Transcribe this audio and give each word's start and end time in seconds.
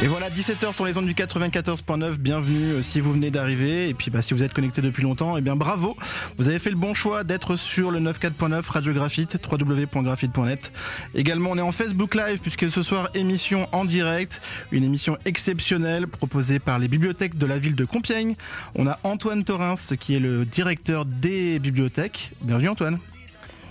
Et 0.00 0.06
voilà, 0.06 0.30
17h 0.30 0.72
sur 0.72 0.84
les 0.84 0.96
ondes 0.96 1.06
du 1.06 1.14
94.9. 1.14 2.18
Bienvenue 2.18 2.74
euh, 2.74 2.82
si 2.82 3.00
vous 3.00 3.10
venez 3.10 3.32
d'arriver. 3.32 3.88
Et 3.88 3.94
puis 3.94 4.12
bah, 4.12 4.22
si 4.22 4.32
vous 4.32 4.44
êtes 4.44 4.52
connecté 4.52 4.80
depuis 4.80 5.02
longtemps, 5.02 5.36
eh 5.36 5.40
bien 5.40 5.56
bravo. 5.56 5.96
Vous 6.36 6.48
avez 6.48 6.60
fait 6.60 6.70
le 6.70 6.76
bon 6.76 6.94
choix 6.94 7.24
d'être 7.24 7.56
sur 7.56 7.90
le 7.90 7.98
94.9 7.98 8.70
Radio 8.70 8.92
Graphite, 8.92 9.40
www.graphite.net. 9.50 10.72
Également, 11.16 11.50
on 11.50 11.58
est 11.58 11.62
en 11.62 11.72
Facebook 11.72 12.14
Live 12.14 12.38
puisque 12.40 12.70
ce 12.70 12.84
soir, 12.84 13.08
émission 13.14 13.66
en 13.72 13.84
direct. 13.84 14.40
Une 14.70 14.84
émission 14.84 15.18
exceptionnelle 15.24 16.06
proposée 16.06 16.60
par 16.60 16.78
les 16.78 16.86
bibliothèques 16.86 17.36
de 17.36 17.46
la 17.46 17.58
ville 17.58 17.74
de 17.74 17.84
Compiègne. 17.84 18.36
On 18.76 18.86
a 18.86 19.00
Antoine 19.02 19.42
Torins 19.42 19.74
qui 19.98 20.14
est 20.14 20.20
le 20.20 20.44
directeur 20.44 21.06
des 21.06 21.58
bibliothèques. 21.58 22.30
Bienvenue 22.42 22.68
Antoine. 22.68 23.00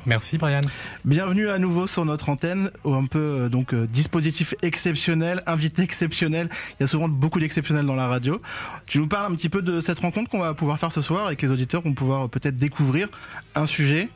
Merci 0.07 0.37
Brian. 0.37 0.61
Bienvenue 1.03 1.49
à 1.49 1.59
nouveau 1.59 1.85
sur 1.85 2.05
notre 2.05 2.29
antenne, 2.29 2.71
un 2.85 3.05
peu 3.07 3.19
euh, 3.19 3.49
donc 3.49 3.73
euh, 3.73 3.85
dispositif 3.87 4.55
exceptionnel, 4.61 5.43
invité 5.45 5.81
exceptionnel. 5.81 6.47
Il 6.79 6.83
y 6.83 6.85
a 6.85 6.87
souvent 6.87 7.09
beaucoup 7.09 7.41
d'exceptionnels 7.41 7.85
dans 7.85 7.93
la 7.93 8.07
radio. 8.07 8.41
Tu 8.85 8.99
nous 8.99 9.07
parles 9.07 9.29
un 9.29 9.35
petit 9.35 9.49
peu 9.49 9.61
de 9.61 9.81
cette 9.81 9.99
rencontre 9.99 10.29
qu'on 10.31 10.39
va 10.39 10.53
pouvoir 10.53 10.79
faire 10.79 10.93
ce 10.93 11.01
soir 11.01 11.29
et 11.29 11.35
que 11.35 11.45
les 11.45 11.51
auditeurs 11.51 11.81
vont 11.81 11.93
pouvoir 11.93 12.23
euh, 12.23 12.27
peut-être 12.29 12.55
découvrir 12.55 13.09
un 13.53 13.65
sujet. 13.65 14.07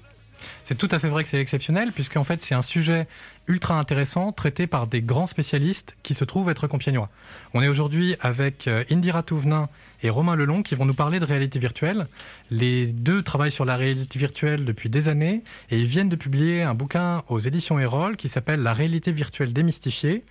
C'est 0.64 0.76
tout 0.76 0.88
à 0.92 0.98
fait 0.98 1.10
vrai 1.10 1.24
que 1.24 1.30
c'est 1.30 1.42
exceptionnel 1.42 1.92
puisqu'en 1.92 2.24
fait 2.24 2.42
c'est 2.42 2.56
un 2.56 2.62
sujet 2.62 3.06
ultra 3.48 3.78
intéressant 3.78 4.32
traité 4.32 4.68
par 4.68 4.88
des 4.88 5.02
grands 5.02 5.28
spécialistes 5.28 5.98
qui 6.04 6.14
se 6.14 6.24
trouvent 6.24 6.50
être 6.50 6.68
compiègnois. 6.68 7.10
On 7.54 7.62
est 7.62 7.68
aujourd'hui 7.68 8.16
avec 8.22 8.70
Indira 8.90 9.24
Touvenin 9.24 9.68
et 10.04 10.10
Romain 10.10 10.36
Lelong 10.36 10.64
qui 10.64 10.76
vont 10.76 10.86
nous 10.86 10.94
parler 10.94 11.20
de 11.20 11.26
réalité 11.26 11.60
virtuelle. 11.60 12.08
Les 12.50 12.88
deux 12.88 13.22
travaillent 13.22 13.52
sur 13.52 13.66
la 13.66 13.76
réalité 13.76 14.20
virtuelle 14.20 14.66
depuis 14.66 14.90
des 14.90 15.10
années 15.10 15.44
et 15.70 15.80
ils 15.80 15.88
viennent 15.88 16.10
de 16.10 16.16
publier 16.16 16.64
un 16.64 16.74
bouquin 16.74 17.24
aux 17.30 17.40
éditions 17.40 17.80
Erol 17.80 18.18
qui 18.18 18.28
s'appelle 18.28 18.62
La 18.62 18.74
réalité 18.74 19.12
virtuelle 19.12 19.54
démystifiée 19.54 20.24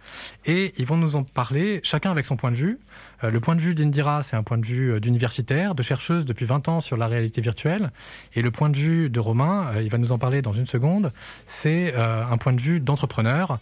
et 0.47 0.73
ils 0.79 0.87
vont 0.87 0.97
nous 0.97 1.17
en 1.17 1.25
parler 1.25 1.81
chacun 1.83 2.11
avec 2.11 2.27
son 2.27 2.37
point 2.37 2.51
de 2.51 2.57
vue. 2.57 2.79
Euh, 3.23 3.31
le 3.31 3.41
point 3.41 3.55
de 3.55 3.61
vue 3.61 3.75
d'Indira, 3.75 4.23
c'est 4.23 4.37
un 4.37 4.43
point 4.43 4.59
de 4.59 4.67
vue 4.67 4.93
euh, 4.93 5.01
d'universitaire, 5.01 5.75
de 5.75 5.83
chercheuse 5.83 6.25
depuis 6.25 6.47
20 6.47 6.69
ans 6.69 6.81
sur 6.81 6.97
la 6.97 7.07
réalité 7.07 7.41
virtuelle. 7.41 7.91
Et 8.35 8.43
le 8.43 8.51
point 8.51 8.71
de 8.71 8.77
vue 8.77 9.11
de 9.11 9.21
Romain, 9.21 9.73
euh, 9.75 9.83
il 9.83 9.91
va 9.91 9.99
nous 9.99 10.13
en 10.13 10.19
parler 10.19 10.43
dans 10.43 10.53
une 10.53 10.67
seconde, 10.67 11.13
c'est 11.47 11.95
un 11.95 12.37
point 12.39 12.53
de 12.53 12.61
vue 12.61 12.81
d'entrepreneur, 12.81 13.59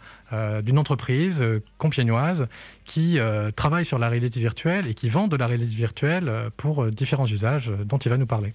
d'une 0.62 0.78
entreprise 0.78 1.42
compiègnoise 1.78 2.46
qui 2.84 3.18
travaille 3.56 3.84
sur 3.84 3.98
la 3.98 4.08
réalité 4.08 4.40
virtuelle 4.40 4.86
et 4.86 4.94
qui 4.94 5.08
vend 5.08 5.28
de 5.28 5.36
la 5.36 5.46
réalité 5.46 5.74
virtuelle 5.74 6.30
pour 6.56 6.86
différents 6.90 7.26
usages 7.26 7.70
dont 7.84 7.98
il 7.98 8.08
va 8.10 8.16
nous 8.16 8.26
parler. 8.26 8.52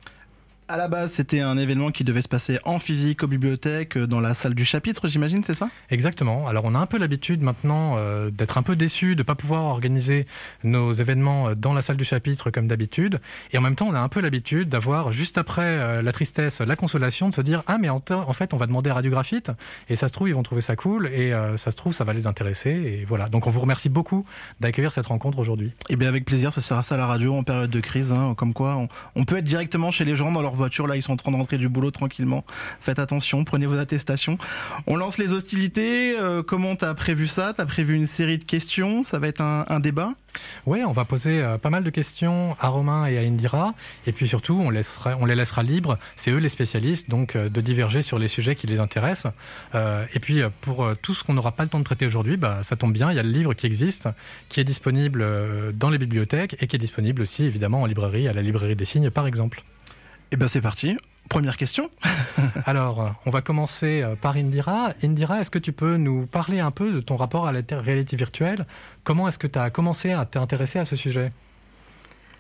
À 0.69 0.78
la 0.78 0.88
base, 0.88 1.11
c'était 1.11 1.42
un 1.42 1.58
événement 1.58 1.92
qui 1.92 2.06
devait 2.06 2.22
se 2.22 2.30
passer 2.30 2.58
en 2.64 2.80
physique 2.80 3.22
aux 3.22 3.28
bibliothèques, 3.28 3.97
euh, 3.97 4.08
dans 4.08 4.22
la 4.22 4.33
salle 4.33 4.56
du 4.56 4.64
chapitre, 4.64 5.09
j'imagine, 5.09 5.44
c'est 5.44 5.53
ça? 5.53 5.67
Exactement. 5.89 6.47
Alors, 6.47 6.64
on 6.64 6.73
a 6.73 6.80
un 6.80 6.86
peu 6.86 6.97
l'habitude 6.97 7.42
maintenant 7.42 7.95
euh, 7.97 8.31
d'être 8.31 8.58
un 8.58 8.64
peu 8.64 8.78
déçu 8.78 9.16
de 9.16 9.22
ne 9.22 9.23
pas 9.23 9.36
pouvoir 9.36 9.64
organiser 9.64 10.25
nos 10.64 10.94
événements 10.94 11.50
euh, 11.50 11.56
dans 11.56 11.73
la 11.73 11.81
salle 11.81 11.97
du 11.97 12.06
chapitre 12.06 12.50
comme 12.50 12.69
d'habitude. 12.69 13.19
Et 13.52 13.58
en 13.58 13.61
même 13.61 13.75
temps, 13.75 13.88
on 13.89 13.94
a 13.94 14.00
un 14.00 14.08
peu 14.08 14.22
l'habitude 14.22 14.69
d'avoir, 14.69 15.11
juste 15.11 15.38
après 15.38 16.02
la 16.02 16.11
tristesse, 16.14 16.61
la 16.61 16.78
consolation, 16.78 17.28
de 17.28 17.34
se 17.34 17.41
dire 17.41 17.64
Ah, 17.67 17.78
mais 17.78 17.89
en, 17.89 18.00
fait, 18.34 18.53
on 18.53 18.58
va 18.58 18.66
demander 18.66 18.89
à 18.89 18.94
Radiographite. 18.94 19.52
Et 19.89 19.97
ça 19.97 20.08
se 20.08 20.14
trouve, 20.14 20.30
ils 20.30 20.36
vont 20.36 20.44
trouver 20.44 20.61
ça 20.61 20.78
cool. 20.78 21.08
Et 21.08 21.34
ça 21.58 21.72
se 21.72 21.75
trouve, 21.75 21.94
ça 21.94 22.03
va 22.03 22.14
les 22.14 22.25
intéresser. 22.25 22.69
Et 22.69 23.06
voilà. 23.06 23.28
Donc, 23.28 23.47
on 23.47 23.50
vous 23.50 23.59
remercie 23.59 23.89
beaucoup 23.89 24.25
d'accueillir 24.59 24.94
cette 24.94 25.08
rencontre 25.08 25.39
aujourd'hui. 25.39 25.67
Et 25.67 25.94
eh 25.94 25.95
bien, 25.95 26.08
avec 26.08 26.25
plaisir, 26.25 26.53
ça 26.53 26.61
sert 26.61 26.78
à 26.78 26.84
ça 26.84 26.95
la 26.95 27.08
radio 27.08 27.36
en 27.36 27.44
période 27.44 27.69
de 27.69 27.80
crise. 27.80 28.11
Hein, 28.11 28.34
comme 28.38 28.53
quoi, 28.53 28.75
on, 28.75 28.88
on 29.16 29.25
peut 29.25 29.38
être 29.38 29.44
directement 29.44 29.91
chez 29.91 30.06
les 30.06 30.16
gens 30.16 30.31
dans 30.31 30.41
leur 30.41 30.53
voiture, 30.56 30.88
là, 30.88 30.96
ils 30.96 31.02
sont 31.02 31.14
en 31.14 31.18
train 31.18 31.32
de 31.32 31.38
rentrer 31.38 31.58
du 31.58 31.70
boulot 31.70 31.92
tranquillement. 31.92 32.46
Faites 32.80 33.00
attention, 33.00 33.44
prenez 33.44 33.66
vos 33.66 33.78
attestations. 33.78 34.38
On 34.88 34.96
lance 34.96 35.18
les 35.18 35.34
hostilités. 35.34 36.18
Euh, 36.20 36.44
comment 36.44 36.76
t'as 36.76 36.94
prévu 36.94 37.28
ça? 37.28 37.54
T'as 37.56 37.66
prévu 37.66 37.96
une 37.96 38.08
série 38.08 38.38
de 38.38 38.44
questions? 38.44 39.04
Ça 39.04 39.20
va 39.20 39.28
être 39.28 39.42
un, 39.42 39.80
débat? 39.80 40.14
Oui, 40.66 40.80
on 40.84 40.92
va 40.92 41.06
poser 41.06 41.42
euh, 41.42 41.58
pas 41.58 41.70
mal 41.70 41.84
de 41.84 41.90
questions 41.90 42.56
à 42.59 42.70
Romain 42.70 43.06
et 43.06 43.18
à 43.18 43.22
Indira, 43.22 43.75
et 44.08 44.12
puis 44.12 44.28
surtout, 44.28 44.59
on, 44.59 44.69
les 44.72 45.36
laissera 45.36 45.63
libres, 45.63 46.00
c'est 46.16 46.31
eux 46.31 46.38
les 46.38 46.50
spécialistes, 46.50 47.08
donc 47.08 47.36
euh, 47.36 47.50
de 47.50 47.62
diverger 47.62 48.02
sur 48.02 48.18
les 48.18 48.28
sujets 48.28 48.56
qui 48.56 48.66
les 48.66 48.80
intéressent. 48.80 49.34
et 49.75 50.19
puis, 50.19 50.42
pour 50.62 50.88
tout 51.02 51.13
ce 51.13 51.24
qu'on 51.24 51.34
n'aura 51.34 51.52
pas 51.52 51.63
le 51.63 51.69
temps 51.69 51.80
de 51.80 51.84
traiter 51.84 52.06
aujourd'hui, 52.06 52.38
bah, 52.38 52.59
ça 52.63 52.75
tombe 52.75 52.94
bien, 52.94 53.12
il 53.12 53.16
y 53.16 53.19
a 53.19 53.24
le 53.24 53.30
livre 53.30 53.53
qui 53.53 53.66
existe, 53.66 54.09
qui 54.50 54.59
est 54.59 54.63
disponible 54.63 55.25
dans 55.74 55.90
les 55.90 55.97
bibliothèques, 55.97 56.56
et 56.59 56.68
qui 56.68 56.75
est 56.75 56.80
disponible 56.80 57.22
aussi, 57.22 57.44
évidemment, 57.44 57.81
en 57.81 57.86
librairie, 57.86 58.28
à 58.28 58.34
la 58.34 58.42
librairie 58.42 58.75
des 58.75 58.86
signes, 58.86 59.09
par 59.09 59.28
exemple. 59.28 59.63
Eh 60.33 60.35
bien 60.35 60.47
c'est 60.47 60.61
parti. 60.61 60.97
Première 61.29 61.57
question. 61.57 61.91
Alors, 62.66 63.13
on 63.27 63.29
va 63.29 63.41
commencer 63.41 64.01
euh, 64.01 64.16
par 64.16 64.35
Indira. 64.35 64.95
Indira, 65.03 65.39
est-ce 65.39 65.51
que 65.51 65.59
tu 65.59 65.73
peux 65.73 65.95
nous 65.97 66.25
parler 66.25 66.59
un 66.59 66.71
peu 66.71 66.91
de 66.91 67.01
ton 67.01 67.17
rapport 67.17 67.45
à 67.45 67.51
la 67.51 67.61
réalité 67.69 68.16
virtuelle? 68.16 68.66
Comment 69.03 69.27
est-ce 69.27 69.38
que 69.38 69.45
tu 69.45 69.59
as 69.59 69.69
commencé 69.69 70.11
à 70.11 70.25
t'intéresser 70.25 70.79
à 70.79 70.85
ce 70.85 70.95
sujet? 70.95 71.31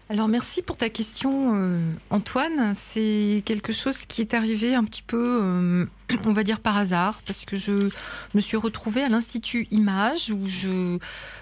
Alors 0.09 0.27
merci 0.27 0.63
pour 0.63 0.75
ta 0.75 0.89
question 0.89 1.53
euh, 1.55 1.91
Antoine. 2.09 2.73
C'est 2.73 3.43
quelque 3.45 3.71
chose 3.71 4.07
qui 4.07 4.21
est 4.21 4.33
arrivé 4.33 4.73
un 4.73 4.85
petit 4.85 5.03
peu 5.03 5.39
euh, 5.43 5.85
on 6.25 6.31
va 6.31 6.43
dire 6.43 6.59
par 6.59 6.77
hasard, 6.77 7.21
parce 7.25 7.45
que 7.45 7.55
je 7.55 7.89
me 8.33 8.41
suis 8.41 8.57
retrouvée 8.57 9.01
à 9.01 9.09
l'Institut 9.09 9.67
Image 9.71 10.31
où 10.31 10.47
je 10.47 10.97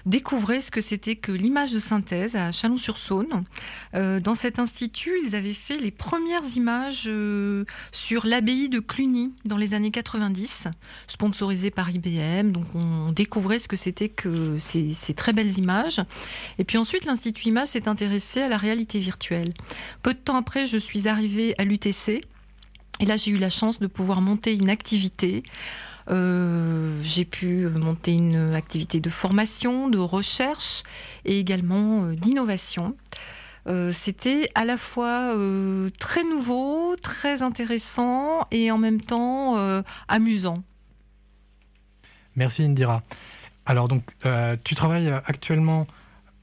découvrais 0.06 0.60
ce 0.60 0.70
que 0.70 0.80
c'était 0.80 1.16
que 1.16 1.32
l'image 1.32 1.72
de 1.72 1.78
synthèse 1.78 2.36
à 2.36 2.52
Chalon-sur-Saône. 2.52 3.44
Euh, 3.94 4.20
dans 4.20 4.34
cet 4.34 4.58
institut, 4.58 5.12
ils 5.24 5.36
avaient 5.36 5.52
fait 5.52 5.78
les 5.78 5.90
premières 5.90 6.44
images 6.56 7.04
euh, 7.06 7.64
sur 7.92 8.26
l'abbaye 8.26 8.68
de 8.68 8.80
Cluny 8.80 9.32
dans 9.44 9.56
les 9.56 9.74
années 9.74 9.90
90, 9.90 10.68
sponsorisées 11.06 11.70
par 11.70 11.90
IBM. 11.90 12.52
Donc 12.52 12.66
on 12.74 13.12
découvrait 13.12 13.58
ce 13.58 13.68
que 13.68 13.76
c'était 13.76 14.08
que 14.08 14.58
ces, 14.58 14.94
ces 14.94 15.14
très 15.14 15.32
belles 15.32 15.58
images. 15.58 16.00
Et 16.58 16.64
puis 16.64 16.78
ensuite, 16.78 17.04
l'Institut 17.04 17.48
Image 17.48 17.68
s'est 17.68 17.88
intéressé 17.88 18.42
à 18.42 18.48
la 18.48 18.56
réalité 18.56 18.98
virtuelle. 18.98 19.52
Peu 20.02 20.14
de 20.14 20.18
temps 20.18 20.36
après, 20.36 20.66
je 20.66 20.76
suis 20.76 21.08
arrivée 21.08 21.54
à 21.58 21.64
l'UTC 21.64 22.22
et 23.02 23.04
là, 23.04 23.16
j'ai 23.16 23.32
eu 23.32 23.36
la 23.36 23.50
chance 23.50 23.80
de 23.80 23.88
pouvoir 23.88 24.20
monter 24.20 24.54
une 24.54 24.70
activité. 24.70 25.42
Euh, 26.08 27.00
j'ai 27.02 27.24
pu 27.24 27.66
monter 27.68 28.12
une 28.12 28.54
activité 28.54 29.00
de 29.00 29.10
formation, 29.10 29.88
de 29.88 29.98
recherche 29.98 30.84
et 31.24 31.40
également 31.40 32.04
euh, 32.04 32.14
d'innovation. 32.14 32.96
Euh, 33.66 33.90
c'était 33.90 34.50
à 34.54 34.64
la 34.64 34.76
fois 34.76 35.34
très 35.98 36.22
nouveau, 36.22 36.94
très 37.02 37.42
intéressant 37.42 38.46
et 38.52 38.70
en 38.70 38.78
même 38.78 39.00
temps 39.00 39.56
amusant. 40.06 40.62
Merci 42.36 42.62
Indira. 42.62 43.02
Alors 43.66 43.88
donc, 43.88 44.04
tu 44.62 44.76
travailles 44.76 45.08
actuellement 45.26 45.88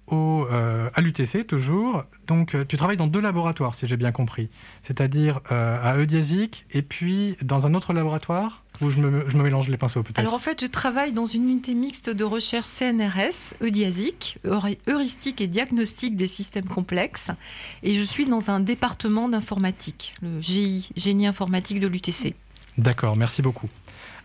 au, 0.08 0.46
à 0.50 1.00
l'UTC 1.00 1.48
toujours 1.48 2.04
donc, 2.30 2.54
euh, 2.54 2.64
tu 2.64 2.78
travailles 2.78 2.96
dans 2.96 3.08
deux 3.08 3.22
laboratoires, 3.22 3.74
si 3.74 3.88
j'ai 3.88 3.98
bien 3.98 4.12
compris. 4.12 4.50
C'est-à-dire 4.84 5.42
euh, 5.52 5.80
à 5.82 5.98
Eudiasic 5.98 6.68
et 6.72 6.84
puis 6.84 7.36
dans 7.42 7.66
un 7.66 7.74
autre 7.74 7.92
laboratoire 7.92 8.64
où 8.82 8.92
je 8.92 9.00
me, 9.00 9.26
mélange 9.34 9.68
les 9.68 9.78
pinceaux 9.78 10.04
peut-être 10.04 10.20
Alors 10.20 10.36
en 10.36 10.40
fait, 10.40 10.62
je 10.62 10.68
travaille 10.68 11.12
dans 11.12 11.26
une 11.26 11.50
unité 11.50 11.74
mixte 11.74 12.12
de 12.12 12.24
recherche 12.24 12.68
CNRS, 12.68 13.56
Eudiasic, 13.64 14.38
heuristique 14.88 15.42
et 15.42 15.48
diagnostic 15.48 16.16
des 16.16 16.28
systèmes 16.28 16.68
complexes. 16.68 17.32
Et 17.82 17.96
je 17.96 18.04
suis 18.04 18.28
dans 18.28 18.52
un 18.52 18.60
département 18.60 19.28
d'informatique, 19.28 20.14
le 20.22 20.40
GI, 20.40 20.92
génie 20.96 21.26
informatique 21.26 21.80
de 21.80 21.88
l'UTC. 21.88 22.36
D'accord, 22.78 23.18
merci 23.18 23.42
beaucoup. 23.42 23.70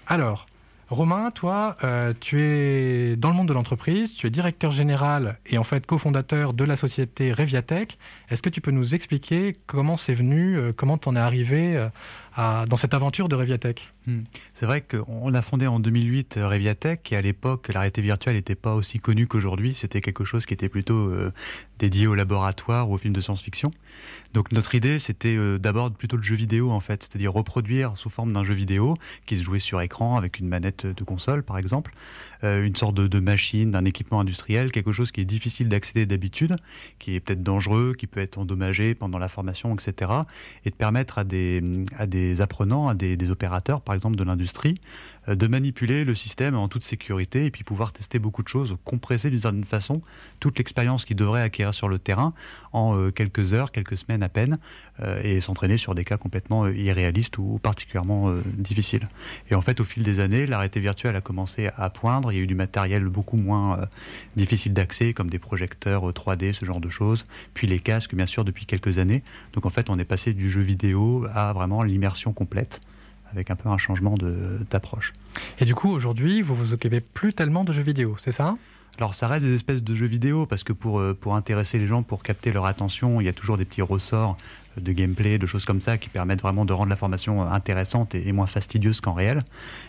Alors, 0.06 0.46
Romain, 0.94 1.32
toi, 1.32 1.76
euh, 1.82 2.14
tu 2.20 2.40
es 2.40 3.16
dans 3.16 3.30
le 3.30 3.34
monde 3.34 3.48
de 3.48 3.52
l'entreprise, 3.52 4.14
tu 4.14 4.28
es 4.28 4.30
directeur 4.30 4.70
général 4.70 5.38
et 5.44 5.58
en 5.58 5.64
fait 5.64 5.84
cofondateur 5.84 6.54
de 6.54 6.62
la 6.62 6.76
société 6.76 7.32
Reviatech. 7.32 7.98
Est-ce 8.30 8.42
que 8.42 8.48
tu 8.48 8.60
peux 8.60 8.70
nous 8.70 8.94
expliquer 8.94 9.56
comment 9.66 9.96
c'est 9.96 10.14
venu, 10.14 10.56
euh, 10.56 10.72
comment 10.72 10.96
tu 10.96 11.08
en 11.08 11.16
es 11.16 11.18
arrivé 11.18 11.88
dans 12.36 12.76
cette 12.76 12.94
aventure 12.94 13.28
de 13.28 13.36
Reviatech 13.36 13.92
hmm. 14.06 14.22
C'est 14.54 14.66
vrai 14.66 14.80
qu'on 14.80 15.32
a 15.32 15.42
fondé 15.42 15.66
en 15.66 15.78
2008 15.78 16.36
euh, 16.36 16.48
Reviatech 16.48 17.12
et 17.12 17.16
à 17.16 17.22
l'époque 17.22 17.68
la 17.72 17.80
réalité 17.80 18.02
virtuelle 18.02 18.34
n'était 18.34 18.56
pas 18.56 18.74
aussi 18.74 18.98
connue 18.98 19.26
qu'aujourd'hui. 19.26 19.74
C'était 19.74 20.00
quelque 20.00 20.24
chose 20.24 20.44
qui 20.44 20.54
était 20.54 20.68
plutôt 20.68 21.10
euh, 21.10 21.32
dédié 21.78 22.06
au 22.06 22.14
laboratoire 22.14 22.90
ou 22.90 22.94
aux 22.94 22.98
films 22.98 23.14
de 23.14 23.20
science-fiction. 23.20 23.70
Donc 24.32 24.50
notre 24.50 24.74
idée 24.74 24.98
c'était 24.98 25.36
euh, 25.36 25.58
d'abord 25.58 25.92
plutôt 25.92 26.16
le 26.16 26.24
jeu 26.24 26.34
vidéo 26.34 26.72
en 26.72 26.80
fait, 26.80 27.04
c'est-à-dire 27.04 27.32
reproduire 27.32 27.96
sous 27.96 28.10
forme 28.10 28.32
d'un 28.32 28.44
jeu 28.44 28.54
vidéo 28.54 28.94
qui 29.26 29.38
se 29.38 29.44
jouait 29.44 29.60
sur 29.60 29.80
écran 29.80 30.16
avec 30.16 30.40
une 30.40 30.48
manette 30.48 30.86
de 30.86 31.04
console 31.04 31.44
par 31.44 31.58
exemple, 31.58 31.94
une 32.42 32.76
sorte 32.76 32.94
de, 32.94 33.06
de 33.06 33.20
machine, 33.20 33.70
d'un 33.70 33.86
équipement 33.86 34.20
industriel, 34.20 34.70
quelque 34.70 34.92
chose 34.92 35.12
qui 35.12 35.22
est 35.22 35.24
difficile 35.24 35.68
d'accéder 35.68 36.04
d'habitude, 36.04 36.56
qui 36.98 37.14
est 37.14 37.20
peut-être 37.20 37.42
dangereux, 37.42 37.94
qui 37.96 38.06
peut 38.06 38.20
être 38.20 38.36
endommagé 38.36 38.94
pendant 38.94 39.18
la 39.18 39.28
formation, 39.28 39.74
etc. 39.74 40.10
Et 40.66 40.70
de 40.70 40.74
permettre 40.74 41.18
à 41.18 41.24
des, 41.24 41.62
à 41.96 42.06
des 42.06 42.23
des 42.28 42.40
apprenants, 42.40 42.88
à 42.88 42.94
des, 42.94 43.30
opérateurs, 43.30 43.80
par 43.80 43.94
exemple, 43.94 44.16
de 44.16 44.24
l'industrie, 44.24 44.76
de 45.28 45.46
manipuler 45.46 46.04
le 46.04 46.14
système 46.14 46.54
en 46.54 46.68
toute 46.68 46.84
sécurité 46.84 47.46
et 47.46 47.50
puis 47.50 47.64
pouvoir 47.64 47.92
tester 47.92 48.18
beaucoup 48.18 48.42
de 48.42 48.48
choses, 48.48 48.76
compresser 48.84 49.30
d'une 49.30 49.40
certaine 49.40 49.64
façon 49.64 50.02
toute 50.40 50.58
l'expérience 50.58 51.04
qu'ils 51.04 51.16
devraient 51.16 51.42
acquérir 51.42 51.74
sur 51.74 51.88
le 51.88 51.98
terrain 51.98 52.34
en 52.72 52.96
euh, 52.96 53.10
quelques 53.10 53.52
heures, 53.52 53.72
quelques 53.72 53.96
semaines 53.96 54.22
à 54.22 54.28
peine, 54.28 54.58
et 55.22 55.40
s'entraîner 55.40 55.76
sur 55.76 55.94
des 55.94 56.04
cas 56.04 56.16
complètement 56.16 56.68
irréalistes 56.68 57.38
ou 57.38 57.58
particulièrement 57.60 58.32
difficiles. 58.56 59.08
Et 59.50 59.56
en 59.56 59.60
fait, 59.60 59.80
au 59.80 59.84
fil 59.84 60.04
des 60.04 60.20
années, 60.20 60.46
la 60.46 60.58
réalité 60.58 60.78
virtuelle 60.78 61.16
a 61.16 61.20
commencé 61.20 61.68
à 61.76 61.90
poindre. 61.90 62.30
Il 62.30 62.36
y 62.36 62.38
a 62.38 62.42
eu 62.42 62.46
du 62.46 62.54
matériel 62.54 63.04
beaucoup 63.04 63.36
moins 63.36 63.80
difficile 64.36 64.72
d'accès, 64.72 65.12
comme 65.12 65.30
des 65.30 65.40
projecteurs 65.40 66.12
3D, 66.12 66.52
ce 66.52 66.64
genre 66.64 66.80
de 66.80 66.88
choses, 66.88 67.26
puis 67.54 67.66
les 67.66 67.80
casques, 67.80 68.14
bien 68.14 68.26
sûr, 68.26 68.44
depuis 68.44 68.66
quelques 68.66 68.98
années. 68.98 69.24
Donc 69.52 69.66
en 69.66 69.70
fait, 69.70 69.90
on 69.90 69.98
est 69.98 70.04
passé 70.04 70.32
du 70.32 70.48
jeu 70.48 70.60
vidéo 70.60 71.26
à 71.34 71.52
vraiment 71.52 71.82
l'immersion 71.82 72.32
complète 72.32 72.80
avec 73.34 73.50
un 73.50 73.56
peu 73.56 73.68
un 73.68 73.78
changement 73.78 74.14
d'approche. 74.70 75.12
Et 75.58 75.64
du 75.64 75.74
coup, 75.74 75.90
aujourd'hui, 75.90 76.42
vous 76.42 76.54
vous 76.54 76.72
occupez 76.72 77.00
plus 77.00 77.32
tellement 77.32 77.64
de 77.64 77.72
jeux 77.72 77.82
vidéo, 77.82 78.16
c'est 78.18 78.32
ça? 78.32 78.56
Alors 78.96 79.12
ça 79.12 79.26
reste 79.26 79.44
des 79.44 79.54
espèces 79.54 79.82
de 79.82 79.94
jeux 79.94 80.06
vidéo 80.06 80.46
parce 80.46 80.62
que 80.62 80.72
pour, 80.72 81.00
euh, 81.00 81.18
pour 81.20 81.34
intéresser 81.34 81.80
les 81.80 81.88
gens, 81.88 82.04
pour 82.04 82.22
capter 82.22 82.52
leur 82.52 82.64
attention, 82.64 83.20
il 83.20 83.24
y 83.24 83.28
a 83.28 83.32
toujours 83.32 83.58
des 83.58 83.64
petits 83.64 83.82
ressorts 83.82 84.36
de 84.76 84.92
gameplay, 84.92 85.36
de 85.38 85.46
choses 85.46 85.64
comme 85.64 85.80
ça 85.80 85.98
qui 85.98 86.08
permettent 86.08 86.42
vraiment 86.42 86.64
de 86.64 86.72
rendre 86.72 86.90
la 86.90 86.96
formation 86.96 87.42
intéressante 87.42 88.14
et, 88.14 88.30
moins 88.32 88.46
fastidieuse 88.46 89.00
qu'en 89.00 89.12
réel. 89.12 89.42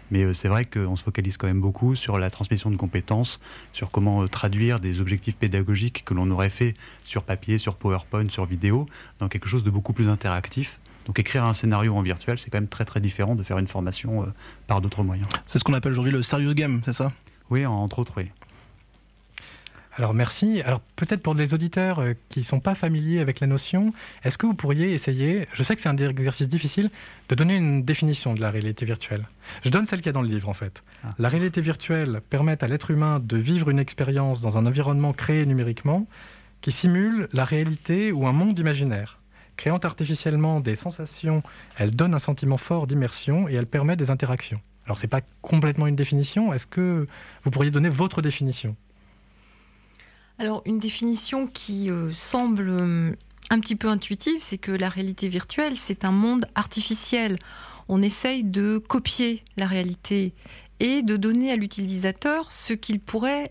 Mais 0.10 0.24
euh, 0.24 0.34
c'est 0.34 0.48
vrai 0.48 0.66
qu'on 0.66 0.96
se 0.96 1.04
focalise 1.04 1.38
quand 1.38 1.46
même 1.46 1.62
beaucoup 1.62 1.96
sur 1.96 2.18
la 2.18 2.32
transmission 2.32 2.72
de 2.72 2.78
compétences, 2.78 3.40
sur 3.74 3.92
comment 3.92 4.24
euh, 4.24 4.28
traduire 4.28 4.80
des 4.80 5.02
objectifs 5.02 5.36
pédagogiques 5.36 6.04
que 6.04 6.16
l'on 6.16 6.30
aurait 6.32 6.50
fait 6.50 6.74
sur 7.04 7.22
papier, 7.22 7.60
sur 7.60 7.76
PowerPoint, 7.76 8.30
sur 8.30 8.46
vidéo, 8.46 8.88
dans 9.20 9.28
quelque 9.28 9.48
chose 9.48 9.64
de 9.64 9.70
beaucoup 9.70 9.94
plus 9.94 10.10
interactif. 10.10 10.80
Donc 11.06 11.20
écrire 11.20 11.46
un 11.46 11.54
scénario 11.54 11.96
en 11.96 12.02
virtuel, 12.02 12.40
c'est 12.40 12.50
quand 12.50 12.58
même 12.58 12.68
très 12.68 12.86
très 12.86 13.00
différent 13.00 13.36
de 13.36 13.44
faire 13.44 13.58
une 13.58 13.68
formation 13.68 14.24
euh, 14.24 14.34
par 14.68 14.82
d'autres 14.82 15.04
moyens. 15.04 15.28
C'est 15.46 15.60
ce 15.60 15.64
qu'on 15.64 15.74
appelle 15.74 15.92
aujourd'hui 15.92 16.12
le 16.12 16.24
serious 16.24 16.54
game, 16.54 16.82
c'est 16.84 16.94
ça? 16.94 17.12
Oui, 17.50 17.66
entre 17.66 18.00
autres, 18.00 18.14
oui. 18.18 18.32
Alors 19.98 20.14
merci. 20.14 20.62
Alors 20.62 20.82
peut-être 20.98 21.22
pour 21.22 21.36
les 21.36 21.54
auditeurs 21.54 22.00
euh, 22.00 22.14
qui 22.30 22.40
ne 22.40 22.44
sont 22.44 22.60
pas 22.60 22.76
familiers 22.76 23.20
avec 23.20 23.40
la 23.40 23.48
notion, 23.48 23.94
est-ce 24.24 24.38
que 24.38 24.46
vous 24.46 24.54
pourriez 24.54 24.94
essayer, 24.94 25.48
je 25.54 25.64
sais 25.64 25.76
que 25.76 25.82
c'est 25.82 25.90
un 25.90 25.96
exercice 25.96 26.50
difficile, 26.50 26.90
de 27.30 27.36
donner 27.36 27.56
une 27.56 27.84
définition 27.84 28.34
de 28.34 28.42
la 28.42 28.52
réalité 28.52 28.86
virtuelle? 28.86 29.26
Je 29.64 29.70
donne 29.70 29.86
celle 29.86 30.00
qu'il 30.00 30.08
y 30.08 30.10
a 30.10 30.14
dans 30.14 30.22
le 30.22 30.28
livre 30.28 30.50
en 30.50 30.54
fait. 30.54 30.84
Ah. 31.04 31.14
La 31.18 31.30
réalité 31.30 31.62
virtuelle 31.62 32.22
permet 32.30 32.62
à 32.62 32.68
l'être 32.68 32.92
humain 32.92 33.22
de 33.24 33.38
vivre 33.38 33.70
une 33.70 33.80
expérience 33.80 34.42
dans 34.42 34.58
un 34.58 34.66
environnement 34.66 35.14
créé 35.14 35.46
numériquement 35.46 36.08
qui 36.60 36.72
simule 36.72 37.30
la 37.32 37.46
réalité 37.46 38.12
ou 38.12 38.28
un 38.28 38.34
monde 38.34 38.58
imaginaire. 38.60 39.20
Créant 39.58 39.78
artificiellement 39.78 40.60
des 40.60 40.76
sensations, 40.76 41.44
elle 41.78 41.92
donne 41.92 42.14
un 42.14 42.20
sentiment 42.20 42.58
fort 42.58 42.88
d'immersion 42.88 43.48
et 43.48 43.54
elle 43.54 43.68
permet 43.68 43.96
des 43.96 44.10
interactions. 44.10 44.62
Alors 44.86 44.98
c'est 44.98 45.08
pas 45.08 45.22
complètement 45.42 45.88
une 45.88 45.96
définition, 45.96 46.54
est-ce 46.54 46.68
que 46.68 47.08
vous 47.44 47.52
pourriez 47.52 47.72
donner 47.72 47.90
votre 47.90 48.22
définition? 48.22 48.76
Alors, 50.38 50.62
une 50.66 50.80
définition 50.80 51.48
qui 51.48 51.90
euh, 51.90 52.12
semble 52.12 52.68
euh, 52.68 53.12
un 53.50 53.60
petit 53.62 53.78
peu 53.78 53.88
intuitive, 53.88 54.38
c'est 54.40 54.58
que 54.58 54.72
la 54.72 54.90
réalité 54.90 55.30
virtuelle, 55.30 55.78
c'est 55.78 56.04
un 56.04 56.12
monde 56.12 56.46
artificiel. 56.56 57.40
On 57.88 58.02
essaye 58.02 58.44
de 58.44 58.78
copier 58.78 59.44
la 59.56 59.66
réalité 59.66 60.34
et 60.82 61.04
de 61.04 61.16
donner 61.16 61.54
à 61.54 61.56
l'utilisateur 61.56 62.52
ce 62.52 62.74
qu'il 62.74 63.00
pourrait 63.00 63.50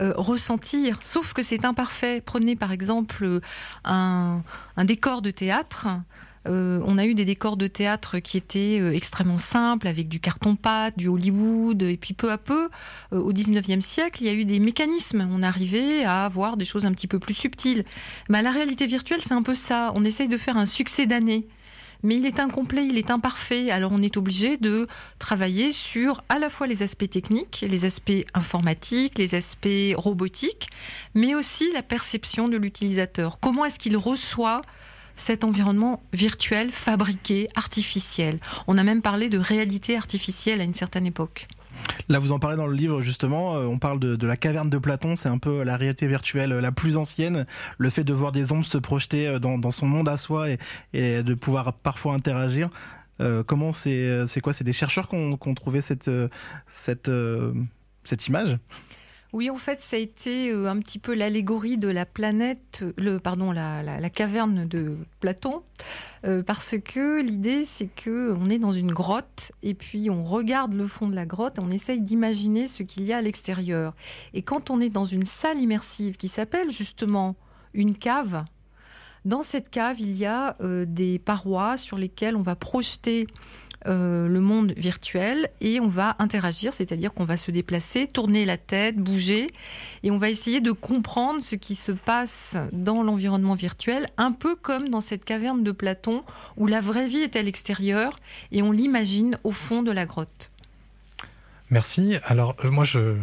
euh, 0.00 0.12
ressentir, 0.16 1.02
sauf 1.02 1.32
que 1.32 1.42
c'est 1.42 1.64
imparfait. 1.64 2.20
Prenez 2.24 2.56
par 2.56 2.72
exemple 2.72 3.40
un 3.84 4.42
décor 4.84 5.22
de 5.22 5.30
théâtre. 5.30 5.88
Euh, 6.46 6.80
on 6.84 6.98
a 6.98 7.06
eu 7.06 7.14
des 7.14 7.24
décors 7.24 7.56
de 7.56 7.66
théâtre 7.66 8.18
qui 8.18 8.36
étaient 8.36 8.78
euh, 8.80 8.92
extrêmement 8.92 9.38
simples, 9.38 9.88
avec 9.88 10.08
du 10.08 10.20
carton-pâte, 10.20 10.96
du 10.98 11.08
Hollywood, 11.08 11.82
et 11.82 11.96
puis 11.96 12.14
peu 12.14 12.30
à 12.30 12.38
peu, 12.38 12.68
euh, 13.12 13.18
au 13.18 13.32
19e 13.32 13.80
siècle, 13.80 14.22
il 14.22 14.26
y 14.26 14.30
a 14.30 14.34
eu 14.34 14.44
des 14.44 14.58
mécanismes. 14.58 15.28
On 15.30 15.42
arrivait 15.42 16.04
à 16.04 16.24
avoir 16.24 16.56
des 16.56 16.64
choses 16.64 16.84
un 16.84 16.92
petit 16.92 17.06
peu 17.06 17.18
plus 17.18 17.34
subtiles. 17.34 17.84
Mais 18.28 18.42
la 18.42 18.50
réalité 18.50 18.86
virtuelle, 18.86 19.20
c'est 19.22 19.34
un 19.34 19.42
peu 19.42 19.54
ça. 19.54 19.92
On 19.94 20.04
essaye 20.04 20.28
de 20.28 20.36
faire 20.36 20.56
un 20.56 20.66
succès 20.66 21.06
d'année 21.06 21.46
mais 22.04 22.16
il 22.16 22.26
est 22.26 22.38
incomplet, 22.38 22.86
il 22.86 22.98
est 22.98 23.10
imparfait. 23.10 23.70
Alors 23.70 23.90
on 23.92 24.02
est 24.02 24.16
obligé 24.16 24.56
de 24.56 24.86
travailler 25.18 25.72
sur 25.72 26.22
à 26.28 26.38
la 26.38 26.48
fois 26.48 26.68
les 26.68 26.82
aspects 26.82 27.10
techniques, 27.10 27.64
les 27.68 27.84
aspects 27.84 28.24
informatiques, 28.34 29.18
les 29.18 29.34
aspects 29.34 29.96
robotiques, 29.96 30.68
mais 31.14 31.34
aussi 31.34 31.72
la 31.72 31.82
perception 31.82 32.46
de 32.48 32.56
l'utilisateur. 32.56 33.40
Comment 33.40 33.64
est-ce 33.64 33.78
qu'il 33.78 33.96
reçoit 33.96 34.62
cet 35.16 35.44
environnement 35.44 36.02
virtuel, 36.12 36.70
fabriqué, 36.70 37.48
artificiel? 37.56 38.38
On 38.66 38.78
a 38.78 38.84
même 38.84 39.02
parlé 39.02 39.28
de 39.28 39.38
réalité 39.38 39.96
artificielle 39.96 40.60
à 40.60 40.64
une 40.64 40.74
certaine 40.74 41.06
époque. 41.06 41.48
Là, 42.08 42.18
vous 42.18 42.32
en 42.32 42.38
parlez 42.38 42.56
dans 42.56 42.66
le 42.66 42.74
livre 42.74 43.00
justement. 43.00 43.56
Euh, 43.56 43.66
on 43.66 43.78
parle 43.78 43.98
de, 43.98 44.26
la 44.26 44.36
caverne 44.36 44.70
de 44.70 44.78
Platon. 44.78 45.16
C'est 45.16 45.28
un 45.28 45.38
peu 45.38 45.62
la 45.62 45.76
réalité 45.76 46.06
virtuelle 46.06 46.52
la 46.52 46.72
plus 46.72 46.96
ancienne. 46.96 47.46
Le 47.78 47.90
fait 47.90 48.04
de 48.04 48.12
voir 48.12 48.32
des 48.32 48.52
ombres 48.52 48.64
se 48.64 48.78
projeter 48.78 49.26
euh, 49.26 49.38
dans, 49.38 49.70
son 49.70 49.86
monde 49.86 50.08
à 50.08 50.16
soi 50.16 50.48
et, 50.50 51.22
de 51.22 51.34
pouvoir 51.34 51.72
parfois 51.72 52.14
interagir. 52.14 52.68
Euh, 53.20 53.42
comment 53.44 53.72
c'est 53.72 54.26
C'est 54.26 54.40
quoi? 54.40 54.52
C'est 54.52 54.64
des 54.64 54.72
chercheurs 54.72 55.08
qui 55.08 55.16
ont, 55.16 55.54
trouvé 55.54 55.80
cette 55.80 56.10
cette 56.70 57.08
image? 58.28 58.58
Oui, 59.34 59.50
en 59.50 59.56
fait, 59.56 59.82
ça 59.82 59.96
a 59.96 59.98
été 59.98 60.52
euh, 60.52 60.70
un 60.70 60.78
petit 60.78 61.00
peu 61.00 61.12
l'allégorie 61.12 61.76
de 61.76 61.88
la 61.88 62.06
planète, 62.06 62.84
le, 62.96 63.18
pardon, 63.18 63.50
la, 63.50 64.10
caverne 64.10 64.64
de 64.64 64.96
Platon, 65.18 65.64
euh, 66.24 66.44
parce 66.44 66.76
que 66.78 67.20
l'idée, 67.20 67.64
c'est 67.64 67.88
que 67.88 68.32
on 68.38 68.48
est 68.48 68.60
dans 68.60 68.70
une 68.70 68.92
grotte 68.92 69.50
et 69.64 69.74
puis 69.74 70.08
on 70.08 70.22
regarde 70.22 70.72
le 70.74 70.86
fond 70.86 71.08
de 71.08 71.16
la 71.16 71.26
grotte 71.26 71.58
et 71.58 71.60
on 71.60 71.72
essaye 71.72 72.00
d'imaginer 72.00 72.68
ce 72.68 72.84
qu'il 72.84 73.06
y 73.06 73.12
a 73.12 73.16
à 73.16 73.22
l'extérieur. 73.22 73.96
Et 74.34 74.42
quand 74.42 74.70
on 74.70 74.80
est 74.80 74.88
dans 74.88 75.04
une 75.04 75.26
salle 75.26 75.58
immersive 75.58 76.14
qui 76.14 76.28
s'appelle 76.28 76.70
justement 76.70 77.34
une 77.72 77.96
cave, 77.96 78.44
dans 79.24 79.42
cette 79.42 79.70
cave, 79.70 79.98
il 80.00 80.14
y 80.16 80.26
a 80.26 80.54
euh, 80.60 80.84
des 80.86 81.18
parois 81.18 81.76
sur 81.76 81.96
lesquelles 81.96 82.36
on 82.36 82.42
va 82.42 82.54
projeter 82.54 83.26
euh, 83.86 84.28
le 84.28 84.40
monde 84.40 84.72
virtuel 84.76 85.48
et 85.60 85.80
on 85.80 85.86
va 85.86 86.16
interagir, 86.18 86.72
c'est-à-dire 86.72 87.12
qu'on 87.12 87.24
va 87.24 87.36
se 87.36 87.50
déplacer, 87.50 88.06
tourner 88.06 88.44
la 88.44 88.56
tête, 88.56 88.96
bouger 88.96 89.48
et 90.02 90.10
on 90.10 90.18
va 90.18 90.30
essayer 90.30 90.60
de 90.60 90.72
comprendre 90.72 91.42
ce 91.42 91.56
qui 91.56 91.74
se 91.74 91.92
passe 91.92 92.56
dans 92.72 93.02
l'environnement 93.02 93.54
virtuel, 93.54 94.06
un 94.16 94.32
peu 94.32 94.56
comme 94.56 94.88
dans 94.88 95.00
cette 95.00 95.24
caverne 95.24 95.62
de 95.62 95.72
Platon 95.72 96.22
où 96.56 96.66
la 96.66 96.80
vraie 96.80 97.06
vie 97.06 97.18
est 97.18 97.36
à 97.36 97.42
l'extérieur 97.42 98.18
et 98.52 98.62
on 98.62 98.72
l'imagine 98.72 99.38
au 99.44 99.52
fond 99.52 99.82
de 99.82 99.92
la 99.92 100.06
grotte. 100.06 100.50
Merci. 101.70 102.16
Alors 102.24 102.56
euh, 102.64 102.70
moi 102.70 102.84
je 102.84 103.16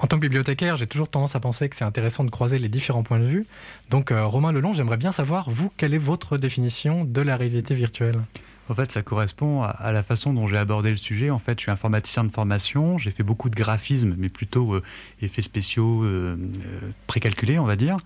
en 0.00 0.06
tant 0.06 0.16
que 0.16 0.22
bibliothécaire, 0.22 0.76
j'ai 0.76 0.86
toujours 0.86 1.08
tendance 1.08 1.36
à 1.36 1.40
penser 1.40 1.68
que 1.68 1.76
c'est 1.76 1.84
intéressant 1.84 2.24
de 2.24 2.30
croiser 2.30 2.58
les 2.58 2.68
différents 2.68 3.04
points 3.04 3.20
de 3.20 3.26
vue. 3.26 3.46
Donc, 3.90 4.10
euh, 4.10 4.26
Romain 4.26 4.52
Lelon, 4.52 4.74
j'aimerais 4.74 4.96
bien 4.96 5.12
savoir, 5.12 5.48
vous, 5.48 5.70
quelle 5.76 5.94
est 5.94 5.98
votre 5.98 6.36
définition 6.36 7.04
de 7.04 7.20
la 7.22 7.36
réalité 7.36 7.74
virtuelle? 7.74 8.20
En 8.68 8.74
fait, 8.74 8.90
ça 8.90 9.02
correspond 9.02 9.62
à, 9.62 9.92
la 9.92 10.02
façon 10.02 10.32
dont 10.32 10.46
j'ai 10.46 10.56
abordé 10.56 10.90
le 10.90 10.96
sujet. 10.96 11.30
En 11.30 11.38
fait, 11.38 11.58
je 11.58 11.64
suis 11.64 11.70
informaticien 11.70 12.24
de 12.24 12.30
formation, 12.30 12.96
j'ai 12.96 13.10
fait 13.10 13.22
beaucoup 13.22 13.50
de 13.50 13.54
graphisme, 13.54 14.14
mais 14.16 14.30
plutôt 14.30 14.74
euh, 14.74 14.82
effets 15.20 15.42
spéciaux 15.42 16.02
euh, 16.04 16.36
euh, 16.36 16.80
précalculés, 17.06 17.58
on 17.58 17.66
va 17.66 17.76
dire. 17.76 17.98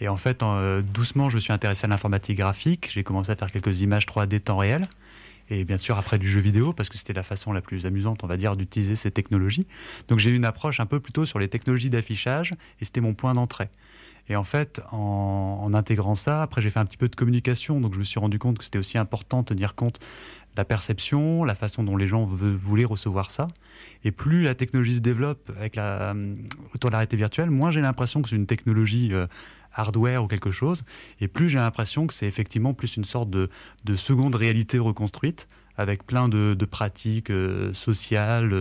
Et 0.00 0.08
en 0.08 0.16
fait, 0.16 0.42
doucement, 0.92 1.30
je 1.30 1.36
me 1.36 1.40
suis 1.40 1.52
intéressé 1.52 1.84
à 1.84 1.88
l'informatique 1.88 2.36
graphique. 2.36 2.90
J'ai 2.92 3.04
commencé 3.04 3.30
à 3.30 3.36
faire 3.36 3.52
quelques 3.52 3.82
images 3.82 4.04
3D 4.04 4.40
temps 4.40 4.56
réel. 4.56 4.88
Et 5.48 5.64
bien 5.64 5.78
sûr, 5.78 5.96
après 5.96 6.18
du 6.18 6.26
jeu 6.26 6.40
vidéo, 6.40 6.72
parce 6.72 6.88
que 6.88 6.98
c'était 6.98 7.12
la 7.12 7.22
façon 7.22 7.52
la 7.52 7.60
plus 7.60 7.86
amusante, 7.86 8.24
on 8.24 8.26
va 8.26 8.36
dire, 8.36 8.56
d'utiliser 8.56 8.96
ces 8.96 9.12
technologies. 9.12 9.66
Donc 10.08 10.18
j'ai 10.18 10.30
eu 10.30 10.34
une 10.34 10.44
approche 10.44 10.80
un 10.80 10.86
peu 10.86 10.98
plutôt 10.98 11.24
sur 11.24 11.38
les 11.38 11.46
technologies 11.46 11.90
d'affichage, 11.90 12.54
et 12.80 12.84
c'était 12.84 13.00
mon 13.00 13.14
point 13.14 13.34
d'entrée. 13.34 13.68
Et 14.28 14.36
en 14.36 14.44
fait, 14.44 14.80
en, 14.92 15.70
intégrant 15.74 16.14
ça, 16.14 16.42
après 16.42 16.62
j'ai 16.62 16.70
fait 16.70 16.78
un 16.78 16.84
petit 16.84 16.96
peu 16.96 17.08
de 17.08 17.16
communication, 17.16 17.80
donc 17.80 17.94
je 17.94 17.98
me 17.98 18.04
suis 18.04 18.20
rendu 18.20 18.38
compte 18.38 18.58
que 18.58 18.64
c'était 18.64 18.78
aussi 18.78 18.98
important 18.98 19.40
de 19.40 19.46
tenir 19.46 19.74
compte 19.74 19.98
de 19.98 20.56
la 20.56 20.64
perception, 20.64 21.44
la 21.44 21.54
façon 21.54 21.82
dont 21.82 21.96
les 21.96 22.06
gens 22.06 22.24
voulaient 22.24 22.84
recevoir 22.84 23.30
ça. 23.30 23.48
Et 24.04 24.12
plus 24.12 24.42
la 24.42 24.54
technologie 24.54 24.96
se 24.96 25.00
développe 25.00 25.50
avec 25.56 25.76
la, 25.76 26.12
euh, 26.12 26.34
autour 26.74 26.90
de 26.90 26.92
la 26.92 26.98
réalité 26.98 27.16
virtuelle, 27.16 27.50
moins 27.50 27.70
j'ai 27.70 27.80
l'impression 27.80 28.22
que 28.22 28.28
c'est 28.28 28.36
une 28.36 28.46
technologie 28.46 29.12
euh, 29.12 29.26
hardware 29.74 30.22
ou 30.22 30.28
quelque 30.28 30.52
chose, 30.52 30.84
et 31.20 31.28
plus 31.28 31.48
j'ai 31.48 31.58
l'impression 31.58 32.06
que 32.06 32.14
c'est 32.14 32.26
effectivement 32.26 32.74
plus 32.74 32.96
une 32.96 33.04
sorte 33.04 33.30
de, 33.30 33.48
seconde 33.96 34.34
réalité 34.34 34.78
reconstruite, 34.78 35.48
avec 35.78 36.06
plein 36.06 36.28
de, 36.28 36.54
pratiques 36.66 37.30
euh, 37.30 37.72
sociales 37.72 38.52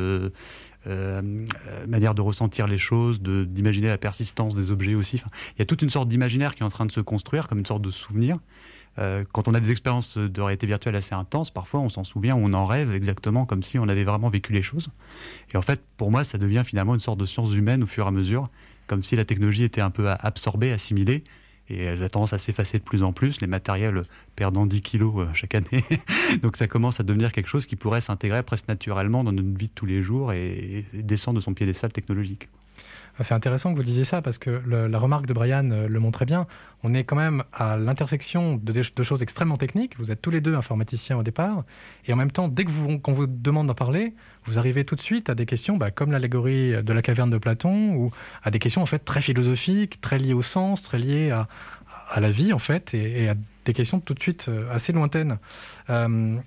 manière 0.86 2.16
de 2.16 2.22
ressentir 2.22 2.68
les 2.68 2.78
choses, 2.78 3.22
d'imaginer 3.22 3.88
la 3.88 3.98
persistance 3.98 4.56
des 4.56 4.72
objets 4.72 4.96
aussi. 4.96 5.18
il 5.56 5.60
y 5.60 5.62
a 5.62 5.66
toute 5.66 5.82
une 5.82 5.90
sorte 5.90 6.08
d'imaginaire 6.08 6.56
qui 6.56 6.64
est 6.64 6.66
en 6.66 6.70
train 6.70 6.86
de 6.86 6.92
se 6.92 7.02
construire 7.02 7.48
comme 7.48 7.60
une 7.60 7.66
sorte 7.66 7.82
de 7.82 7.92
souvenir. 7.92 8.38
Euh, 9.00 9.24
quand 9.32 9.48
on 9.48 9.54
a 9.54 9.60
des 9.60 9.72
expériences 9.72 10.18
de 10.18 10.42
réalité 10.42 10.68
virtuelle 10.68 10.96
assez 10.96 11.16
intenses, 11.16 11.50
parfois 11.50 11.80
on 11.80 11.90
s'en 11.90 12.04
souvient, 12.04 12.36
on 12.36 12.54
en 12.54 12.66
rêve 12.66 12.94
exactement 12.94 13.46
comme 13.46 13.64
si 13.64 13.80
on 13.80 13.88
avait 13.88 14.04
vraiment 14.04 14.30
vécu 14.30 14.52
les 14.54 14.62
choses. 14.62 14.90
Et 15.54 15.58
en 15.58 15.62
fait, 15.62 15.82
pour 15.98 16.12
moi, 16.12 16.24
ça 16.24 16.38
devient 16.38 16.64
finalement 16.66 16.94
une 16.94 17.00
sorte 17.00 17.20
de 17.20 17.26
science 17.26 17.54
humaine 17.54 17.84
au 17.84 17.88
fur 17.88 18.06
et 18.06 18.08
à 18.08 18.12
mesure, 18.12 18.50
comme 18.88 19.04
si 19.04 19.16
la 19.16 19.24
technologie 19.24 19.64
était 19.64 19.82
un 19.82 19.92
peu 19.92 20.10
absorbée, 20.10 20.72
assimilée, 20.72 21.24
et 21.72 21.84
elle 21.84 22.04
a 22.04 22.10
tendance 22.10 22.34
à 22.34 22.38
s'effacer 22.38 22.78
de 22.78 22.84
plus 22.84 23.02
en 23.02 23.14
plus, 23.14 23.42
les 23.42 23.48
matériels 23.48 24.04
perdant 24.36 24.66
10 24.66 24.82
kilos 24.82 25.28
chaque 25.34 25.56
année. 25.56 25.84
Donc 26.42 26.58
ça 26.58 26.68
commence 26.68 27.00
à 27.00 27.04
devenir 27.04 27.32
quelque 27.32 27.48
chose 27.48 27.66
qui 27.66 27.76
pourrait 27.76 28.02
s'intégrer 28.02 28.44
presque 28.44 28.68
naturellement 28.68 29.24
dans 29.24 29.32
notre 29.32 29.58
vie 29.58 29.68
de 29.68 29.74
tous 29.74 29.86
les 29.86 30.04
jours 30.04 30.34
et, 30.34 30.86
et 30.94 31.04
descendre 31.04 31.38
de 31.38 31.44
son 31.44 31.54
piédestal 31.54 31.92
technologique. 31.92 32.50
Ah, 33.20 33.24
c'est 33.24 33.34
intéressant 33.34 33.72
que 33.72 33.78
vous 33.78 33.84
disiez 33.84 34.04
ça 34.04 34.22
parce 34.22 34.38
que 34.38 34.62
la 34.66 35.00
remarque 35.00 35.26
de 35.26 35.34
Brian 35.34 35.70
euh, 35.72 35.88
le 35.88 36.00
montrait 36.00 36.26
bien. 36.26 36.48
On 36.84 36.94
est 36.94 37.04
quand 37.04 37.16
même 37.16 37.44
à 37.54 37.78
l'intersection 37.78 38.60
de, 38.62 39.04
choses 39.04 39.22
extrêmement 39.22 39.58
techniques. 39.58 39.98
Vous 40.00 40.12
êtes 40.12 40.22
tous 40.22 40.32
les 40.32 40.42
deux 40.42 40.56
informaticiens 40.56 41.18
au 41.18 41.24
départ. 41.24 41.64
Et 42.06 42.14
en 42.14 42.16
même 42.16 42.32
temps, 42.32 42.48
dès 42.48 42.66
qu'on 42.66 43.14
vous, 43.14 43.28
demande 43.28 43.68
d'en 43.68 43.76
parler, 43.76 44.14
vous 44.46 44.58
arrivez 44.58 44.86
tout 44.86 44.96
de 44.96 45.02
suite 45.02 45.30
à 45.30 45.36
des 45.36 45.46
questions 45.46 45.78
bah, 45.78 45.92
comme 45.92 46.12
l'allégorie 46.12 46.82
de 46.82 46.94
la 46.94 47.02
caverne 47.02 47.30
de 47.30 47.38
Platon 47.38 47.96
ou 47.96 48.12
à 48.44 48.52
des 48.52 48.60
questions 48.60 48.82
en 48.82 48.88
fait 48.88 49.00
très 49.00 49.22
philosophiques, 49.22 50.02
très 50.02 50.18
liées 50.18 50.34
au 50.34 50.42
sens, 50.42 50.82
très 50.82 50.98
liées 50.98 51.32
à, 51.32 51.48
la 52.20 52.30
vie 52.30 52.52
en 52.52 52.60
fait 52.60 52.94
et, 52.94 53.30
à 53.30 53.36
des 53.66 53.74
questions 53.74 54.00
tout 54.00 54.14
de 54.14 54.20
suite 54.20 54.48
euh, 54.50 54.74
assez 54.74 54.92
lointaines. 54.92 55.38
Euh, 55.90 56.38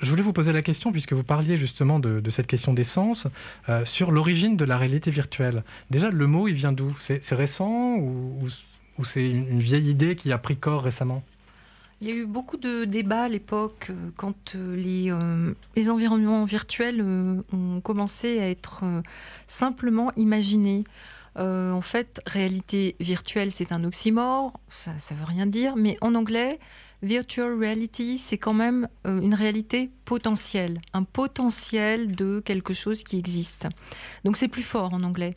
je 0.00 0.10
voulais 0.10 0.22
vous 0.22 0.32
poser 0.32 0.52
la 0.52 0.62
question, 0.62 0.92
puisque 0.92 1.12
vous 1.12 1.24
parliez 1.24 1.56
justement 1.56 1.98
de, 1.98 2.30
cette 2.30 2.46
question 2.46 2.72
d'essence, 2.72 3.26
euh, 3.68 3.84
sur 3.84 4.10
l'origine 4.10 4.56
de 4.56 4.64
la 4.64 4.76
réalité 4.76 5.10
virtuelle. 5.10 5.64
Déjà, 5.90 6.10
le 6.10 6.26
mot, 6.26 6.48
il 6.48 6.54
vient 6.54 6.72
d'où? 6.72 6.96
C'est, 7.00 7.32
récent 7.32 7.96
ou, 7.96 8.48
c'est 9.04 9.28
une, 9.28 9.60
vieille 9.60 9.90
idée 9.90 10.16
qui 10.16 10.32
a 10.32 10.38
pris 10.38 10.56
corps 10.56 10.82
récemment? 10.82 11.22
Il 12.00 12.08
y 12.08 12.12
a 12.12 12.14
eu 12.14 12.26
beaucoup 12.26 12.58
de 12.58 12.84
débats 12.84 13.22
à 13.22 13.28
l'époque 13.28 13.88
euh, 13.90 14.10
quand 14.16 14.54
euh, 14.54 14.76
les, 14.76 15.12
les, 15.74 15.90
environnements 15.90 16.44
virtuels 16.44 17.02
ont 17.02 17.80
commencé 17.80 18.38
à 18.38 18.48
être 18.48 18.84
simplement 19.48 20.12
imaginés. 20.16 20.84
en 21.36 21.80
fait, 21.80 22.20
réalité 22.26 22.94
virtuelle, 23.00 23.50
c'est 23.50 23.72
un 23.72 23.82
oxymore, 23.82 24.52
ça 24.68 24.92
ne 24.92 25.18
veut 25.18 25.24
rien 25.24 25.46
dire, 25.46 25.74
mais 25.76 25.96
en 26.00 26.14
anglais, 26.14 26.60
virtual 27.02 27.58
reality, 27.58 28.18
c'est 28.18 28.38
quand 28.38 28.54
même 28.54 28.88
euh, 29.06 29.20
une 29.20 29.34
réalité 29.34 29.90
potentielle, 30.04 30.80
un 30.92 31.04
potentiel 31.04 32.14
de 32.14 32.40
quelque 32.40 32.74
chose 32.74 33.04
qui 33.04 33.18
existe. 33.18 33.68
Donc 34.24 34.36
c'est 34.36 34.48
plus 34.48 34.62
fort 34.62 34.92
en 34.92 35.02
anglais. 35.02 35.34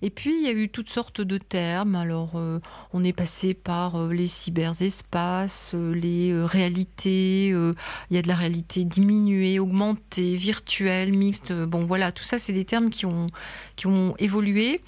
Et 0.00 0.10
puis, 0.10 0.32
il 0.36 0.46
y 0.46 0.48
a 0.48 0.52
eu 0.52 0.68
toutes 0.68 0.90
sortes 0.90 1.20
de 1.20 1.38
termes. 1.38 1.96
Alors, 1.96 2.34
euh, 2.36 2.60
on 2.92 3.02
est 3.02 3.12
passé 3.12 3.52
par 3.52 3.96
euh, 3.96 4.12
les 4.12 4.28
cyberespaces, 4.28 5.74
les 5.74 6.32
réalités. 6.44 7.48
il 7.48 7.74
y 8.10 8.16
a 8.16 8.22
de 8.22 8.28
la 8.28 8.36
réalité 8.36 8.84
diminuée, 8.84 9.58
augmentée, 9.58 10.36
virtuelle, 10.36 11.12
mixte. 11.12 11.52
Bon, 11.52 11.84
voilà, 11.84 12.12
tout 12.12 12.22
ça, 12.22 12.38
c'est 12.38 12.52
des 12.52 12.64
termes 12.64 12.90
qui 12.90 13.06
ont, 13.06 13.26
qui 13.74 13.88
ont 13.88 14.14
évolué. 14.18 14.80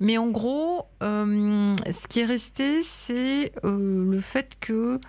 Mais 0.00 0.18
en 0.18 0.28
gros, 0.28 0.86
ce 1.00 2.06
qui 2.08 2.20
est 2.20 2.26
resté, 2.26 2.82
c'est 2.82 3.52
le 3.64 4.20
fait 4.20 4.58
que 4.60 5.00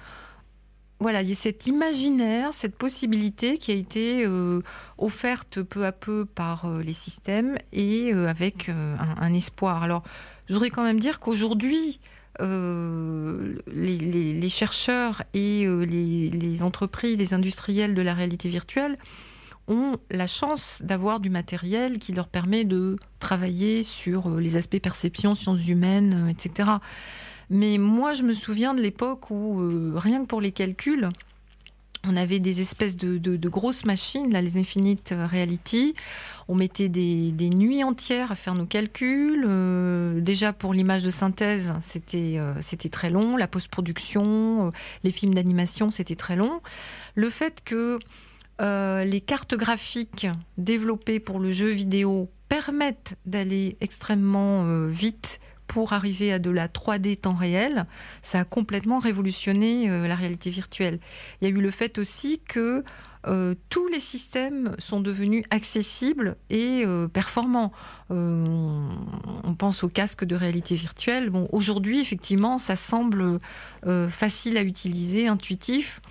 voilà, 0.99 1.21
il 1.21 1.29
y 1.29 1.31
a 1.31 1.35
cet 1.35 1.65
imaginaire, 1.65 2.53
cette 2.53 2.75
possibilité 2.75 3.57
qui 3.57 3.71
a 3.71 3.75
été 3.75 4.25
euh, 4.25 4.61
offerte 4.97 5.61
peu 5.61 5.85
à 5.85 5.93
peu 5.93 6.25
par 6.25 6.65
euh, 6.65 6.81
les 6.81 6.91
systèmes 6.91 7.57
et 7.71 8.13
euh, 8.13 8.27
avec 8.27 8.69
un, 8.69 9.33
espoir. 9.33 9.81
Alors, 9.81 10.03
je 10.47 10.53
voudrais 10.53 10.71
quand 10.71 10.83
même 10.83 10.99
dire 10.99 11.19
qu'aujourd'hui, 11.19 12.01
les, 12.41 13.59
chercheurs 14.49 15.23
et 15.33 15.65
les, 15.65 16.29
les, 16.29 16.63
entreprises, 16.63 17.17
les 17.17 17.33
industriels 17.33 17.93
de 17.95 18.01
la 18.01 18.13
réalité 18.13 18.47
virtuelle 18.49 18.97
ont 19.67 19.97
la 20.09 20.25
chance 20.25 20.81
d'avoir 20.83 21.19
du 21.19 21.29
matériel 21.29 21.99
qui 21.99 22.13
leur 22.13 22.27
permet 22.27 22.63
de 22.63 22.95
travailler 23.19 23.83
sur 23.83 24.29
les 24.31 24.55
aspects 24.55 24.79
perception, 24.79 25.35
sciences 25.35 25.67
humaines, 25.67 26.29
etc. 26.29 26.69
Mais 27.49 27.77
moi, 27.77 28.13
je 28.13 28.23
me 28.23 28.31
souviens 28.31 28.73
de 28.73 28.81
l'époque 28.81 29.31
où, 29.31 29.61
euh, 29.61 29.93
rien 29.95 30.21
que 30.21 30.27
pour 30.27 30.41
les 30.41 30.51
calculs, 30.51 31.09
on 32.05 32.15
avait 32.15 32.39
des 32.39 32.61
espèces 32.61 32.95
de, 32.95 33.49
grosses 33.49 33.85
machines, 33.85 34.31
là, 34.31 34.41
les 34.41 34.57
Infinite 34.57 35.13
Reality. 35.17 35.95
On 36.47 36.55
mettait 36.55 36.89
des, 36.89 37.49
nuits 37.49 37.83
entières 37.83 38.31
à 38.31 38.35
faire 38.35 38.55
nos 38.55 38.65
calculs. 38.65 39.45
Euh, 39.47 40.21
déjà 40.21 40.53
pour 40.53 40.73
l'image 40.73 41.03
de 41.03 41.09
synthèse, 41.09 41.73
c'était 41.81 42.35
euh, 42.37 42.53
c'était 42.61 42.89
très 42.89 43.09
long. 43.09 43.35
La 43.35 43.47
post-production, 43.47 44.71
les 45.03 45.11
films 45.11 45.33
d'animation, 45.33 45.89
c'était 45.89 46.15
très 46.15 46.35
long. 46.35 46.61
Le 47.15 47.29
fait 47.29 47.61
que 47.65 47.99
les 48.59 49.21
cartes 49.21 49.55
graphiques 49.55 50.27
développées 50.57 51.19
pour 51.19 51.39
le 51.39 51.51
jeu 51.51 51.67
vidéo 51.67 52.29
permettent 52.49 53.15
d'aller 53.25 53.77
extrêmement 53.81 54.85
vite 54.87 55.39
pour 55.69 55.93
arriver 55.93 56.33
à 56.33 56.39
de 56.39 56.49
la 56.49 56.67
3D 56.67 57.15
temps 57.15 57.35
réel, 57.35 57.85
ça 58.23 58.39
a 58.39 58.43
complètement 58.43 58.97
révolutionné 58.97 59.89
euh, 59.89 60.07
la 60.07 60.15
réalité 60.15 60.49
virtuelle. 60.49 60.99
Il 61.39 61.47
y 61.47 61.51
a 61.51 61.55
eu 61.55 61.61
le 61.61 61.71
fait 61.71 61.99
aussi 61.99 62.41
que 62.45 62.83
euh, 63.27 63.53
tous 63.69 63.87
les 63.87 63.99
systèmes 63.99 64.75
sont 64.79 64.99
devenus 64.99 65.43
accessibles 65.51 66.37
et 66.49 66.83
euh, 66.85 67.07
performants. 67.07 67.71
on 68.09 69.55
pense 69.57 69.83
au 69.83 69.89
casque 69.89 70.25
de 70.25 70.35
réalité 70.35 70.73
virtuelle. 70.73 71.29
Bon, 71.29 71.47
aujourd'hui, 71.51 72.01
effectivement, 72.01 72.57
ça 72.57 72.75
semble 72.75 73.39
facile 74.09 74.57
à 74.57 74.63
utiliser, 74.63 75.27
intuitif, 75.27 76.01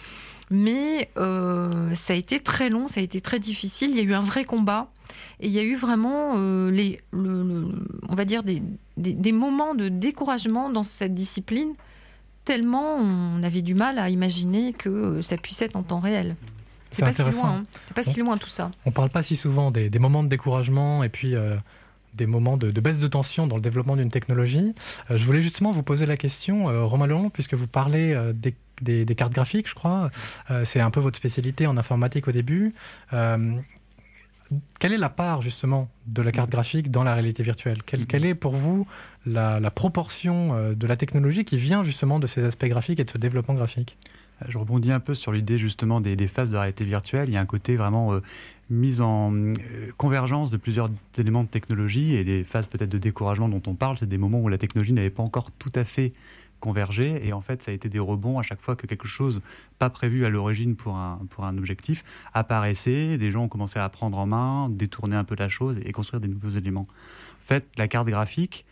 mais 0.50 1.10
ça 1.16 2.12
a 2.12 2.16
été 2.16 2.38
très 2.38 2.70
long, 2.70 2.86
ça 2.86 3.00
a 3.00 3.02
été 3.02 3.20
très 3.20 3.40
difficile. 3.40 3.90
Il 3.90 3.96
y 3.96 4.00
a 4.00 4.04
eu 4.04 4.14
un 4.14 4.22
vrai 4.22 4.44
combat 4.44 4.92
et 5.40 5.46
il 5.46 5.52
y 5.52 5.58
a 5.58 5.62
eu 5.62 5.76
vraiment, 5.76 6.34
euh, 6.36 6.70
les, 6.70 6.98
on 7.12 8.14
va 8.14 8.24
dire, 8.24 8.42
des, 8.42 8.62
des, 8.96 9.32
moments 9.32 9.74
de 9.74 9.88
découragement 9.88 10.70
dans 10.70 10.82
cette 10.82 11.14
discipline, 11.14 11.74
tellement 12.44 12.96
on 12.96 13.42
avait 13.42 13.62
du 13.62 13.74
mal 13.74 13.98
à 13.98 14.08
imaginer 14.08 14.72
que 14.72 14.88
euh, 14.88 15.22
ça 15.22 15.36
puisse 15.36 15.62
être 15.62 15.76
en 15.76 15.82
temps 15.82 16.00
réel. 16.00 16.34
C'est 16.90 17.04
pas 17.04 17.12
si 17.12 17.22
loin, 17.22 17.50
hein. 17.50 17.64
pas 17.94 18.02
si 18.02 18.20
loin 18.20 18.38
tout 18.38 18.48
ça. 18.48 18.70
On 18.86 18.90
parle 18.90 19.10
pas 19.10 19.22
si 19.22 19.36
souvent 19.36 19.70
des, 19.70 19.90
des 19.90 19.98
moments 19.98 20.24
de 20.24 20.28
découragement 20.28 21.04
et 21.04 21.10
puis 21.10 21.34
euh, 21.34 21.56
des 22.14 22.26
moments 22.26 22.56
de, 22.56 22.70
baisse 22.80 22.98
de 22.98 23.06
tension 23.06 23.46
dans 23.46 23.56
le 23.56 23.60
développement 23.60 23.94
d'une 23.94 24.10
technologie. 24.10 24.74
je 25.10 25.22
voulais 25.22 25.42
justement 25.42 25.70
vous 25.70 25.82
poser 25.82 26.06
la 26.06 26.16
question, 26.16 26.64
Romain 26.88 27.06
Leon, 27.06 27.30
puisque 27.30 27.54
vous 27.54 27.66
parlez 27.66 28.18
des 28.34 28.54
des, 28.80 29.04
des, 29.04 29.14
cartes 29.16 29.32
graphiques, 29.32 29.68
je 29.68 29.74
crois. 29.74 30.10
c'est 30.64 30.80
un 30.80 30.90
peu 30.90 31.00
votre 31.00 31.16
spécialité 31.16 31.66
en 31.66 31.76
informatique 31.76 32.28
au 32.28 32.32
début 32.32 32.74
quelle 34.78 34.92
est 34.92 34.98
la 34.98 35.08
part 35.08 35.42
justement 35.42 35.88
de 36.06 36.22
la 36.22 36.32
carte 36.32 36.50
graphique 36.50 36.90
dans 36.90 37.04
la 37.04 37.14
réalité 37.14 37.42
virtuelle? 37.42 37.82
Quelle, 37.82 38.24
est 38.24 38.34
pour 38.34 38.54
vous 38.54 38.86
la, 39.26 39.60
proportion 39.70 40.54
euh, 40.54 40.74
de 40.74 40.86
la 40.86 40.96
technologie 40.96 41.44
qui 41.44 41.56
vient 41.56 41.84
justement 41.84 42.18
de 42.18 42.26
ces 42.26 42.44
aspects 42.44 42.66
graphiques 42.66 43.00
et 43.00 43.04
de 43.04 43.10
ce 43.10 43.18
développement 43.18 43.54
graphique? 43.54 43.96
Je 44.46 44.56
rebondis 44.56 44.92
un 44.92 45.00
peu 45.00 45.14
sur 45.14 45.32
l'idée 45.32 45.58
justement 45.58 46.00
des, 46.00 46.16
phases 46.28 46.50
de 46.50 46.56
réalité 46.56 46.84
virtuelle. 46.84 47.28
Il 47.28 47.32
y 47.32 47.36
a 47.36 47.40
un 47.40 47.46
côté 47.46 47.76
vraiment 47.76 48.12
euh, 48.12 48.20
mise 48.70 49.00
en 49.00 49.34
euh, 49.34 49.54
convergence 49.96 50.50
de 50.50 50.56
plusieurs 50.56 50.88
éléments 51.18 51.42
de 51.42 51.48
technologie 51.48 52.14
et 52.14 52.22
des 52.22 52.44
phases 52.44 52.68
peut-être 52.68 52.90
de 52.90 52.98
découragement 52.98 53.48
dont 53.48 53.62
on 53.66 53.74
parle. 53.74 53.98
C'est 53.98 54.08
des 54.08 54.18
moments 54.18 54.38
où 54.40 54.48
la 54.48 54.58
technologie 54.58 54.92
n'avait 54.92 55.10
pas 55.10 55.24
encore 55.24 55.50
tout 55.50 55.72
à 55.74 55.84
fait 55.84 56.12
converger. 56.60 57.26
Et 57.26 57.32
en 57.32 57.40
fait, 57.40 57.62
ça 57.62 57.70
a 57.70 57.74
été 57.74 57.88
des 57.88 57.98
rebonds 57.98 58.38
à 58.38 58.42
chaque 58.42 58.60
fois 58.60 58.76
que 58.76 58.86
quelque 58.86 59.08
chose 59.08 59.40
pas 59.78 59.90
prévu 59.90 60.24
à 60.24 60.30
l'origine 60.30 60.76
pour 60.76 60.96
un, 60.96 61.20
pour 61.30 61.44
un 61.44 61.56
objectif 61.58 62.04
apparaissait. 62.34 63.18
Des 63.18 63.30
gens 63.30 63.44
ont 63.44 63.48
commencé 63.48 63.78
à 63.78 63.88
prendre 63.88 64.18
en 64.18 64.26
main, 64.26 64.68
détourner 64.68 65.16
un 65.16 65.24
peu 65.24 65.36
la 65.38 65.48
chose 65.48 65.78
et 65.84 65.92
construire 65.92 66.20
des 66.20 66.28
nouveaux 66.28 66.50
éléments. 66.50 66.86
En 66.88 67.46
fait, 67.46 67.66
la 67.76 67.88
carte 67.88 68.08
graphique 68.08 68.64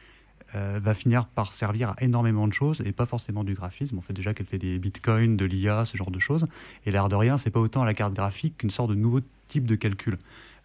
euh, 0.55 0.79
va 0.81 0.95
finir 0.95 1.27
par 1.27 1.53
servir 1.53 1.91
à 1.91 1.97
énormément 2.01 2.47
de 2.47 2.53
choses 2.53 2.81
et 2.85 2.93
pas 2.93 3.05
forcément 3.05 3.43
du 3.43 3.55
graphisme. 3.55 3.99
On 3.99 4.01
fait 4.01 4.13
déjà 4.13 4.33
qu'elle 4.33 4.47
fait 4.47 4.59
des 4.59 4.79
bitcoins, 4.79 5.37
de 5.37 5.45
l'IA, 5.45 5.85
ce 5.85 5.97
genre 5.97 6.11
de 6.11 6.19
choses. 6.19 6.47
Et 6.87 6.93
l'air 6.93 7.09
de 7.09 7.17
rien, 7.17 7.37
c'est 7.37 7.51
pas 7.51 7.61
autant 7.61 7.85
la 7.85 7.95
carte 7.95 8.15
graphique 8.15 8.59
qu'une 8.59 8.71
sorte 8.71 8.91
de 8.91 8.95
nouveau 8.95 9.21
type 9.49 9.67
de 9.67 9.75
calcul. 9.75 10.19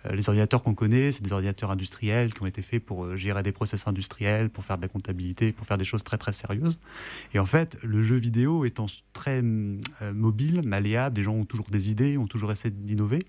Euh, 0.06 0.16
les 0.16 0.28
ordinateurs 0.30 0.64
qu'on 0.64 0.74
connaît, 0.74 1.12
c'est 1.12 1.24
des 1.24 1.32
ordinateurs 1.32 1.72
industriels 1.72 2.34
qui 2.34 2.42
ont 2.42 2.46
été 2.46 2.62
faits 2.62 2.84
pour 2.84 3.06
euh, 3.06 3.16
gérer 3.16 3.44
des 3.44 3.52
process 3.52 3.88
industriels, 3.88 4.50
pour 4.50 4.64
faire 4.64 4.78
de 4.78 4.82
la 4.82 4.88
comptabilité, 4.88 5.52
pour 5.52 5.66
faire 5.66 5.78
des 5.78 5.86
choses 5.86 6.04
très 6.04 6.18
très 6.18 6.34
sérieuses. 6.34 6.78
Et 7.34 7.40
en 7.40 7.46
fait, 7.46 7.78
le 7.84 8.04
jeu 8.04 8.18
vidéo 8.18 8.66
étant 8.66 8.88
très 9.14 9.42
euh, 9.42 9.80
mobile, 10.14 10.62
malléable, 10.66 11.18
les 11.18 11.24
gens 11.24 11.34
ont 11.34 11.46
toujours 11.46 11.68
des 11.70 11.92
idées, 11.92 12.18
ont 12.18 12.28
toujours 12.28 12.52
essayé 12.52 12.74
d'innover 12.74 13.20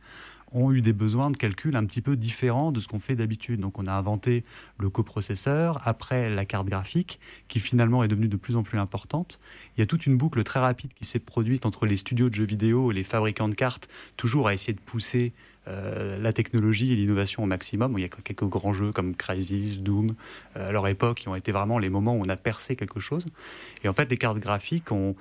ont 0.55 0.73
eu 0.73 0.81
des 0.81 0.93
besoins 0.93 1.31
de 1.31 1.37
calcul 1.37 1.77
un 1.77 1.85
petit 1.85 2.01
peu 2.01 2.17
différents 2.17 2.73
de 2.73 2.81
ce 2.81 2.89
qu'on 2.89 2.99
fait 2.99 3.17
d'habitude. 3.17 3.61
Donc 3.61 3.79
on 3.79 3.87
a 3.87 3.93
inventé 3.93 4.45
le 4.79 4.91
coprocesseur, 4.91 5.81
après 5.85 6.31
la 6.31 6.45
carte 6.45 6.67
graphique, 6.67 7.21
qui 7.49 7.61
finalement 7.61 8.05
est 8.05 8.09
devenue 8.09 8.29
de 8.29 8.37
plus 8.37 8.57
en 8.57 8.63
plus 8.63 8.79
importante. 8.79 9.41
Il 9.77 9.81
y 9.81 9.83
a 9.83 9.87
toute 9.87 10.07
une 10.07 10.17
boucle 10.17 10.43
très 10.45 10.61
rapide 10.61 10.93
qui 10.95 11.05
s'est 11.05 11.19
produite 11.19 11.67
entre 11.67 11.87
les 11.87 11.97
studios 11.97 12.29
de 12.29 12.35
jeux 12.35 12.45
vidéo 12.45 12.91
et 12.91 12.95
les 12.95 13.05
fabricants 13.05 13.49
de 13.49 13.55
cartes, 13.55 13.89
toujours 14.17 14.49
à 14.49 14.55
essayer 14.55 14.75
de 14.75 14.81
pousser 14.81 15.33
euh, 15.69 16.19
la 16.19 16.33
technologie 16.33 16.93
et 16.93 16.97
l'innovation 16.97 17.45
au 17.45 17.47
maximum. 17.47 17.95
Il 17.97 18.03
y 18.03 18.05
a 18.05 18.09
quelques 18.09 18.45
grands 18.45 18.73
jeux 18.73 18.91
comme 18.91 19.15
Crysis, 19.15 19.81
Doom, 19.81 20.09
euh, 20.57 20.71
à 20.71 20.73
leur 20.73 20.89
époque, 20.89 21.19
qui 21.19 21.29
ont 21.29 21.37
été 21.37 21.53
vraiment 21.53 21.79
les 21.79 21.89
moments 21.89 22.17
où 22.17 22.21
on 22.21 22.29
a 22.29 22.37
percé 22.37 22.75
quelque 22.75 22.99
chose. 22.99 23.25
Et 23.85 23.89
en 23.89 23.93
fait, 23.93 24.11
les 24.11 24.17
cartes 24.17 24.39
graphiques 24.39 24.91
ont 24.91 25.15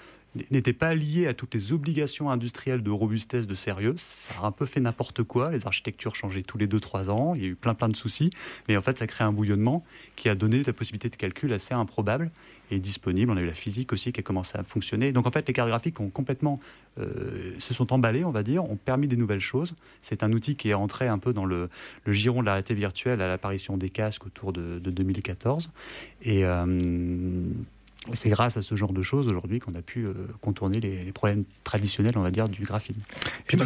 n'était 0.49 0.73
pas 0.73 0.93
lié 0.93 1.27
à 1.27 1.33
toutes 1.33 1.53
les 1.53 1.73
obligations 1.73 2.29
industrielles 2.29 2.83
de 2.83 2.91
robustesse, 2.91 3.47
de 3.47 3.53
sérieux. 3.53 3.95
Ça 3.97 4.33
a 4.41 4.45
un 4.45 4.51
peu 4.51 4.65
fait 4.65 4.79
n'importe 4.79 5.23
quoi. 5.23 5.51
Les 5.51 5.65
architectures 5.65 6.15
changeaient 6.15 6.41
tous 6.41 6.57
les 6.57 6.67
2-3 6.67 7.09
ans. 7.09 7.35
Il 7.35 7.41
y 7.41 7.45
a 7.45 7.49
eu 7.49 7.55
plein 7.55 7.73
plein 7.73 7.89
de 7.89 7.95
soucis. 7.95 8.29
Mais 8.67 8.77
en 8.77 8.81
fait, 8.81 8.97
ça 8.97 9.07
crée 9.07 9.23
un 9.23 9.33
bouillonnement 9.33 9.83
qui 10.15 10.29
a 10.29 10.35
donné 10.35 10.63
la 10.63 10.73
possibilité 10.73 11.09
de 11.09 11.15
calcul 11.15 11.51
assez 11.53 11.73
improbable 11.73 12.31
et 12.71 12.79
disponible. 12.79 13.31
On 13.31 13.37
a 13.37 13.41
eu 13.41 13.45
la 13.45 13.53
physique 13.53 13.91
aussi 13.91 14.13
qui 14.13 14.21
a 14.21 14.23
commencé 14.23 14.57
à 14.57 14.63
fonctionner. 14.63 15.11
Donc 15.11 15.27
en 15.27 15.31
fait, 15.31 15.45
les 15.47 15.53
cartes 15.53 15.69
graphiques 15.69 15.99
ont 15.99 16.09
complètement 16.09 16.59
euh, 16.97 17.53
se 17.59 17.73
sont 17.73 17.91
emballés, 17.91 18.23
on 18.23 18.31
va 18.31 18.43
dire, 18.43 18.63
ont 18.63 18.77
permis 18.77 19.07
des 19.07 19.17
nouvelles 19.17 19.39
choses. 19.39 19.75
C'est 20.01 20.23
un 20.23 20.31
outil 20.31 20.55
qui 20.55 20.69
est 20.69 20.73
entré 20.73 21.07
un 21.07 21.19
peu 21.19 21.33
dans 21.33 21.45
le, 21.45 21.69
giron 22.07 22.41
de 22.41 22.45
la 22.45 22.53
réalité 22.53 22.73
virtuelle 22.73 23.21
à 23.21 23.27
l'apparition 23.27 23.77
des 23.77 23.89
casques 23.89 24.25
autour 24.25 24.53
de, 24.53 24.79
2014. 24.79 25.71
Et 26.23 26.45
euh, 26.45 26.65
c'est 28.13 28.29
grâce 28.29 28.57
à 28.57 28.63
ce 28.63 28.75
genre 28.75 28.93
de 28.93 29.03
choses 29.03 29.27
aujourd'hui 29.27 29.59
qu'on 29.59 29.75
a 29.75 29.81
pu 29.83 30.05
euh, 30.05 30.13
contourner 30.41 30.79
les, 30.79 31.11
problèmes 31.11 31.43
traditionnels, 31.63 32.13
on 32.17 32.21
va 32.21 32.31
dire, 32.31 32.49
du 32.49 32.63
graphisme. 32.63 32.99
Puis 33.45 33.59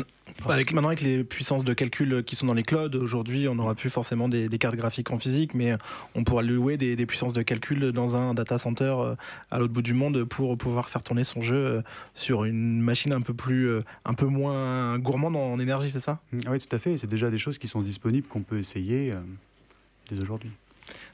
avec, 0.50 0.74
maintenant, 0.74 0.90
avec 0.90 1.02
les 1.02 1.24
puissances 1.24 1.64
de 1.64 1.74
calcul 1.74 2.22
qui 2.26 2.36
sont 2.36 2.46
dans 2.46 2.54
les 2.54 2.64
clouds, 2.64 2.96
aujourd'hui, 2.96 3.48
on 3.48 3.56
n'aura 3.56 3.76
plus 3.76 3.90
forcément 3.90 4.28
des, 4.28 4.50
cartes 4.58 4.76
graphiques 4.76 5.12
en 5.12 5.20
physique, 5.20 5.54
mais 5.54 5.74
on 6.16 6.26
pourra 6.26 6.42
louer 6.42 6.76
des, 6.76 6.98
des, 6.98 7.06
puissances 7.06 7.32
de 7.32 7.44
calcul 7.44 7.94
dans 7.94 8.18
un 8.18 8.34
data 8.34 8.58
center 8.58 8.96
euh, 8.98 9.16
à 9.52 9.60
l'autre 9.60 9.74
bout 9.74 9.82
du 9.82 9.94
monde 9.94 10.26
pour 10.26 10.58
pouvoir 10.58 10.90
faire 10.90 11.02
tourner 11.02 11.24
son 11.24 11.42
jeu 11.42 11.56
euh, 11.56 11.82
sur 12.14 12.44
une 12.44 12.82
machine 12.82 13.14
un 13.14 13.22
peu 13.22 13.34
plus, 13.34 13.70
un 14.04 14.14
peu 14.14 14.26
moins 14.26 15.00
gourmande 15.00 15.38
en 15.38 15.60
énergie, 15.60 15.90
c'est 15.90 16.02
ça? 16.02 16.20
Mmh, 16.34 16.40
Oui, 16.50 16.60
tout 16.60 16.76
à 16.76 16.80
fait. 16.80 16.98
C'est 16.98 17.08
déjà 17.08 17.30
des 17.30 17.38
choses 17.38 17.58
qui 17.58 17.70
sont 17.70 17.82
disponibles 17.82 18.28
qu'on 18.28 18.44
peut 18.44 18.60
essayer 18.60 19.14
dès 20.10 20.20
aujourd'hui. 20.20 20.52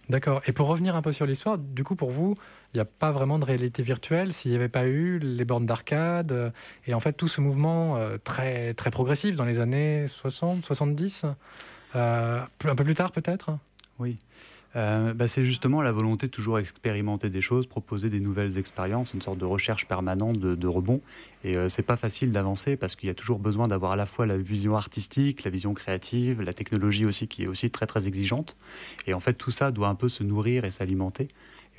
D'accord. 0.10 0.42
Et 0.48 0.52
pour 0.52 0.68
revenir 0.68 0.96
un 0.96 1.02
peu 1.02 1.14
sur 1.14 1.26
l'histoire, 1.26 1.58
du 1.58 1.84
coup, 1.84 1.96
pour 1.96 2.12
vous, 2.12 2.36
il 2.74 2.78
n'y 2.78 2.82
a 2.82 2.86
pas 2.86 3.12
vraiment 3.12 3.40
de 3.40 3.46
réalité 3.46 3.84
virtuelle 3.84 4.34
s'il 4.34 4.52
n'y 4.52 4.58
avait 4.58 4.70
pas 4.70 4.86
eu 4.86 5.20
les 5.20 5.46
bornes 5.46 5.66
d'arcade 5.66 6.32
euh, 6.32 6.50
et 6.88 6.94
en 6.94 7.00
fait 7.00 7.14
tout 7.14 7.28
ce 7.28 7.42
mouvement 7.42 7.98
euh, 7.98 8.18
très, 8.24 8.74
très 8.74 8.92
progressif 8.92 9.36
dans 9.36 9.46
les 9.46 9.60
années 9.60 10.06
60, 10.08 10.66
70, 10.66 11.26
euh, 11.96 12.42
un 12.64 12.76
peu 12.76 12.84
plus 12.84 12.96
tard 12.96 13.12
peut-être? 13.12 13.52
Oui. 14.00 14.18
Euh, 14.76 15.14
bah, 15.14 15.28
c'est 15.28 15.44
justement 15.44 15.82
la 15.82 15.92
volonté 15.92 16.28
de 16.28 16.32
toujours 16.32 16.58
expérimenter 16.60 17.30
des 17.30 17.42
choses, 17.42 17.68
proposer 17.68 18.10
des 18.10 18.20
nouvelles 18.20 18.58
expériences, 18.58 19.14
une 19.14 19.22
sorte 19.22 19.38
de 19.38 19.46
recherche 19.46 19.86
permanente 19.86 20.40
de, 20.40 20.68
rebond. 20.68 21.02
Et 21.44 21.58
euh, 21.58 21.68
c'est 21.68 21.84
pas 21.84 21.98
facile 21.98 22.32
d'avancer 22.32 22.78
parce 22.78 22.96
qu'il 22.96 23.08
y 23.08 23.10
a 23.10 23.14
toujours 23.14 23.40
besoin 23.40 23.68
d'avoir 23.68 23.94
à 23.94 23.96
la 23.96 24.06
fois 24.06 24.26
la 24.26 24.38
vision 24.38 24.76
artistique, 24.76 25.44
la 25.44 25.52
vision 25.52 25.74
créative, 25.74 26.42
la 26.42 26.54
technologie 26.54 27.06
aussi 27.06 27.28
qui 27.28 27.44
est 27.44 27.48
aussi 27.48 27.70
très 27.70 27.86
très 27.86 28.08
exigeante. 28.08 28.56
Et 29.08 29.14
en 29.14 29.20
fait, 29.20 29.34
tout 29.34 29.52
ça 29.52 29.72
doit 29.72 29.90
un 29.90 29.96
peu 29.96 30.08
se 30.08 30.24
nourrir 30.24 30.64
et 30.64 30.72
s'alimenter. 30.72 31.28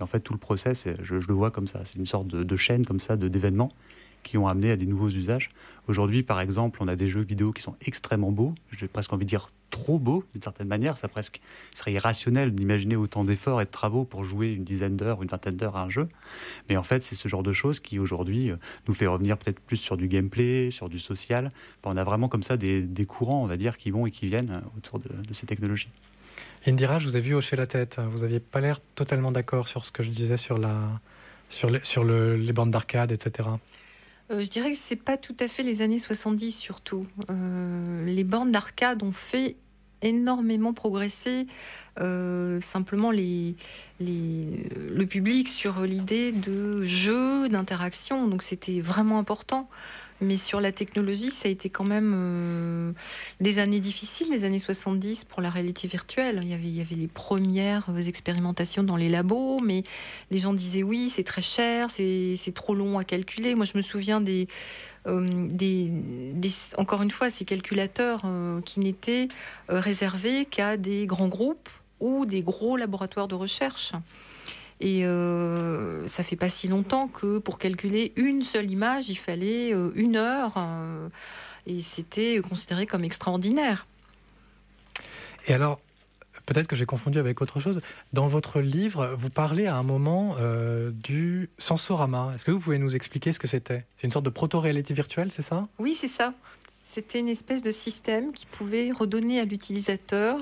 Et 0.03 0.05
en 0.05 0.09
fait, 0.09 0.19
tout 0.19 0.33
le 0.33 0.39
process, 0.41 0.89
je, 1.01 1.15
le 1.15 1.33
vois 1.33 1.53
comme 1.53 1.69
ça. 1.69 1.85
C'est 1.85 1.95
une 1.97 2.07
sorte 2.07 2.27
de, 2.27 2.57
chaîne 2.57 2.85
comme 2.85 2.99
ça 2.99 3.17
d'événements 3.17 3.71
qui 4.25 4.37
ont 4.37 4.49
amené 4.49 4.73
à 4.73 4.77
des 4.77 4.87
nouveaux 4.87 5.11
usages. 5.11 5.51
Aujourd'hui, 5.87 6.25
par 6.25 6.41
exemple, 6.41 6.81
on 6.83 6.89
a 6.89 6.97
des 6.97 7.07
jeux 7.07 7.23
vidéo 7.23 7.53
qui 7.53 7.63
sont 7.63 7.77
extrêmement 7.81 8.33
beaux. 8.33 8.53
J'ai 8.77 8.89
presque 8.89 9.13
envie 9.13 9.25
de 9.25 9.31
dire 9.31 9.49
trop 9.71 10.01
beaux, 10.01 10.25
d'une 10.33 10.43
certaine 10.43 10.67
manière. 10.67 10.97
Ça 10.97 11.07
presque 11.07 11.41
serait 11.73 11.93
irrationnel 11.93 12.53
d'imaginer 12.53 12.97
autant 12.97 13.25
d'efforts 13.25 13.63
et 13.63 13.65
de 13.65 13.71
travaux 13.71 14.05
pour 14.05 14.25
jouer 14.25 14.53
une 14.53 14.65
dizaine 14.65 14.97
d'heures, 14.97 15.23
une 15.23 15.29
vingtaine 15.29 15.57
d'heures 15.57 15.77
à 15.77 15.85
un 15.85 15.89
jeu. 15.89 16.09
Mais 16.69 16.77
en 16.77 16.83
fait, 16.83 17.01
c'est 17.01 17.15
ce 17.15 17.29
genre 17.29 17.45
de 17.45 17.53
choses 17.53 17.79
qui 17.79 18.01
aujourd'hui 18.01 18.51
euh, 18.51 18.57
nous 18.89 18.95
fait 18.95 19.07
revenir 19.07 19.39
peut-être 19.39 19.61
plus 19.61 19.77
sur 19.77 19.97
du 19.97 20.09
gameplay, 20.09 20.73
sur 20.73 20.89
du 20.89 20.99
social. 20.99 21.53
on 21.85 21.97
a 21.97 22.05
vraiment 22.05 22.29
comme 22.29 22.43
ça 22.43 22.57
des, 22.57 23.07
courants, 23.07 23.43
on 23.45 23.47
va 23.47 23.57
dire, 23.57 23.77
qui 23.77 23.93
vont 23.93 24.05
et 24.07 24.11
qui 24.11 24.27
viennent 24.27 24.51
euh, 24.51 24.77
autour 24.77 24.99
de, 24.99 25.09
ces 25.33 25.47
technologies. 25.47 25.91
Indira, 26.67 26.99
je 26.99 27.07
vous 27.07 27.17
ai 27.17 27.21
vu 27.21 27.35
hocher 27.35 27.57
la 27.57 27.67
tête. 27.67 27.99
Vous 27.99 28.21
n'aviez 28.21 28.41
pas 28.41 28.61
l'air 28.61 28.81
totalement 28.95 29.33
d'accord 29.33 29.69
sur 29.69 29.85
ce 29.85 29.91
que 29.91 30.03
je 30.03 30.11
disais 30.11 30.37
sur, 30.37 30.59
la, 30.59 30.79
sur, 31.51 31.71
les, 31.71 31.81
sur 31.83 32.05
les 32.05 32.53
bandes 32.53 32.71
d'arcade, 32.71 33.11
etc. 33.11 33.49
Euh, 34.31 34.43
je 34.43 34.49
dirais 34.49 34.73
que 34.73 34.79
c'est 34.79 34.97
pas 34.97 35.17
tout 35.17 35.37
à 35.41 35.49
fait 35.49 35.63
les 35.63 35.83
années 35.83 35.99
70 35.99 36.53
surtout. 36.53 37.07
Euh, 37.31 38.05
les 38.07 38.25
bornes 38.25 38.53
d'arcade 38.53 39.03
ont 39.03 39.13
fait 39.13 39.57
énormément 40.03 40.73
progresser 40.73 41.47
euh, 42.01 42.61
simplement 42.61 43.13
le 43.13 45.05
public 45.05 45.49
sur 45.49 45.83
l'idée 45.83 46.33
de 46.33 46.83
jeu, 46.83 47.49
d'interaction. 47.49 48.27
Donc 48.27 48.43
c'était 48.43 48.81
vraiment 48.81 49.19
important. 49.19 49.69
Mais 50.23 50.37
sur 50.37 50.61
la 50.61 50.71
technologie, 50.71 51.31
ça 51.31 51.49
a 51.49 51.51
été 51.51 51.69
quand 51.69 51.85
même 51.85 52.13
euh, 52.15 52.93
des 53.41 53.59
années 53.59 53.81
difficiles, 53.81 54.29
les 54.31 54.45
années 54.45 54.61
70 54.61 55.25
pour 55.25 55.43
la 55.43 55.51
réalité 55.51 55.89
virtuelle. 55.89 56.41
Il 56.43 56.49
y 56.49 56.81
avait, 56.81 56.95
les 56.95 57.09
premières 57.09 57.89
expérimentations 58.07 58.85
dans 58.85 58.97
les 58.97 59.09
labos, 59.09 59.61
mais 59.61 59.83
les 60.31 60.39
gens 60.39 60.55
disaient 60.55 60.85
oui, 60.85 61.11
c'est 61.11 61.25
très 61.25 61.43
cher, 61.43 61.91
c'est 61.91 62.55
trop 62.55 62.75
long 62.75 62.99
à 62.99 63.05
calculer. 63.05 63.57
Moi, 63.57 63.65
je 63.65 63.77
me 63.77 63.83
souviens 63.83 64.21
des, 64.21 64.47
euh, 65.09 65.49
encore 66.79 67.03
une 67.03 67.11
fois, 67.11 67.29
ces 67.29 67.45
calculateurs 67.45 68.23
euh, 68.25 68.61
qui 68.61 68.79
n'étaient 68.79 69.27
réservés 69.69 70.45
qu'à 70.45 70.77
des 70.77 71.07
grands 71.07 71.29
groupes 71.29 71.69
ou 71.99 72.27
des 72.27 72.43
gros 72.43 72.77
laboratoires 72.77 73.27
de 73.27 73.35
recherche. 73.35 73.93
Et 74.83 75.07
euh, 75.07 76.05
ça 76.09 76.25
fait 76.25 76.35
pas 76.35 76.49
si 76.49 76.67
longtemps 76.67 77.07
que 77.07 77.39
pour 77.39 77.59
calculer 77.59 78.13
une 78.17 78.43
seule 78.43 78.69
image, 78.69 79.09
il 79.09 79.15
fallait 79.15 79.73
euh, 79.73 79.93
une 79.95 80.17
heure. 80.17 80.55
Euh, 80.57 81.09
et 81.67 81.81
c'était 81.81 82.41
considéré 82.41 82.85
comme 82.87 83.05
extraordinaire. 83.05 83.87
Et 85.47 85.55
alors, 85.55 85.81
peut-être 86.47 86.67
que 86.67 86.75
j'ai 86.75 86.85
confondu 86.85 87.21
avec 87.21 87.41
autre 87.41 87.61
chose. 87.61 87.81
Dans 88.13 88.27
votre 88.27 88.61
livre, 88.61 89.15
vous 89.17 89.31
parlez 89.31 89.69
à 89.69 89.77
un 89.77 89.85
moment 89.85 90.37
du 90.91 91.49
sensorama. 91.59 92.33
Est-ce 92.35 92.45
que 92.45 92.51
vous 92.51 92.59
pouvez 92.59 92.79
nous 92.79 92.97
expliquer 92.97 93.33
ce 93.33 93.39
que 93.39 93.47
c'était? 93.47 93.85
C'est 93.97 94.09
une 94.09 94.13
sorte 94.13 94.25
de 94.25 94.31
proto-réalité 94.31 94.95
virtuelle, 94.95 95.31
c'est 95.31 95.43
ça? 95.43 95.69
Oui, 95.79 95.95
c'est 95.95 96.09
ça. 96.09 96.35
C'était 96.83 97.21
une 97.21 97.29
espèce 97.29 97.63
de 97.63 97.71
système 97.71 98.33
qui 98.33 98.47
pouvait 98.47 98.91
redonner 98.91 99.39
à 99.39 99.45
l'utilisateur 99.45 100.39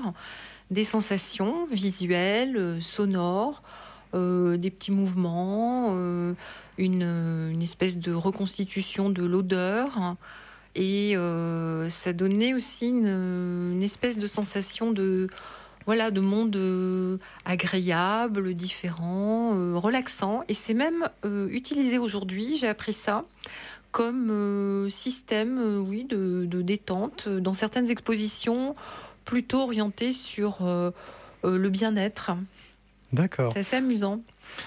des 0.71 0.83
sensations 0.83 1.67
visuelles, 1.67 2.81
sonores, 2.81 3.61
euh, 4.13 4.57
des 4.57 4.69
petits 4.69 4.91
mouvements, 4.91 5.87
euh, 5.91 6.33
une, 6.77 7.61
espèce 7.61 7.97
de 7.97 8.11
reconstitution 8.11 9.09
de 9.09 9.23
l'odeur. 9.23 10.17
Et 10.75 11.15
euh, 11.15 11.89
ça 11.89 12.11
donnait 12.11 12.53
aussi 12.53 12.89
une, 12.89 13.81
espèce 13.81 14.17
de 14.17 14.27
sensation 14.27 14.91
de, 14.91 15.27
voilà, 15.85 16.11
de 16.11 16.19
monde 16.19 17.19
agréable, 17.45 18.53
différent, 18.53 19.79
relaxant. 19.79 20.43
Et 20.49 20.53
c'est 20.53 20.73
même 20.73 21.07
utilisé 21.49 21.97
aujourd'hui, 21.97 22.57
j'ai 22.57 22.67
appris 22.67 22.93
ça, 22.93 23.25
comme 23.91 24.89
système 24.89 25.85
oui, 25.87 26.03
de, 26.03 26.45
détente 26.61 27.29
dans 27.29 27.53
certaines 27.53 27.89
expositions 27.89 28.75
plutôt 29.23 29.61
orientées 29.61 30.11
sur 30.11 30.59
le 31.43 31.69
bien-être. 31.69 32.31
D'accord. 33.13 33.51
C'est 33.53 33.59
assez 33.59 33.75
amusant. 33.77 34.21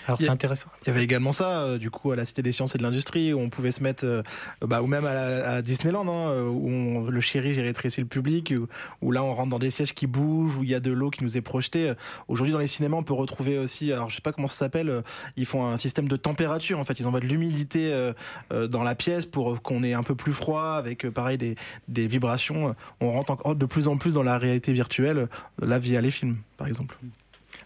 Alors 0.06 0.18
c'est 0.20 0.28
intéressant. 0.28 0.68
Il 0.82 0.88
y 0.88 0.90
avait 0.90 1.04
également 1.04 1.32
ça, 1.32 1.60
euh, 1.60 1.78
du 1.78 1.90
coup, 1.90 2.10
à 2.10 2.16
la 2.16 2.24
Cité 2.24 2.42
des 2.42 2.52
Sciences 2.52 2.74
et 2.74 2.78
de 2.78 2.82
l'Industrie, 2.82 3.32
où 3.32 3.40
on 3.40 3.50
pouvait 3.50 3.70
se 3.70 3.82
mettre, 3.82 4.04
euh, 4.04 4.22
bah, 4.60 4.82
ou 4.82 4.86
même 4.86 5.04
à, 5.04 5.62
Disneyland, 5.62 6.06
hein, 6.08 6.42
où 6.42 7.10
le 7.10 7.20
chéri 7.20 7.54
j'ai 7.54 7.62
rétréci 7.62 8.00
le 8.00 8.06
public, 8.06 8.54
où, 9.02 9.12
là 9.12 9.22
on 9.22 9.34
rentre 9.34 9.50
dans 9.50 9.58
des 9.58 9.70
sièges 9.70 9.94
qui 9.94 10.06
bougent, 10.06 10.56
où 10.56 10.64
il 10.64 10.70
y 10.70 10.74
a 10.74 10.80
de 10.80 10.90
l'eau 10.90 11.10
qui 11.10 11.24
nous 11.24 11.36
est 11.36 11.42
projetée. 11.42 11.92
Aujourd'hui 12.28 12.52
dans 12.52 12.58
les 12.58 12.66
cinémas, 12.66 12.96
on 12.96 13.02
peut 13.02 13.14
retrouver 13.14 13.58
aussi, 13.58 13.92
alors 13.92 14.10
je 14.10 14.16
sais 14.16 14.22
pas 14.22 14.32
comment 14.32 14.48
ça 14.48 14.56
s'appelle, 14.56 14.88
euh, 14.88 15.02
ils 15.36 15.46
font 15.46 15.66
un 15.66 15.76
système 15.76 16.08
de 16.08 16.16
température. 16.16 16.78
En 16.78 16.84
fait, 16.84 16.98
ils 17.00 17.06
envoient 17.06 17.20
de 17.20 17.26
l'humidité 17.26 18.12
dans 18.50 18.82
la 18.82 18.94
pièce 18.94 19.26
pour 19.26 19.60
qu'on 19.62 19.82
ait 19.82 19.94
un 19.94 20.02
peu 20.02 20.14
plus 20.14 20.32
froid, 20.32 20.74
avec 20.76 21.08
pareil 21.10 21.38
des, 21.38 21.56
des 21.88 22.06
vibrations. 22.06 22.74
On 23.00 23.12
rentre 23.12 23.32
encore 23.32 23.56
de 23.56 23.66
plus 23.66 23.88
en 23.88 23.96
plus 23.96 24.14
dans 24.14 24.22
la 24.22 24.38
réalité 24.38 24.72
virtuelle, 24.72 25.28
là 25.60 25.78
via 25.78 26.00
les 26.00 26.10
films, 26.10 26.36
par 26.56 26.66
exemple. 26.66 26.96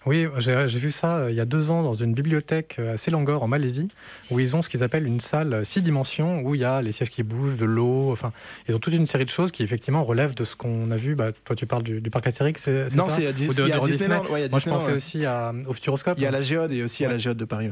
Oui, 0.07 0.27
j'ai 0.39 0.67
vu 0.67 0.91
ça 0.91 1.17
euh, 1.17 1.31
il 1.31 1.37
y 1.37 1.41
a 1.41 1.45
deux 1.45 1.71
ans 1.71 1.83
dans 1.83 1.95
une 1.95 2.15
bibliothèque 2.15 2.77
euh, 2.79 2.95
à 2.95 2.97
Selangor 2.97 3.43
en 3.43 3.49
Malaisie, 3.49 3.89
où 4.31 4.41
ils 4.41 4.57
ont 4.57 4.63
ce 4.63 4.69
qu'ils 4.69 4.83
appellent 4.83 5.07
une 5.07 5.21
salle 5.21 5.53
euh, 5.53 5.65
six 5.65 5.83
dimensions, 5.83 6.41
où 6.41 6.55
il 6.55 6.61
y 6.61 6.65
a 6.65 6.83
les 6.83 6.93
sièges 6.93 7.11
qui 7.11 7.23
bougent, 7.23 7.57
de 7.57 7.65
l'eau, 7.65 8.11
enfin, 8.13 8.33
ils 8.69 8.75
ont 8.75 8.79
toute 8.79 8.95
une 8.95 9.07
série 9.07 9.25
de 9.25 9.31
choses 9.31 9.53
qui 9.53 9.63
effectivement 9.63 10.05
relèvent 10.05 10.35
de 10.35 10.45
ce 10.45 10.57
qu'on 10.57 10.91
a 10.91 10.97
vu. 10.97 11.15
Bah, 11.15 11.33
toi, 11.45 11.57
tu 11.57 11.67
parles 11.67 11.83
du, 11.83 12.01
parc 12.11 12.27
Astérix, 12.27 12.63
c'est 12.63 12.95
Non, 12.95 13.09
c'est 13.09 13.27
à, 13.27 13.33
Disneyland. 13.33 14.25
Moi, 14.29 14.59
je 14.59 14.69
pensais 14.69 14.93
aussi 14.93 15.25
au 15.67 15.73
Futuroscope. 15.73 16.15
Il 16.19 16.23
y 16.23 16.27
a 16.27 16.31
la 16.31 16.43
Géode 16.43 16.73
et 16.73 16.83
aussi 16.83 17.05
à 17.05 17.09
la 17.09 17.19
Géode 17.19 17.37
de 17.37 17.45
Paris. 17.45 17.71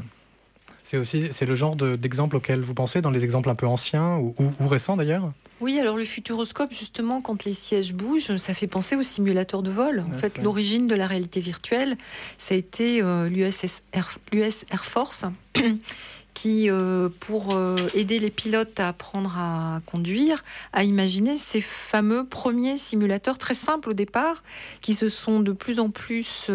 C'est 0.89 0.95
aussi 0.95 1.27
c'est 1.31 1.45
le 1.45 1.53
genre 1.53 1.75
d'exemple 1.75 2.37
auquel 2.37 2.61
vous 2.61 2.73
pensez 2.73 3.01
dans 3.01 3.11
les 3.11 3.25
exemples 3.25 3.49
un 3.49 3.55
peu 3.55 3.67
anciens 3.67 4.15
ou 4.19 4.33
récents 4.69 4.95
d'ailleurs 4.95 5.33
oui, 5.59 5.79
alors 5.79 5.97
le 5.97 6.05
futuroscope, 6.05 6.71
justement, 6.71 7.19
quand 7.19 7.43
les 7.43 7.55
sièges 7.55 7.93
bougent, 7.93 8.37
ça 8.37 8.53
fait 8.53 8.67
penser 8.67 8.95
au 8.95 9.01
simulateur 9.01 9.63
de 9.63 9.71
vol. 9.71 10.05
En 10.07 10.13
fait, 10.13 10.37
l'origine 10.43 10.85
de 10.85 10.93
la 10.93 11.07
réalité 11.07 11.39
virtuelle, 11.39 11.97
ça 12.37 12.53
a 12.53 12.57
été 12.57 13.01
euh, 13.01 13.27
l'US 13.27 13.65
Air 13.91 14.85
Force, 14.85 15.25
qui, 16.35 16.69
euh, 16.69 17.09
pour 17.19 17.55
euh, 17.55 17.75
aider 17.95 18.19
les 18.19 18.29
pilotes 18.29 18.79
à 18.79 18.89
apprendre 18.89 19.35
à 19.35 19.79
conduire, 19.87 20.43
a 20.73 20.83
imaginé 20.83 21.37
ces 21.37 21.61
fameux 21.61 22.23
premiers 22.23 22.77
simulateurs 22.77 23.39
très 23.39 23.55
simples 23.55 23.89
au 23.89 23.93
départ, 23.93 24.43
qui 24.81 24.93
se 24.93 25.09
sont 25.09 25.39
de 25.39 25.53
plus 25.53 25.79
en 25.79 25.89
plus 25.89 26.51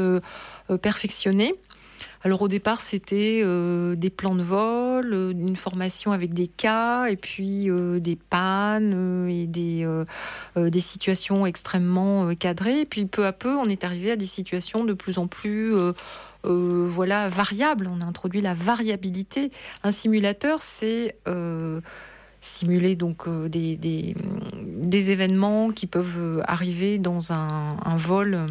perfectionnés. 0.81 1.57
Alors 2.24 2.42
au 2.42 2.48
départ, 2.48 2.80
c'était 2.80 3.40
euh, 3.44 3.96
des 3.96 4.11
plans 4.11 4.37
de 4.37 4.42
vol, 4.42 5.12
euh, 5.12 5.32
une 5.32 5.56
formation 5.56 6.12
avec 6.12 6.35
des 6.35 6.46
cas, 6.46 7.06
et 7.06 7.16
puis 7.16 7.68
euh, 7.68 7.98
des 7.98 8.14
pannes 8.14 9.28
et 9.28 9.46
des, 9.48 10.80
situations 10.80 11.46
extrêmement 11.46 12.32
cadrées. 12.35 12.85
Puis 12.85 13.06
peu 13.06 13.26
à 13.26 13.32
peu, 13.32 13.56
on 13.56 13.68
est 13.68 13.82
arrivé 13.82 14.12
à 14.12 14.16
des 14.16 14.26
situations 14.26 14.85
de 14.85 14.92
plus 14.92 15.18
en 15.18 15.26
plus 15.26 15.74
voilà, 16.44 17.28
variables. 17.28 17.88
On 17.92 18.00
a 18.00 18.04
introduit 18.04 18.40
la 18.40 18.54
variabilité. 18.54 19.50
Un 19.82 19.90
simulateur, 19.90 20.61
c'est 20.61 21.16
simuler 22.40 22.96
donc 22.96 23.28
des, 23.48 24.14
événements 25.11 25.70
qui 25.70 25.87
peuvent 25.87 26.42
arriver 26.46 26.98
dans 26.98 27.32
un 27.32 27.96
vol 27.96 28.46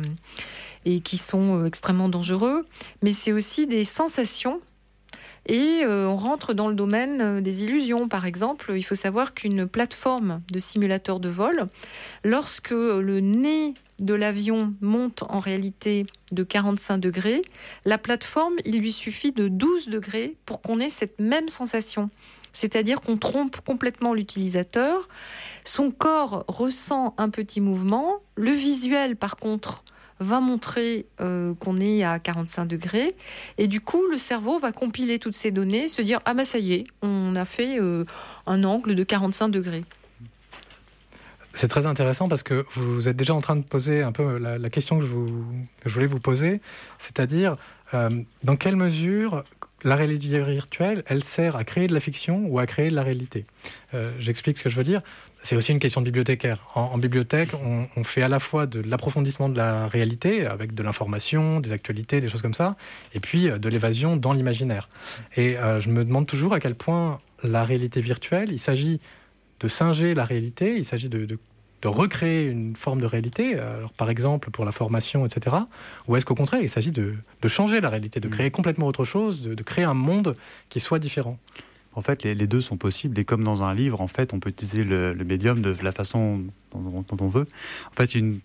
et 0.86 1.00
qui 1.00 1.17
sont 1.17 1.60
euh, 1.62 1.65
extrêmement 1.65 2.10
dangereux, 2.10 2.65
mais 3.02 3.13
c'est 3.13 3.32
aussi 3.32 3.67
des 3.67 3.84
sensations. 3.84 4.62
Et 5.48 5.82
euh, 5.84 6.08
on 6.08 6.15
rentre 6.15 6.54
dans 6.54 6.67
le 6.67 6.76
domaine 6.76 7.22
euh, 7.22 7.41
des 7.41 7.63
illusions. 7.63 8.08
Par 8.08 8.26
exemple, 8.26 8.74
il 8.76 8.84
faut 8.84 8.96
savoir 8.96 9.34
qu'une 9.34 9.67
plateforme 9.67 10.41
de 10.52 10.60
simulateur 10.60 11.20
de 11.20 11.30
vol, 11.30 11.67
lorsque 12.24 12.72
le 12.72 13.20
nez 13.20 13.74
de 14.00 14.13
l'avion 14.13 14.74
monte 14.82 15.24
en 15.30 15.39
réalité 15.39 16.06
de 16.32 16.44
45 16.44 16.98
degrés, 16.98 17.41
la 17.86 17.98
plateforme, 17.98 18.56
il 18.65 18.80
lui 18.80 18.91
suffit 18.91 19.32
de 19.32 19.48
12 19.48 19.89
degrés 19.89 20.36
pour 20.46 20.62
qu'on 20.62 20.80
ait 20.80 20.89
cette 20.89 21.20
même 21.20 21.50
sensation. 21.50 22.10
C'est-à-dire 22.54 23.02
qu'on 23.02 23.17
trompe 23.17 23.62
complètement 23.62 24.13
l'utilisateur. 24.13 25.08
Son 25.63 25.91
corps 25.91 26.44
ressent 26.48 27.13
un 27.17 27.30
petit 27.30 27.62
mouvement. 27.62 28.17
Le 28.36 28.52
visuel, 28.52 29.15
par 29.15 29.38
contre, 29.38 29.84
va 30.21 30.39
montrer 30.39 31.05
euh, 31.19 31.53
qu'on 31.55 31.77
est 31.77 32.03
à 32.03 32.19
45 32.19 32.65
degrés. 32.65 33.15
Et 33.57 33.67
du 33.67 33.81
coup, 33.81 34.03
le 34.10 34.17
cerveau 34.17 34.60
va 34.60 34.71
compiler 34.71 35.19
toutes 35.19 35.36
ces 35.36 35.51
données, 35.51 35.88
se 35.88 36.01
dire 36.01 36.19
Ah 36.25 36.34
ben 36.34 36.45
ça 36.45 36.60
y 36.60 36.73
est, 36.73 36.86
on 37.01 37.36
a 37.36 37.45
fait 37.45 37.79
euh, 37.79 38.05
un 38.45 38.63
angle 38.63 38.95
de 38.95 39.03
45 39.03 39.49
degrés. 39.49 39.81
C'est 41.53 41.67
très 41.67 41.86
intéressant 41.86 42.29
parce 42.29 42.43
que 42.43 42.65
vous 42.75 43.10
êtes 43.10 43.17
déjà 43.17 43.34
en 43.34 43.41
train 43.41 43.57
de 43.57 43.63
poser 43.63 44.03
un 44.03 44.13
peu 44.13 44.38
la, 44.38 44.69
question 44.69 44.99
que 44.99 45.05
je, 45.05 45.12
vous, 45.12 45.45
voulais 45.86 46.05
vous 46.05 46.21
poser, 46.21 46.62
c'est-à-dire 46.97 47.57
euh, 47.93 48.10
dans 48.43 48.55
quelle 48.55 48.77
mesure 48.77 49.43
la 49.84 49.97
réalité 49.97 50.39
virtuelle, 50.43 51.03
elle 51.07 51.23
sert 51.23 51.57
à 51.57 51.65
créer 51.65 51.88
de 51.88 51.93
la 51.93 51.99
fiction 51.99 52.45
ou 52.45 52.60
à 52.60 52.67
créer 52.67 52.89
de 52.89 52.95
la 52.95 53.03
réalité? 53.03 53.43
J'explique 54.19 54.60
ce 54.60 54.63
que 54.63 54.69
je 54.69 54.75
veux 54.75 54.84
dire 54.84 55.01
c'est 55.43 55.56
aussi 55.56 55.71
une 55.71 55.80
question 55.80 56.01
de 56.01 56.06
bibliothécaire. 56.06 56.60
En, 56.75 56.97
bibliothèque, 56.97 57.49
on, 57.95 58.04
fait 58.04 58.21
à 58.21 58.27
la 58.27 58.39
fois 58.39 58.67
de 58.67 58.80
l'approfondissement 58.82 59.49
de 59.49 59.58
la 59.58 59.88
réalité, 59.88 60.45
avec 60.45 60.73
de 60.73 60.84
l'information, 60.84 61.60
des 61.60 61.71
actualités, 61.71 62.21
des 62.21 62.30
choses 62.30 62.41
comme 62.41 62.54
ça, 62.54 62.75
et 63.13 63.19
puis 63.19 63.49
euh, 63.49 63.58
de 63.58 63.69
l'évasion 63.69 64.17
dans 64.17 64.34
l'imaginaire. 64.34 64.89
Et 65.36 65.58
euh, 65.58 65.80
je 65.80 65.89
me 65.89 66.06
demande 66.06 66.27
toujours 66.27 66.54
à 66.54 66.60
quel 66.60 66.75
point 66.75 67.19
la 67.43 67.63
réalité 67.63 68.01
virtuelle, 68.01 68.49
il 68.51 68.60
s'agit 68.60 68.99
de 69.60 69.67
singer 69.67 70.13
la 70.13 70.25
réalité, 70.25 70.75
il 70.77 70.86
s'agit 70.86 71.10
de, 71.10 71.39
recréer 71.84 72.45
une 72.45 72.75
forme 72.75 73.01
de 73.01 73.08
réalité, 73.08 73.56
alors 73.58 73.91
par 73.93 74.12
exemple 74.12 74.51
pour 74.51 74.65
la 74.65 74.71
formation, 74.71 75.25
etc. 75.25 75.56
Ou 76.08 76.15
est-ce 76.15 76.27
qu'au 76.27 76.36
contraire, 76.36 76.62
il 76.62 76.69
s'agit 76.69 76.91
de, 76.91 77.15
changer 77.47 77.82
la 77.82 77.89
réalité, 77.89 78.19
de 78.19 78.27
mmh. 78.27 78.32
créer 78.32 78.51
complètement 78.51 78.86
autre 78.86 79.04
chose, 79.04 79.41
de 79.41 79.63
créer 79.63 79.86
un 79.86 79.95
monde 79.95 80.36
qui 80.69 80.80
soit 80.80 80.99
différent? 80.99 81.39
En 81.93 82.01
fait, 82.01 82.23
les, 82.23 82.47
deux 82.47 82.62
sont 82.62 82.77
possibles. 82.77 83.19
Et 83.19 83.25
comme 83.25 83.43
dans 83.43 83.63
un 83.63 83.73
livre, 83.73 84.01
en 84.01 84.08
fait, 84.08 84.34
on 84.34 84.39
peut 84.39 84.49
utiliser 84.49 84.84
le, 84.84 85.13
médium 85.25 85.62
de 85.62 85.75
la 85.82 85.91
façon 85.91 86.43
dont, 86.71 87.04
dont, 87.08 87.17
on 87.19 87.27
veut. 87.27 87.45
En 87.89 87.93
fait, 87.93 88.15
une, 88.15 88.39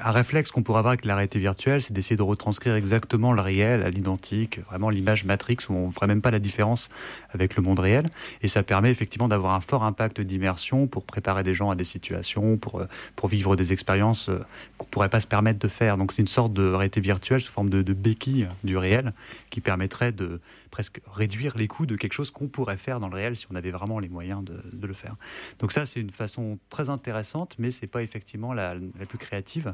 un 0.00 0.10
réflexe 0.10 0.50
qu'on 0.50 0.62
pourrait 0.62 0.78
avoir 0.78 0.92
avec 0.92 1.04
la 1.04 1.14
réalité 1.16 1.38
virtuelle, 1.38 1.82
c'est 1.82 1.92
d'essayer 1.92 2.16
de 2.16 2.22
retranscrire 2.22 2.74
exactement 2.74 3.32
le 3.32 3.40
réel 3.40 3.82
à 3.82 3.90
l'identique, 3.90 4.60
vraiment 4.60 4.90
l'image 4.90 5.24
Matrix 5.24 5.58
où 5.68 5.74
on 5.74 5.86
ne 5.88 5.92
ferait 5.92 6.06
même 6.06 6.22
pas 6.22 6.30
la 6.30 6.38
différence 6.38 6.88
avec 7.30 7.56
le 7.56 7.62
monde 7.62 7.78
réel. 7.78 8.06
Et 8.42 8.48
ça 8.48 8.62
permet 8.62 8.90
effectivement 8.90 9.28
d'avoir 9.28 9.54
un 9.54 9.60
fort 9.60 9.84
impact 9.84 10.20
d'immersion 10.20 10.86
pour 10.86 11.04
préparer 11.04 11.42
des 11.42 11.54
gens 11.54 11.70
à 11.70 11.74
des 11.74 11.84
situations, 11.84 12.56
pour, 12.58 12.80
euh, 12.80 12.86
pour 13.16 13.28
vivre 13.28 13.56
des 13.56 13.72
expériences 13.72 14.28
euh, 14.28 14.38
qu'on 14.78 14.86
ne 14.86 14.90
pourrait 14.90 15.08
pas 15.08 15.20
se 15.20 15.26
permettre 15.26 15.58
de 15.58 15.68
faire. 15.68 15.96
Donc 15.96 16.12
c'est 16.12 16.22
une 16.22 16.28
sorte 16.28 16.52
de 16.52 16.68
réalité 16.70 17.00
virtuelle 17.00 17.40
sous 17.40 17.52
forme 17.52 17.70
de, 17.70 17.92
béquille 17.92 18.48
du 18.64 18.76
réel 18.76 19.12
qui 19.50 19.60
permettrait 19.60 20.12
de 20.12 20.40
presque 20.70 21.00
réduire 21.12 21.56
les 21.56 21.68
coûts 21.68 21.86
de 21.86 21.96
quelque 21.96 22.14
chose 22.14 22.30
qu'on 22.30 22.48
pourrait 22.48 22.78
faire 22.78 23.00
dans 23.00 23.08
le 23.08 23.14
réel 23.14 23.36
si 23.36 23.46
on 23.50 23.54
avait 23.54 23.70
vraiment 23.70 23.98
les 23.98 24.08
moyens 24.08 24.42
de, 24.44 24.62
de 24.72 24.86
le 24.86 24.94
faire. 24.94 25.16
Donc 25.58 25.72
ça, 25.72 25.86
c'est 25.86 26.00
une 26.00 26.10
façon 26.10 26.58
très 26.70 26.88
intéressante, 26.88 27.56
mais 27.58 27.70
c'est 27.70 27.86
pas 27.86 28.02
effectivement 28.02 28.54
la, 28.54 28.74
la 28.74 29.06
plus 29.06 29.18
créative. 29.18 29.71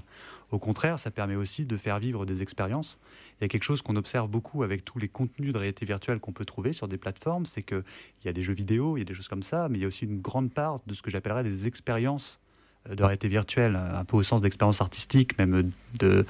Au 0.51 0.59
contraire, 0.59 0.99
ça 0.99 1.11
permet 1.11 1.37
aussi 1.37 1.67
de 1.67 1.77
faire 1.77 1.99
vivre 1.99 2.25
des 2.25 2.43
expériences. 2.43 2.99
Il 3.39 3.43
y 3.43 3.47
a 3.47 3.49
quelque 3.49 3.65
chose 3.65 3.83
qu'on 3.83 3.97
observe 3.97 4.29
beaucoup 4.29 4.63
avec 4.63 4.85
tous 4.85 4.99
les 4.99 5.09
contenus 5.09 5.53
de 5.53 5.59
réalité 5.59 5.85
virtuelle 5.85 6.21
qu'on 6.21 6.33
peut 6.33 6.45
trouver 6.45 6.73
sur 6.73 6.89
des 6.89 6.99
plateformes, 6.99 7.47
c'est 7.47 7.63
qu'il 7.63 7.85
y 8.25 8.29
a 8.29 8.33
des 8.33 8.43
jeux 8.43 8.55
vidéo, 8.55 8.97
il 8.97 9.01
y 9.01 9.03
a 9.03 9.05
des 9.05 9.15
choses 9.15 9.29
comme 9.29 9.43
ça, 9.43 9.69
mais 9.69 9.79
il 9.79 9.83
y 9.83 9.85
a 9.85 9.89
aussi 9.89 10.05
une 10.05 10.21
grande 10.21 10.53
part 10.53 10.81
de 10.87 10.95
ce 10.95 11.03
que 11.03 11.11
j'appellerais 11.11 11.45
des 11.45 11.67
expériences 11.67 12.41
de 12.89 13.03
réalité 13.03 13.29
virtuelle, 13.29 13.77
un 13.77 14.05
peu 14.05 14.17
au 14.17 14.23
sens 14.23 14.41
d'expérience 14.41 14.81
artistique, 14.81 15.39
même 15.39 15.71
de 15.99 16.25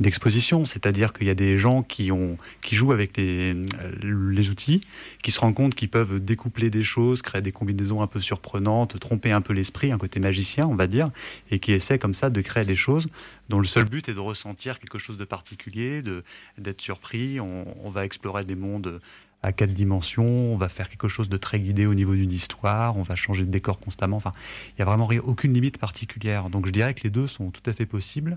d'exposition. 0.00 0.64
C'est-à-dire 0.64 1.12
qu'il 1.12 1.26
y 1.26 1.30
a 1.30 1.34
des 1.34 1.58
gens 1.58 1.82
qui 1.82 2.10
ont 2.10 2.36
qui 2.62 2.74
jouent 2.74 2.92
avec 2.92 3.16
les, 3.16 3.54
les 4.02 4.50
outils, 4.50 4.80
qui 5.22 5.30
se 5.30 5.40
rendent 5.40 5.54
compte 5.54 5.74
qu'ils 5.74 5.88
peuvent 5.88 6.18
découpler 6.18 6.70
des 6.70 6.82
choses, 6.82 7.22
créer 7.22 7.42
des 7.42 7.52
combinaisons 7.52 8.02
un 8.02 8.06
peu 8.06 8.20
surprenantes, 8.20 8.98
tromper 8.98 9.32
un 9.32 9.40
peu 9.40 9.52
l'esprit, 9.52 9.92
un 9.92 9.98
côté 9.98 10.20
magicien, 10.20 10.66
on 10.66 10.74
va 10.74 10.86
dire, 10.86 11.10
et 11.50 11.58
qui 11.58 11.72
essaient 11.72 11.98
comme 11.98 12.14
ça 12.14 12.30
de 12.30 12.40
créer 12.40 12.64
des 12.64 12.76
choses 12.76 13.06
dont 13.48 13.58
le 13.58 13.66
seul 13.66 13.84
but 13.84 14.08
est 14.08 14.14
de 14.14 14.20
ressentir 14.20 14.78
quelque 14.78 14.98
chose 14.98 15.16
de 15.16 15.24
particulier, 15.24 16.02
de 16.02 16.22
d'être 16.58 16.80
surpris. 16.80 17.40
On 17.40 17.90
va 17.90 18.04
explorer 18.04 18.44
des 18.44 18.56
mondes 18.56 19.00
à 19.42 19.52
quatre 19.52 19.72
dimensions, 19.72 20.52
on 20.52 20.56
va 20.56 20.68
faire 20.68 20.88
quelque 20.88 21.08
chose 21.08 21.28
de 21.28 21.36
très 21.36 21.60
guidé 21.60 21.86
au 21.86 21.94
niveau 21.94 22.14
d'une 22.14 22.32
histoire, 22.32 22.96
on 22.96 23.02
va 23.02 23.16
changer 23.16 23.44
de 23.44 23.50
décor 23.50 23.80
constamment. 23.80 24.16
Enfin, 24.16 24.32
il 24.68 24.74
n'y 24.78 24.82
a 24.82 24.84
vraiment 24.84 25.08
aucune 25.24 25.54
limite 25.54 25.78
particulière. 25.78 26.50
Donc 26.50 26.66
je 26.66 26.72
dirais 26.72 26.92
que 26.94 27.02
les 27.04 27.10
deux 27.10 27.26
sont 27.26 27.50
tout 27.50 27.62
à 27.64 27.72
fait 27.72 27.86
possibles 27.86 28.36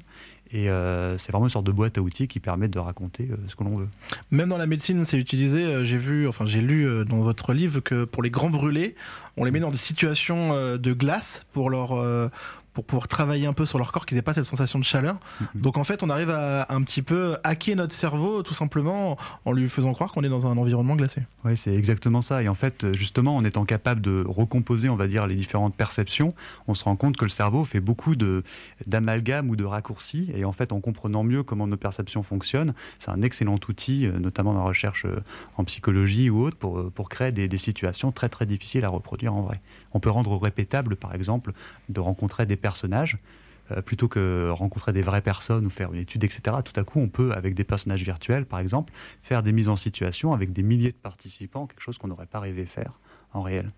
et 0.52 0.70
euh, 0.70 1.18
c'est 1.18 1.32
vraiment 1.32 1.48
une 1.48 1.52
sorte 1.52 1.66
de 1.66 1.72
boîte 1.72 1.98
à 1.98 2.02
outils 2.02 2.28
qui 2.28 2.40
permet 2.40 2.68
de 2.68 2.80
raconter 2.80 3.28
euh, 3.32 3.36
ce 3.48 3.56
que 3.56 3.64
l'on 3.64 3.76
veut. 3.76 3.90
Même 4.32 4.50
dans 4.50 4.58
la 4.58 4.68
médecine, 4.68 5.04
c'est 5.04 5.18
utilisé. 5.18 5.64
Euh, 5.66 5.84
j'ai 5.84 5.98
vu, 5.98 6.28
enfin 6.28 6.46
j'ai 6.46 6.62
lu 6.62 6.88
dans 7.06 7.22
votre 7.22 7.54
livre 7.54 7.82
que 7.82 8.06
pour 8.06 8.24
les 8.24 8.30
grands 8.30 8.50
brûlés, 8.50 8.96
on 9.36 9.44
les 9.44 9.52
met 9.52 9.60
dans 9.60 9.72
des 9.72 9.78
situations 9.78 10.78
de 10.78 10.94
glace 10.94 11.46
pour 11.54 11.70
leur 11.70 12.30
pour 12.74 12.86
pouvoir 12.86 13.08
travailler 13.08 13.46
un 13.46 13.54
peu 13.54 13.66
sur 13.66 13.78
leur 13.78 13.92
corps, 13.92 14.06
qu'ils 14.06 14.16
n'aient 14.16 14.24
pas 14.24 14.34
cette 14.34 14.46
sensation 14.46 14.80
de 14.80 14.84
chaleur. 14.84 15.16
Mhm. 15.40 15.62
Donc 15.62 15.78
en 15.78 15.84
fait, 15.84 16.04
on 16.04 16.10
arrive 16.10 16.30
à 16.30 16.66
un 16.70 16.82
petit 16.84 17.02
peu 17.02 17.38
hacker 17.44 17.76
notre 17.76 17.94
cerveau 17.94 18.44
tout 18.44 18.54
simplement 18.54 19.18
en 19.46 19.52
lui 19.52 19.70
faisant 19.70 19.94
croire 19.94 20.12
qu'on 20.12 20.24
est 20.24 20.30
dans 20.30 20.48
un 20.48 20.58
environnement 20.58 20.96
glacé. 20.96 21.22
Oui, 21.46 21.58
c'est 21.58 21.76
exactement 21.76 22.22
ça. 22.22 22.42
Et 22.42 22.48
en 22.48 22.56
fait, 22.56 22.86
justement, 22.96 23.36
en 23.36 23.44
étant 23.44 23.66
capable 23.66 24.02
de 24.02 24.24
recomposer, 24.28 24.90
on 24.90 24.96
va 24.96 25.08
dire, 25.08 25.28
les 25.28 25.36
différentes 25.36 25.76
perceptions, 25.76 26.34
on 26.68 26.74
se 26.74 26.84
rend 26.84 26.96
compte 26.96 27.18
que 27.18 27.26
le 27.26 27.30
cerveau 27.30 27.66
fait 27.66 27.80
beaucoup 27.80 28.16
d'amalgames 28.88 29.50
ou 29.50 29.56
de 29.56 29.66
raccourcis. 29.66 30.32
Et 30.36 30.46
en 30.46 30.52
fait, 30.52 30.72
en 30.72 30.80
comprenant 30.80 31.24
mieux 31.24 31.44
comment 31.44 31.68
nos 31.68 31.78
perceptions 31.78 32.24
fonctionnent, 32.24 32.74
c'est 33.00 33.12
un 33.12 33.22
excellent 33.22 33.60
outil, 33.68 34.06
euh, 34.06 34.20
notamment 34.20 34.54
dans 34.54 34.60
la 34.60 34.66
recherche 34.66 35.06
euh, 35.06 35.22
en 35.58 35.64
psychologie 35.64 36.30
ou 36.30 36.44
autre, 36.44 36.58
pour, 36.58 36.80
euh, 36.80 36.92
pour 36.94 37.10
créer 37.10 37.32
des, 37.32 37.48
des 37.48 37.58
situations 37.58 38.12
très 38.12 38.30
très 38.30 38.46
difficiles 38.46 38.86
à 38.86 38.90
reproduire 38.90 39.34
en 39.34 39.42
vrai. 39.42 39.62
On 39.94 40.00
peut 40.00 40.10
rendre 40.10 40.36
répétable, 40.38 40.96
par 40.96 41.14
exemple, 41.14 41.54
de 41.90 42.00
rencontrer 42.00 42.46
des 42.46 42.56
personnages, 42.56 43.18
euh, 43.72 43.82
plutôt 43.82 44.08
que 44.08 44.50
rencontrer 44.50 44.92
des 44.94 45.02
vraies 45.02 45.22
personnes 45.22 45.66
ou 45.66 45.70
faire 45.70 45.94
une 45.94 46.00
étude, 46.00 46.24
etc. 46.24 46.58
Tout 46.64 46.80
à 46.80 46.84
coup, 46.84 47.00
on 47.00 47.08
peut, 47.08 47.32
avec 47.34 47.56
des 47.56 47.64
personnages 47.64 48.04
virtuels, 48.04 48.46
par 48.46 48.60
exemple, 48.60 48.94
faire 49.22 49.44
des 49.44 49.52
mises 49.52 49.70
en 49.70 49.76
situation 49.76 50.34
avec 50.34 50.52
des 50.52 50.64
milliers 50.64 50.92
de 50.92 50.98
participants, 50.98 51.68
quelque 51.68 51.82
chose 51.82 51.98
qu'on 51.98 52.08
n'aurait 52.08 52.26
pas 52.26 52.40
rêvé 52.40 52.66
faire 52.66 53.00
en 53.34 53.42
réel. 53.42 53.72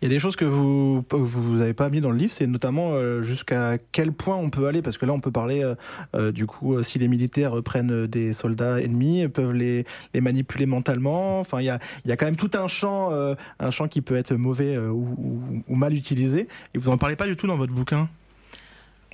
Il 0.00 0.06
y 0.06 0.06
a 0.06 0.08
des 0.08 0.18
choses 0.18 0.34
que 0.34 0.44
vous 0.44 1.04
vous 1.10 1.60
avez 1.60 1.74
pas 1.74 1.88
mis 1.88 2.00
dans 2.00 2.10
le 2.10 2.16
livre, 2.16 2.32
c'est 2.32 2.48
notamment 2.48 2.90
euh, 2.92 3.22
jusqu'à 3.22 3.78
quel 3.92 4.12
point 4.12 4.36
on 4.36 4.50
peut 4.50 4.66
aller, 4.66 4.82
parce 4.82 4.98
que 4.98 5.06
là 5.06 5.12
on 5.12 5.20
peut 5.20 5.30
parler 5.30 5.62
euh, 5.62 5.74
euh, 6.16 6.32
du 6.32 6.46
coup 6.46 6.82
si 6.82 6.98
les 6.98 7.06
militaires 7.06 7.62
prennent 7.62 8.06
des 8.08 8.34
soldats 8.34 8.80
ennemis, 8.80 9.28
peuvent 9.28 9.52
les, 9.52 9.84
les 10.12 10.20
manipuler 10.20 10.66
mentalement. 10.66 11.38
Enfin, 11.38 11.60
il 11.60 11.66
y 11.66 11.70
a, 11.70 11.78
il 12.04 12.08
y 12.08 12.12
a 12.12 12.16
quand 12.16 12.26
même 12.26 12.36
tout 12.36 12.50
un 12.54 12.66
champ, 12.66 13.12
un 13.12 13.70
champ 13.70 13.86
qui 13.86 14.00
peut 14.00 14.16
être 14.16 14.34
mauvais 14.34 14.76
ou, 14.76 15.40
mal 15.68 15.94
utilisé. 15.94 16.48
Et 16.74 16.78
vous 16.78 16.90
en 16.90 16.98
parlez 16.98 17.16
pas 17.16 17.26
du 17.26 17.36
tout 17.36 17.46
dans 17.46 17.56
votre 17.56 17.72
bouquin. 17.72 18.08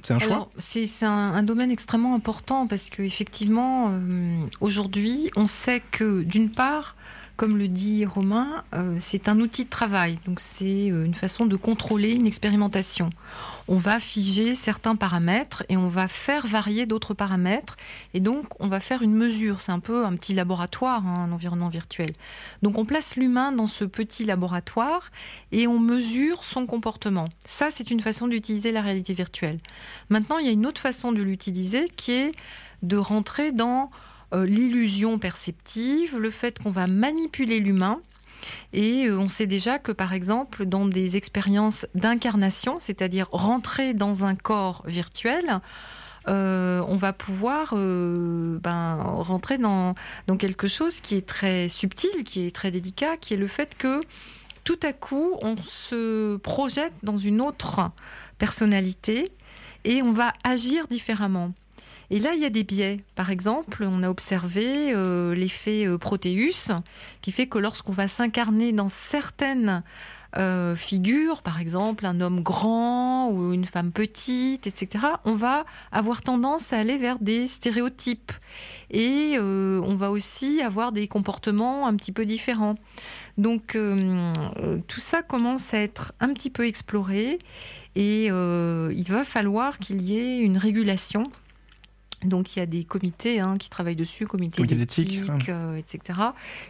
C'est 0.03 0.15
un 0.15 0.19
choix? 0.19 0.49
C'est 0.59 1.05
un, 1.05 1.35
un, 1.35 1.43
domaine 1.43 1.71
extrêmement 1.71 2.15
important 2.15 2.67
parce 2.67 2.89
qu'effectivement, 2.89 3.93
aujourd'hui, 4.61 5.31
on 5.37 5.47
sait 5.47 5.83
que 5.91 6.23
d'une 6.23 6.51
part, 6.51 6.97
comme 7.39 7.57
le 7.57 7.69
dit 7.69 8.05
Romain, 8.05 8.65
euh, 8.75 8.97
c'est 8.99 9.29
un 9.29 9.39
outil 9.39 9.65
de 9.65 9.71
travail, 9.71 10.19
donc 10.27 10.41
c'est 10.41 10.91
euh, 10.91 11.05
une 11.05 11.15
façon 11.15 11.47
de 11.47 11.55
contrôler 11.55 12.11
une 12.11 12.27
expérimentation. 12.27 13.11
On 13.69 13.77
va 13.77 14.01
figer 14.01 14.57
certains 14.57 14.97
paramètres 14.97 15.63
et 15.69 15.77
on 15.77 15.87
va 15.87 16.09
faire 16.09 16.49
varier 16.49 16.85
d'autres 16.85 17.15
paramètres, 17.15 17.77
et 18.13 18.19
donc 18.19 18.61
on 18.61 18.67
va 18.67 18.81
faire 18.81 19.03
une 19.03 19.15
mesure. 19.15 19.61
C'est 19.61 19.71
un 19.71 19.79
peu 19.79 20.05
un 20.05 20.17
petit 20.17 20.35
laboratoire, 20.35 21.07
hein, 21.07 21.27
un 21.29 21.33
environnement 21.33 21.69
virtuel. 21.69 22.13
Donc 22.63 22.77
on 22.77 22.85
place 22.85 23.15
l'humain 23.15 23.53
dans 23.53 23.69
ce 23.69 23.85
petit 23.85 24.25
laboratoire 24.25 25.13
et 25.53 25.69
on 25.69 25.79
mesure 25.79 26.43
son 26.43 26.67
comportement. 26.67 27.29
Ça, 27.47 27.69
c'est 27.71 27.93
une 27.93 28.01
façon 28.01 28.27
d'utiliser 28.27 28.73
la 28.73 28.83
réalité 28.83 29.15
virtuelle. 29.15 29.59
Maintenant, 30.09 30.39
il 30.39 30.47
y 30.47 30.51
a 30.51 30.53
une 30.53 30.67
autre 30.67 30.81
façon 30.81 31.13
de 31.13 31.23
l'utiliser 31.23 31.89
qui 31.97 32.11
est 32.11 32.33
de 32.83 32.97
rentrer 32.97 33.53
dans 33.53 33.91
l'illusion 34.33 35.19
perceptive, 35.19 36.17
le 36.17 36.31
fait 36.31 36.59
qu'on 36.59 36.71
va 36.71 36.87
manipuler 36.87 37.61
l'humain. 37.61 38.01
Et 38.73 39.11
on 39.11 39.29
sait 39.29 39.47
déjà 39.47 39.79
que, 39.79 39.91
par 39.91 40.13
exemple, 40.13 40.65
dans 40.65 40.87
des 40.87 41.17
expériences 41.17 41.87
d'incarnation, 41.95 42.77
c'est-à-dire 42.79 43.29
rentrer 43.33 43.95
dans 43.95 44.25
un 44.25 44.35
corps 44.37 44.83
virtuel, 44.87 45.61
on 46.27 46.97
va 46.97 47.13
pouvoir 47.15 47.75
ben, 47.75 48.97
rentrer 49.03 49.57
dans, 49.57 49.95
dans, 50.27 50.37
quelque 50.37 50.69
chose 50.69 51.01
qui 51.01 51.15
est 51.15 51.27
très 51.27 51.69
subtil, 51.69 52.23
qui 52.25 52.47
est 52.47 52.55
très 52.55 52.71
délicat, 52.71 53.17
qui 53.17 53.35
est 53.35 53.39
le 53.39 53.47
fait 53.47 53.75
que 53.77 54.03
tout 54.69 54.79
à 54.83 54.93
coup, 54.93 55.35
on 55.41 55.57
se 55.57 56.37
projette 56.37 56.93
dans 57.03 57.17
une 57.17 57.41
autre 57.41 57.91
personnalité 58.37 59.33
et 59.85 60.03
on 60.03 60.13
va 60.13 60.35
agir 60.45 60.87
différemment. 60.89 61.55
Et 62.11 62.21
là, 62.21 62.35
il 62.35 62.41
y 62.41 62.47
a 62.47 62.51
des 62.51 62.65
biais. 62.65 63.01
Par 63.15 63.31
exemple, 63.31 63.85
on 63.87 64.03
a 64.03 64.09
observé 64.09 64.95
euh, 64.95 65.35
l'effet 65.35 65.87
euh, 65.87 65.99
Proteus, 65.99 66.73
qui 67.21 67.33
fait 67.33 67.47
que 67.47 67.59
lorsqu'on 67.59 67.93
va 67.93 68.09
s'incarner 68.09 68.73
dans 68.73 68.89
certaines 68.89 69.83
euh, 70.37 70.75
figures, 70.75 71.43
par 71.43 71.61
exemple 71.61 72.07
un 72.07 72.21
homme 72.21 72.43
grand 72.43 73.31
ou 73.31 73.53
une 73.53 73.67
femme 73.67 73.93
petite, 73.93 74.67
etc., 74.67 75.05
on 75.27 75.35
va 75.35 75.67
avoir 75.93 76.23
tendance 76.23 76.73
à 76.73 76.79
aller 76.79 76.97
vers 76.97 77.19
des 77.19 77.47
stéréotypes. 77.47 78.33
Et 78.91 79.37
on 79.39 79.95
va 79.95 80.11
aussi 80.11 80.63
avoir 80.63 80.93
des 80.93 81.09
comportements 81.09 81.87
un 81.87 81.95
petit 81.95 82.13
peu 82.13 82.25
différents. 82.25 82.77
Donc 83.37 83.77
tout 84.87 85.01
ça 85.01 85.23
commence 85.23 85.75
à 85.75 85.79
être 85.79 86.15
un 86.21 86.33
petit 86.33 86.49
peu 86.49 86.67
exploré. 86.67 87.39
Et 87.97 88.27
il 88.27 89.07
va 89.09 89.25
falloir 89.25 89.79
qu'il 89.79 90.01
y 90.01 90.19
ait 90.19 90.39
une 90.39 90.57
régulation. 90.57 91.31
Donc 92.25 92.57
il 92.57 92.59
y 92.59 92.63
a 92.63 92.67
des 92.67 92.85
comités 92.85 93.41
hein, 93.41 93.57
qui 93.59 93.71
travaillent 93.71 93.97
dessus, 93.97 94.27
comités 94.27 94.65
d'éthique, 94.65 95.49
euh, 95.49 95.77
etc. 95.77 96.19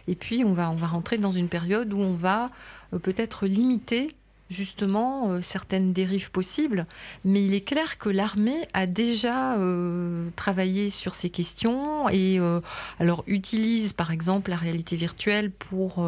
Et 0.07 0.15
puis 0.15 0.43
on 0.43 0.53
va, 0.53 0.69
on 0.69 0.75
va 0.75 0.87
rentrer 0.87 1.17
dans 1.17 1.31
une 1.31 1.47
période 1.47 1.91
où 1.91 1.99
on 1.99 2.13
va 2.13 2.51
euh, 2.93 2.99
peut-être 2.99 3.47
limiter 3.47 4.15
justement 4.49 5.29
euh, 5.29 5.41
certaines 5.41 5.93
dérives 5.93 6.31
possibles, 6.31 6.85
mais 7.23 7.43
il 7.43 7.53
est 7.53 7.61
clair 7.61 7.97
que 7.97 8.09
l'armée 8.09 8.67
a 8.73 8.87
déjà 8.87 9.55
euh, 9.55 10.29
travaillé 10.35 10.89
sur 10.89 11.15
ces 11.15 11.29
questions 11.29 12.09
et 12.09 12.39
euh, 12.39 12.59
alors 12.99 13.23
utilise 13.27 13.93
par 13.93 14.11
exemple 14.11 14.49
la 14.49 14.57
réalité 14.57 14.95
virtuelle 14.95 15.51
pour 15.51 16.03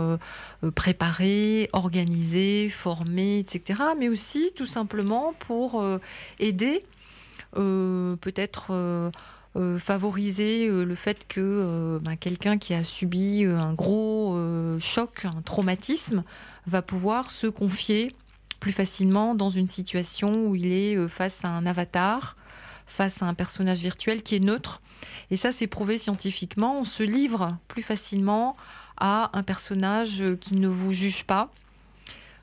préparer, 0.75 1.69
organiser, 1.73 2.69
former, 2.69 3.39
etc., 3.39 3.79
mais 3.97 4.09
aussi 4.09 4.51
tout 4.55 4.65
simplement 4.65 5.33
pour 5.39 5.83
aider, 6.39 6.83
peut-être 7.53 9.11
favoriser 9.79 10.67
le 10.67 10.95
fait 10.95 11.27
que 11.27 11.99
ben, 12.01 12.15
quelqu'un 12.15 12.57
qui 12.57 12.73
a 12.73 12.83
subi 12.83 13.43
un 13.45 13.73
gros 13.73 14.37
choc, 14.79 15.25
un 15.25 15.41
traumatisme, 15.41 16.23
va 16.67 16.81
pouvoir 16.81 17.31
se 17.31 17.47
confier 17.47 18.15
plus 18.61 18.71
facilement 18.71 19.35
dans 19.35 19.49
une 19.49 19.67
situation 19.67 20.45
où 20.45 20.55
il 20.55 20.71
est 20.71 20.95
euh, 20.95 21.09
face 21.09 21.43
à 21.43 21.49
un 21.49 21.65
avatar, 21.65 22.37
face 22.87 23.21
à 23.21 23.25
un 23.25 23.33
personnage 23.33 23.79
virtuel 23.79 24.23
qui 24.23 24.35
est 24.35 24.39
neutre. 24.39 24.81
Et 25.31 25.35
ça, 25.35 25.51
c'est 25.51 25.67
prouvé 25.67 25.97
scientifiquement. 25.97 26.79
On 26.79 26.85
se 26.85 27.03
livre 27.03 27.57
plus 27.67 27.81
facilement 27.81 28.55
à 28.97 29.31
un 29.33 29.43
personnage 29.43 30.23
qui 30.39 30.55
ne 30.55 30.67
vous 30.67 30.93
juge 30.93 31.23
pas, 31.23 31.49
euh, 31.49 31.60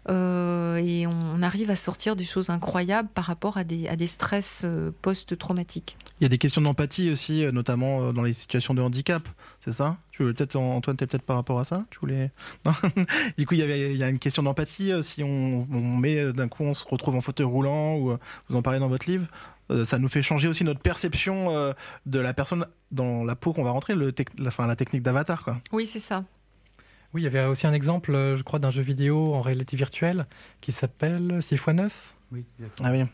et 0.08 1.06
on 1.06 1.42
arrive 1.42 1.70
à 1.70 1.76
sortir 1.76 2.16
des 2.16 2.24
choses 2.24 2.50
incroyables 2.50 3.08
par 3.14 3.24
rapport 3.24 3.56
à 3.56 3.64
des, 3.64 3.88
à 3.88 3.96
des 3.96 4.06
stress 4.06 4.62
euh, 4.64 4.90
post-traumatiques. 5.02 5.96
Il 6.20 6.24
y 6.24 6.26
a 6.26 6.28
des 6.28 6.38
questions 6.38 6.60
d'empathie 6.60 7.10
aussi, 7.10 7.44
euh, 7.44 7.52
notamment 7.52 8.12
dans 8.12 8.22
les 8.22 8.32
situations 8.32 8.74
de 8.74 8.82
handicap, 8.82 9.28
c'est 9.64 9.72
ça? 9.72 9.98
Tu 10.10 10.24
peut-être 10.24 10.56
Antoine, 10.56 10.96
tu 10.96 11.06
peut-être 11.06 11.22
par 11.22 11.36
rapport 11.36 11.60
à 11.60 11.64
ça? 11.64 11.84
Tu 11.90 11.98
voulais 12.00 12.32
Du 13.38 13.46
coup, 13.46 13.54
il 13.54 13.60
y, 13.60 13.62
avait, 13.62 13.92
il 13.92 13.96
y 13.96 14.02
a 14.02 14.08
une 14.08 14.18
question 14.18 14.42
d'empathie. 14.42 14.92
Si 15.02 15.22
on, 15.22 15.66
met 15.66 16.32
d'un 16.32 16.48
coup, 16.48 16.64
on 16.64 16.74
se 16.74 16.84
retrouve 16.88 17.14
en 17.14 17.20
fauteuil 17.20 17.46
roulant, 17.46 17.96
ou 17.96 18.16
vous 18.48 18.56
en 18.56 18.62
parlez 18.62 18.80
dans 18.80 18.88
votre 18.88 19.08
livre, 19.08 19.26
ça 19.84 19.98
nous 19.98 20.08
fait 20.08 20.22
changer 20.22 20.48
aussi 20.48 20.64
notre 20.64 20.80
perception 20.80 21.72
de 22.06 22.18
la 22.18 22.34
personne 22.34 22.66
dans 22.90 23.22
la 23.22 23.36
peau 23.36 23.52
qu'on 23.52 23.62
va 23.62 23.70
rentrer, 23.70 23.94
le 23.94 24.12
la 24.38 24.76
technique 24.76 25.02
d'avatar. 25.02 25.44
Quoi. 25.44 25.58
Oui, 25.70 25.86
c'est 25.86 26.00
ça. 26.00 26.24
Oui, 27.14 27.22
il 27.22 27.24
y 27.24 27.26
avait 27.26 27.44
aussi 27.46 27.66
un 27.66 27.72
exemple, 27.72 28.14
euh, 28.14 28.36
je 28.36 28.42
crois, 28.42 28.58
d'un 28.58 28.70
jeu 28.70 28.82
vidéo 28.82 29.34
en 29.34 29.40
réalité 29.40 29.76
virtuelle 29.76 30.26
qui 30.60 30.72
s'appelle 30.72 31.38
6x9. 31.40 31.90
Oui, 32.32 32.44
Ah 32.82 32.92
oui. 32.92 33.04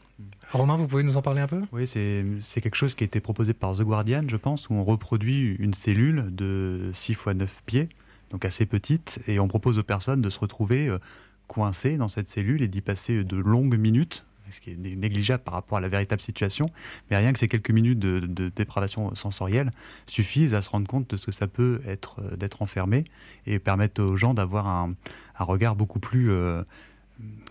Romain, 0.52 0.76
vous 0.76 0.86
pouvez 0.88 1.04
nous 1.04 1.16
en 1.16 1.22
parler 1.22 1.40
un 1.40 1.46
peu? 1.46 1.62
Oui, 1.72 1.86
c'est 1.86 2.60
quelque 2.60 2.74
chose 2.74 2.94
qui 2.94 3.04
a 3.04 3.06
été 3.06 3.20
proposé 3.20 3.52
par 3.54 3.76
The 3.76 3.82
Guardian, 3.82 4.24
je 4.26 4.36
pense, 4.36 4.68
où 4.68 4.74
on 4.74 4.84
reproduit 4.84 5.54
une 5.58 5.74
cellule 5.74 6.34
de 6.34 6.90
6 6.94 7.12
x 7.12 7.26
9 7.26 7.62
pieds, 7.66 7.88
donc 8.30 8.44
assez 8.44 8.66
petite, 8.66 9.20
et 9.28 9.38
on 9.38 9.46
propose 9.46 9.78
aux 9.78 9.84
personnes 9.84 10.20
de 10.20 10.30
se 10.30 10.38
retrouver 10.40 10.88
euh, 10.88 10.98
coincées 11.46 11.96
dans 11.96 12.08
cette 12.08 12.28
cellule 12.28 12.62
et 12.62 12.68
d'y 12.68 12.80
passer 12.80 13.22
de 13.22 13.36
longues 13.36 13.78
minutes 13.78 14.24
ce 14.50 14.60
qui 14.60 14.70
est 14.70 14.76
négligeable 14.76 15.42
par 15.42 15.54
rapport 15.54 15.78
à 15.78 15.80
la 15.80 15.88
véritable 15.88 16.20
situation, 16.20 16.66
mais 17.10 17.16
rien 17.16 17.32
que 17.32 17.38
ces 17.38 17.48
quelques 17.48 17.70
minutes 17.70 17.98
de, 17.98 18.48
dépravation 18.48 19.14
sensorielle 19.14 19.70
suffisent 20.06 20.54
à 20.54 20.62
se 20.62 20.70
rendre 20.70 20.86
compte 20.86 21.10
de 21.10 21.16
ce 21.16 21.26
que 21.26 21.32
ça 21.32 21.46
peut 21.46 21.80
être 21.86 22.20
euh, 22.20 22.36
d'être 22.36 22.62
enfermé 22.62 23.04
et 23.46 23.58
permettre 23.58 24.02
aux 24.02 24.16
gens 24.16 24.34
d'avoir 24.34 24.66
un, 24.66 24.94
regard 25.38 25.76
beaucoup 25.76 25.98
plus 25.98 26.30
euh, 26.30 26.62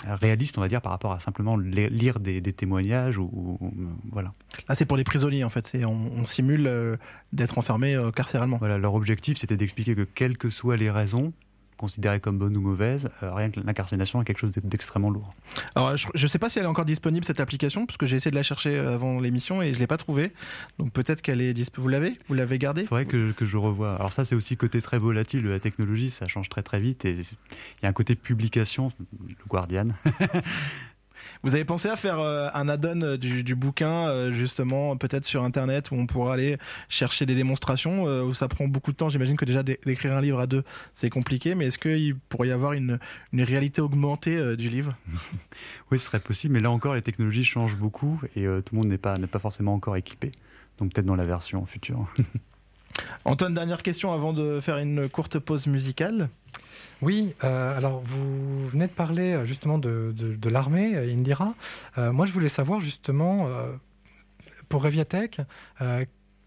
réaliste, 0.05 0.57
on 0.57 0.61
va 0.61 0.67
dire, 0.67 0.81
par 0.81 0.91
rapport 0.91 1.11
à 1.11 1.19
simplement 1.19 1.57
lire 1.57 2.19
des, 2.19 2.41
témoignages 2.53 3.17
ou, 3.17 3.59
voilà. 4.11 4.31
Là, 4.67 4.75
c'est 4.75 4.85
pour 4.85 4.97
les 4.97 5.03
prisonniers 5.03 5.43
en 5.43 5.49
fait. 5.49 5.65
C'est 5.67 5.85
on, 5.85 6.25
simule 6.25 6.67
euh, 6.67 6.97
d'être 7.31 7.57
enfermé 7.57 7.99
carcéralement. 8.15 8.57
Voilà, 8.57 8.77
leur 8.77 8.93
objectif, 8.93 9.37
c'était 9.37 9.57
d'expliquer 9.57 9.95
que 9.95 10.03
quelles 10.03 10.37
que 10.37 10.49
soient 10.49 10.77
les 10.77 10.89
raisons, 10.89 11.33
considérée 11.83 12.21
comme 12.21 12.37
bonne 12.37 12.55
ou 12.55 12.61
mauvaise, 12.61 13.09
euh, 13.23 13.33
rien 13.33 13.51
que 13.51 13.59
l'incarcération 13.59 14.21
est 14.21 14.25
quelque 14.25 14.37
chose 14.37 14.51
d'extrêmement 14.63 15.09
lourd. 15.09 15.33
Alors, 15.75 15.97
je 15.97 16.07
ne 16.13 16.27
sais 16.29 16.39
pas 16.39 16.49
si 16.49 16.57
elle 16.57 16.63
est 16.63 16.69
encore 16.69 16.85
disponible 16.85 17.25
cette 17.25 17.41
application, 17.41 17.85
parce 17.85 17.97
que 17.97 18.05
j'ai 18.05 18.15
essayé 18.15 18.31
de 18.31 18.37
la 18.37 18.43
chercher 18.43 18.77
euh, 18.77 18.93
avant 18.93 19.19
l'émission 19.19 19.61
et 19.61 19.73
je 19.73 19.79
l'ai 19.79 19.87
pas 19.87 19.97
trouvée. 19.97 20.31
Donc 20.79 20.93
peut-être 20.93 21.21
qu'elle 21.21 21.41
est 21.41 21.53
disponible. 21.53 21.83
Vous 21.83 21.89
l'avez? 21.89 22.17
Vous 22.29 22.35
l'avez 22.35 22.57
gardée? 22.57 22.83
Il 22.83 22.87
faudrait 22.87 23.05
que, 23.05 23.33
que, 23.33 23.43
je 23.43 23.57
revoie. 23.57 23.95
Alors 23.95 24.13
ça, 24.13 24.23
c'est 24.23 24.35
aussi 24.35 24.55
côté 24.55 24.81
très 24.81 24.97
volatile 24.97 25.43
de 25.43 25.49
la 25.49 25.59
technologie, 25.59 26.09
ça 26.09 26.25
change 26.29 26.47
très 26.47 26.63
très 26.63 26.79
vite 26.79 27.03
et 27.03 27.11
il 27.11 27.83
y 27.83 27.85
a 27.85 27.89
un 27.89 27.93
côté 27.93 28.15
publication, 28.15 28.89
le 29.27 29.35
Guardian. 29.49 29.89
Vous 31.43 31.53
avez 31.55 31.65
pensé 31.65 31.89
à 31.89 31.95
faire 31.95 32.19
euh, 32.19 32.49
un 32.53 32.69
add-on 32.69 33.01
euh, 33.01 33.17
du, 33.17 33.55
bouquin, 33.55 34.07
euh, 34.07 34.31
justement, 34.31 34.95
peut-être 34.97 35.25
sur 35.25 35.43
Internet, 35.43 35.91
où 35.91 35.95
on 35.95 36.05
pourra 36.05 36.33
aller 36.33 36.57
chercher 36.89 37.25
des 37.25 37.35
démonstrations, 37.35 38.03
où 38.03 38.33
ça 38.33 38.47
prend 38.47 38.67
beaucoup 38.67 38.91
de 38.91 38.97
temps. 38.97 39.09
J'imagine 39.09 39.35
que 39.35 39.45
déjà 39.45 39.63
d'écrire 39.63 40.15
un 40.15 40.21
livre 40.21 40.39
à 40.39 40.47
deux, 40.47 40.63
c'est 40.93 41.09
compliqué, 41.09 41.55
mais 41.55 41.67
est-ce 41.67 41.77
qu'il 41.77 42.15
pourrait 42.15 42.49
y 42.49 42.51
avoir 42.51 42.73
une, 42.73 42.99
réalité 43.33 43.81
augmentée 43.81 44.55
du 44.55 44.69
livre? 44.69 44.93
Oui, 45.91 45.99
ce 45.99 46.05
serait 46.05 46.19
possible, 46.19 46.53
mais 46.53 46.61
là 46.61 46.71
encore, 46.71 46.95
les 46.95 47.01
technologies 47.01 47.43
changent 47.43 47.75
beaucoup 47.75 48.19
et 48.35 48.43
tout 48.43 48.73
le 48.73 48.77
monde 48.77 48.87
n'est 48.87 48.97
pas, 48.97 49.17
pas 49.19 49.39
forcément 49.39 49.73
encore 49.73 49.95
équipé. 49.95 50.31
Donc 50.79 50.93
peut-être 50.93 51.05
dans 51.05 51.15
la 51.15 51.25
version 51.25 51.65
future. 51.65 52.07
Antoine, 53.25 53.53
dernière 53.53 53.81
question 53.81 54.11
avant 54.11 54.33
de 54.33 54.59
faire 54.59 54.77
une 54.77 55.09
courte 55.09 55.39
pause 55.39 55.67
musicale. 55.67 56.29
Oui, 57.03 57.33
euh, 57.43 57.77
alors 57.77 58.01
vous 58.05 58.67
venez 58.67 58.87
de 58.87 58.91
parler 58.91 59.33
euh, 59.33 59.45
justement 59.45 59.77
de, 59.77 60.13
l'armée, 60.49 60.95
euh, 60.95 61.13
Indira. 61.13 61.53
moi, 61.97 62.25
je 62.25 62.31
voulais 62.31 62.49
savoir 62.49 62.79
justement, 62.79 63.49
pour 64.69 64.83
Reviatech, 64.83 65.41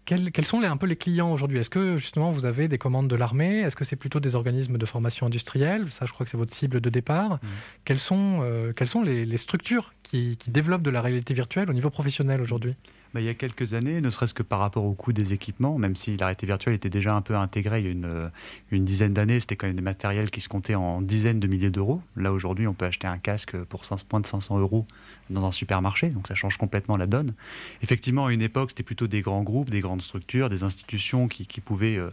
quels, 0.05 0.45
sont 0.45 0.61
les, 0.61 0.67
un 0.67 0.77
peu 0.77 0.87
les 0.87 0.95
clients 0.95 1.31
aujourd'hui? 1.31 1.59
Est-ce 1.59 1.69
que 1.69 1.97
justement 1.97 2.31
vous 2.31 2.45
avez 2.45 2.69
des 2.69 2.77
commandes 2.77 3.09
de 3.09 3.15
l'armée? 3.15 3.59
Est-ce 3.59 3.75
que 3.75 3.83
c'est 3.83 3.97
plutôt 3.97 4.21
des 4.21 4.35
organismes 4.35 4.77
de 4.77 4.85
formation 4.85 5.25
industrielle? 5.25 5.91
Ça, 5.91 6.05
je 6.05 6.13
crois 6.13 6.25
que 6.25 6.29
c'est 6.29 6.37
votre 6.37 6.53
cible 6.53 6.79
de 6.79 6.89
départ. 6.89 7.33
Mmh. 7.35 7.47
Quelles 7.83 7.99
sont, 7.99 8.71
quelles 8.75 8.87
sont 8.87 9.03
les, 9.03 9.37
structures 9.37 9.93
qui, 10.03 10.37
qui, 10.37 10.49
développent 10.49 10.81
de 10.81 10.91
la 10.91 11.01
réalité 11.01 11.33
virtuelle 11.33 11.69
au 11.69 11.73
niveau 11.73 11.89
professionnel 11.89 12.41
aujourd'hui? 12.41 12.75
Il 13.19 13.25
y 13.25 13.29
a 13.29 13.33
quelques 13.33 13.73
années, 13.73 14.01
ne 14.01 14.09
serait-ce 14.09 14.33
que 14.33 14.43
par 14.43 14.59
rapport 14.59 14.85
au 14.85 14.93
coût 14.93 15.13
des 15.13 15.33
équipements, 15.33 15.77
même 15.77 15.95
si 15.95 16.17
la 16.17 16.27
réalité 16.27 16.45
virtuelle 16.45 16.75
était 16.75 16.89
déjà 16.89 17.15
un 17.15 17.21
peu 17.21 17.35
intégrée 17.35 17.79
il 17.79 17.85
y 17.85 17.89
a 17.89 17.91
une, 17.91 18.05
euh, 18.05 18.29
une 18.71 18.85
dizaine 18.85 19.13
d'années, 19.13 19.39
c'était 19.39 19.55
quand 19.55 19.67
même 19.67 19.75
des 19.75 19.81
matériels 19.81 20.31
qui 20.31 20.41
se 20.41 20.49
comptaient 20.49 20.75
en 20.75 21.01
dizaines 21.01 21.39
de 21.39 21.47
milliers 21.47 21.69
d'euros. 21.69 22.01
Là, 22.15 22.31
aujourd'hui, 22.31 22.67
on 22.67 22.73
peut 22.73 22.85
acheter 22.85 23.07
un 23.07 23.17
casque 23.17 23.57
pour 23.65 23.85
5, 23.85 23.99
moins 24.11 24.21
de 24.21 24.25
500 24.25 24.59
euros 24.59 24.85
dans 25.29 25.45
un 25.45 25.51
supermarché, 25.51 26.09
donc 26.09 26.27
ça 26.27 26.35
change 26.35 26.57
complètement 26.57 26.97
la 26.97 27.07
donne. 27.07 27.33
Effectivement, 27.81 28.27
à 28.27 28.33
une 28.33 28.41
époque, 28.41 28.71
c'était 28.71 28.83
plutôt 28.83 29.07
des 29.07 29.21
grands 29.21 29.43
groupes, 29.43 29.69
des 29.69 29.81
grandes 29.81 30.01
structures, 30.01 30.49
des 30.49 30.63
institutions 30.63 31.27
qui, 31.27 31.45
qui 31.45 31.61
pouvaient... 31.61 31.97
Euh, 31.97 32.09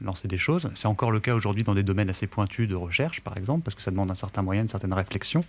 lancer 0.00 0.28
des 0.28 0.38
choses. 0.38 0.70
C'est 0.74 0.88
encore 0.88 1.10
le 1.10 1.20
cas 1.20 1.34
aujourd'hui 1.34 1.64
dans 1.64 1.74
des 1.74 1.82
domaines 1.82 2.10
assez 2.10 2.26
pointus 2.26 2.68
de 2.68 2.74
recherche, 2.74 3.20
par 3.20 3.36
exemple, 3.36 3.62
parce 3.64 3.74
que 3.74 3.82
ça 3.82 3.90
demande 3.90 4.10
un 4.10 4.14
certain 4.14 4.42
moyen, 4.42 4.62
une 4.62 4.68
certaine 4.68 4.92
réflexion. 4.92 5.40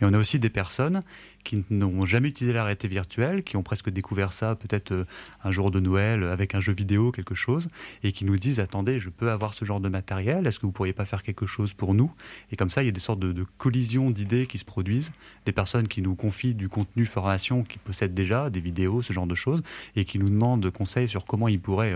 Mais 0.00 0.06
on 0.08 0.14
a 0.14 0.18
aussi 0.18 0.38
des 0.38 0.50
personnes 0.50 1.02
qui 1.44 1.64
n'ont 1.70 2.06
jamais 2.06 2.28
utilisé 2.28 2.52
la 2.52 2.64
réalité 2.64 2.88
virtuelle, 2.88 3.42
qui 3.42 3.56
ont 3.56 3.62
presque 3.62 3.90
découvert 3.90 4.32
ça 4.32 4.54
peut-être 4.54 4.92
euh, 4.92 5.04
un 5.44 5.50
jour 5.50 5.70
de 5.70 5.80
Noël 5.80 6.22
avec 6.24 6.54
un 6.54 6.60
jeu 6.60 6.72
vidéo, 6.72 7.10
quelque 7.10 7.34
chose, 7.34 7.68
et 8.02 8.12
qui 8.12 8.24
nous 8.24 8.36
disent 8.36 8.60
attendez, 8.60 9.00
je 9.00 9.08
peux 9.08 9.30
avoir 9.30 9.54
ce 9.54 9.64
genre 9.64 9.80
de 9.80 9.88
matériel, 9.88 10.46
est-ce 10.46 10.60
que 10.60 10.66
vous 10.66 10.72
pourriez 10.72 10.92
pas 10.92 11.04
faire 11.04 11.22
quelque 11.22 11.46
chose 11.46 11.72
pour 11.72 11.94
nous? 11.94 12.12
Et 12.52 12.56
comme 12.56 12.70
ça, 12.70 12.82
il 12.82 12.86
y 12.86 12.88
a 12.90 12.92
des 12.92 13.00
sortes 13.00 13.20
de, 13.20 13.46
collisions 13.56 14.10
d'idées 14.10 14.46
qui 14.46 14.58
se 14.58 14.64
produisent, 14.64 15.12
des 15.46 15.52
personnes 15.52 15.88
qui 15.88 16.02
nous 16.02 16.14
confient 16.14 16.54
du 16.54 16.68
contenu 16.68 17.06
formation 17.06 17.64
qu'ils 17.64 17.80
possèdent 17.80 18.14
déjà, 18.14 18.50
des 18.50 18.60
vidéos, 18.60 19.02
ce 19.02 19.12
genre 19.12 19.26
de 19.26 19.34
choses, 19.34 19.62
et 19.96 20.04
qui 20.04 20.18
nous 20.18 20.30
demandent 20.30 20.70
conseils 20.70 21.08
sur 21.08 21.24
comment 21.24 21.48
ils 21.48 21.60
pourraient 21.60 21.94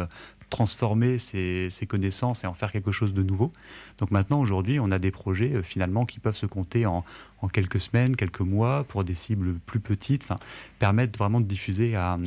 euh, 0.53 0.57
transformer 0.57 1.19
ces, 1.19 1.87
connaissances 1.88 2.45
et 2.45 2.47
en 2.47 2.55
faire 2.55 2.73
quelque 2.73 2.93
chose 2.93 3.15
de 3.15 3.23
nouveau. 3.23 3.53
Donc 3.99 4.11
maintenant, 4.11 4.41
aujourd'hui, 4.41 4.79
on 4.81 4.91
a 4.91 4.99
des 4.99 5.11
projets 5.11 5.53
euh, 5.55 5.62
finalement 5.62 6.07
qui 6.07 6.21
peuvent 6.21 6.37
se 6.37 6.47
compter 6.47 6.87
en, 6.87 7.05
quelques 7.53 7.81
semaines, 7.81 8.15
quelques 8.15 8.41
mois 8.41 8.85
pour 8.85 9.05
des 9.05 9.15
cibles 9.15 9.55
plus 9.67 9.81
petites, 9.81 10.23
enfin, 10.23 10.38
permettre 10.79 11.19
vraiment 11.19 11.41
de 11.41 11.47
diffuser 11.47 11.97
à, 11.97 12.19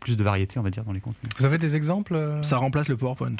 plus 0.00 0.16
de 0.16 0.24
variété, 0.24 0.58
on 0.58 0.62
va 0.62 0.70
dire, 0.70 0.84
dans 0.84 0.92
les 0.92 1.00
contenus. 1.00 1.30
Vous 1.38 1.44
avez 1.44 1.58
des 1.58 1.76
exemples 1.76 2.14
euh? 2.14 2.42
Ça 2.42 2.56
remplace 2.56 2.88
le 2.88 2.96
PowerPoint. 2.96 3.36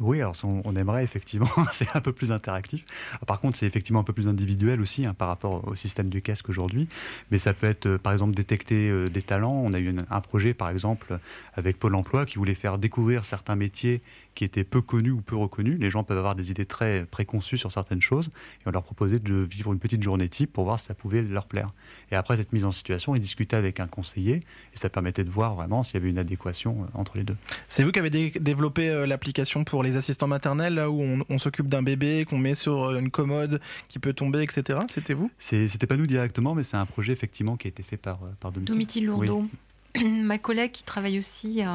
Oui, 0.00 0.20
alors 0.20 0.34
on, 0.44 0.74
aimerait 0.74 1.04
effectivement, 1.04 1.48
c'est 1.72 1.94
un 1.94 2.00
peu 2.00 2.12
plus 2.12 2.32
interactif. 2.32 2.84
Par 3.26 3.40
contre, 3.40 3.56
c'est 3.56 3.66
effectivement 3.66 4.00
un 4.00 4.04
peu 4.04 4.12
plus 4.12 4.26
individuel 4.26 4.80
aussi 4.80 5.04
hein, 5.04 5.14
par 5.14 5.28
rapport 5.28 5.68
au 5.68 5.74
système 5.74 6.08
du 6.08 6.22
casque 6.22 6.48
aujourd'hui. 6.48 6.88
Mais 7.30 7.38
ça 7.38 7.52
peut 7.52 7.66
être, 7.66 7.86
euh, 7.86 7.98
par 7.98 8.12
exemple, 8.12 8.34
détecter 8.34 8.88
euh, 8.88 9.08
des 9.08 9.22
talents. 9.22 9.52
On 9.54 9.72
a 9.72 9.78
eu 9.78 9.94
un 10.08 10.20
projet, 10.20 10.54
par 10.54 10.70
exemple, 10.70 11.18
avec 11.54 11.78
Pôle 11.78 11.94
Emploi 11.94 12.24
qui 12.24 12.38
voulait 12.38 12.54
faire 12.54 12.78
découvrir 12.78 13.24
certains 13.24 13.54
métiers 13.54 14.00
qui 14.34 14.44
étaient 14.44 14.64
peu 14.64 14.80
connus 14.80 15.10
ou 15.10 15.20
peu 15.20 15.36
reconnus. 15.36 15.78
Les 15.78 15.90
gens 15.90 16.04
peuvent 16.04 16.18
avoir 16.18 16.34
des 16.34 16.50
idées 16.50 16.66
très 16.66 17.04
préconçues 17.06 17.58
sur 17.58 17.72
certaines 17.72 18.00
choses 18.00 18.30
et 18.60 18.68
on 18.68 18.70
leur 18.70 18.82
proposait 18.82 19.18
de 19.18 19.34
vivre 19.34 19.72
une 19.72 19.78
petite 19.78 20.02
journée 20.02 20.28
type 20.28 20.52
pour 20.52 20.64
voir 20.64 20.80
si 20.80 20.86
ça 20.86 20.94
pouvait 20.94 21.22
leur 21.22 21.46
plaire. 21.46 21.72
Et 22.10 22.16
après 22.16 22.36
cette 22.36 22.52
mise 22.52 22.64
en 22.64 22.72
situation, 22.72 23.14
ils 23.14 23.20
discutaient 23.20 23.56
avec 23.56 23.80
un 23.80 23.86
conseiller 23.86 24.36
et 24.36 24.76
ça 24.76 24.88
permettait 24.88 25.24
de 25.24 25.30
voir 25.30 25.54
vraiment 25.54 25.82
s'il 25.82 25.94
y 25.94 25.96
avait 25.98 26.10
une 26.10 26.18
adéquation 26.18 26.82
euh, 26.82 26.98
entre 26.98 27.16
les 27.16 27.24
deux. 27.24 27.36
C'est 27.68 27.82
vous 27.82 27.92
qui 27.92 27.98
avez 27.98 28.10
développé 28.10 28.88
euh, 28.88 29.06
l'application 29.06 29.64
pour 29.64 29.82
les 29.82 29.96
assistants 29.96 30.26
maternels, 30.26 30.74
là 30.74 30.90
où 30.90 31.02
on, 31.28 31.38
s'occupe 31.38 31.68
d'un 31.68 31.82
bébé, 31.82 32.24
qu'on 32.28 32.38
met 32.38 32.54
sur 32.54 32.84
euh, 32.84 32.98
une 32.98 33.10
commode 33.10 33.60
qui 33.88 33.98
peut 33.98 34.12
tomber, 34.12 34.42
etc. 34.42 34.80
C'était 34.88 35.14
vous? 35.14 35.30
C'était 35.38 35.86
pas 35.86 35.96
nous 35.96 36.06
directement, 36.06 36.54
mais 36.54 36.62
c'est 36.62 36.76
un 36.76 36.86
projet 36.86 37.12
effectivement 37.12 37.56
qui 37.56 37.66
a 37.66 37.70
été 37.70 37.82
fait 37.82 37.96
par, 37.96 38.20
par 38.40 38.52
Domitil. 38.52 39.06
Lourdeau. 39.06 39.46
ma 40.04 40.38
collègue 40.38 40.70
qui 40.72 40.84
travaille 40.84 41.18
aussi 41.18 41.62
euh, 41.62 41.66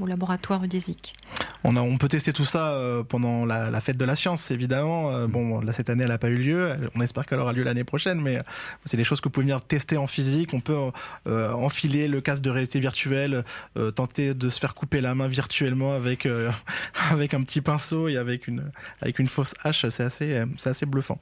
au 0.00 0.06
laboratoire 0.06 0.64
UDESIC. 0.64 1.14
On, 1.64 1.76
on 1.76 1.98
peut 1.98 2.08
tester 2.08 2.32
tout 2.32 2.44
ça 2.44 2.68
euh, 2.70 3.02
pendant 3.02 3.44
la, 3.44 3.80
fête 3.80 3.96
de 3.96 4.04
la 4.04 4.16
science, 4.16 4.50
évidemment. 4.50 5.10
Euh, 5.10 5.26
bon, 5.26 5.60
cette 5.72 5.90
année, 5.90 6.04
elle 6.04 6.10
n'a 6.10 6.18
pas 6.18 6.28
eu 6.28 6.36
lieu. 6.36 6.76
On 6.94 7.00
espère 7.00 7.26
qu'elle 7.26 7.40
aura 7.40 7.52
lieu 7.52 7.64
l'année 7.64 7.84
prochaine, 7.84 8.20
mais 8.20 8.38
c'est 8.84 8.96
des 8.96 9.04
choses 9.04 9.20
que 9.20 9.28
vous 9.28 9.32
pouvez 9.32 9.44
venir 9.44 9.60
tester 9.60 9.96
en 9.96 10.06
physique. 10.06 10.54
On 10.54 10.60
peut 10.60 10.76
enfiler 11.26 12.08
le 12.08 12.20
casque 12.20 12.42
de 12.42 12.50
réalité 12.50 12.80
virtuelle, 12.80 13.44
tenter 13.94 14.34
de 14.34 14.48
se 14.48 14.60
faire 14.60 14.74
couper 14.74 15.00
la 15.00 15.14
main 15.14 15.28
virtuellement 15.28 15.92
avec, 15.94 16.28
avec 17.10 17.34
un 17.34 17.42
petit 17.42 17.60
pinceau 17.60 18.08
et 18.08 18.16
avec 18.16 18.46
une, 18.46 18.70
avec 19.00 19.18
une 19.18 19.28
fausse 19.28 19.54
hache. 19.64 19.88
C'est 19.88 20.04
assez, 20.04 20.44
c'est 20.56 20.70
assez 20.70 20.86
bluffant. 20.86 21.18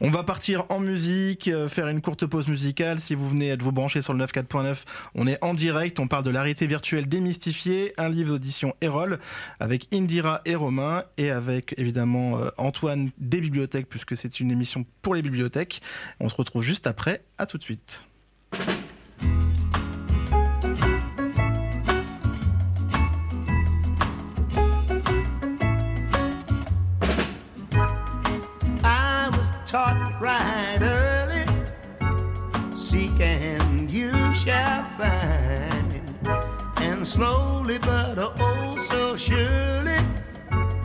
On 0.00 0.10
va 0.10 0.22
partir 0.22 0.66
en 0.68 0.80
musique, 0.80 1.50
faire 1.68 1.88
une 1.88 2.02
courte 2.02 2.26
pause 2.26 2.48
musicale. 2.48 3.00
Si 3.00 3.14
vous 3.14 3.28
venez 3.28 3.56
de 3.56 3.62
vous 3.62 3.72
brancher 3.72 4.02
sur 4.02 4.12
le 4.12 4.24
94.9, 4.24 4.84
on 5.14 5.26
est 5.26 5.42
en 5.42 5.54
direct 5.54 5.87
on 5.98 6.08
parle 6.08 6.24
de 6.24 6.30
l'arrêté 6.30 6.66
virtuelle 6.66 7.08
démystifiée, 7.08 7.92
un 7.98 8.08
livre 8.08 8.32
d'audition 8.32 8.74
Erol 8.80 9.18
avec 9.60 9.88
Indira 9.92 10.40
et 10.44 10.54
Romain 10.54 11.04
et 11.16 11.30
avec 11.30 11.74
évidemment 11.78 12.38
euh, 12.38 12.50
Antoine 12.58 13.10
des 13.18 13.40
bibliothèques 13.40 13.88
puisque 13.88 14.16
c'est 14.16 14.40
une 14.40 14.50
émission 14.50 14.84
pour 15.02 15.14
les 15.14 15.22
bibliothèques. 15.22 15.80
On 16.20 16.28
se 16.28 16.34
retrouve 16.34 16.62
juste 16.62 16.86
après. 16.86 17.22
À 17.38 17.46
tout 17.46 17.58
de 17.58 17.62
suite. 17.62 18.02
But 37.80 38.18
oh 38.18 38.76
so 38.78 39.16
surely 39.16 39.98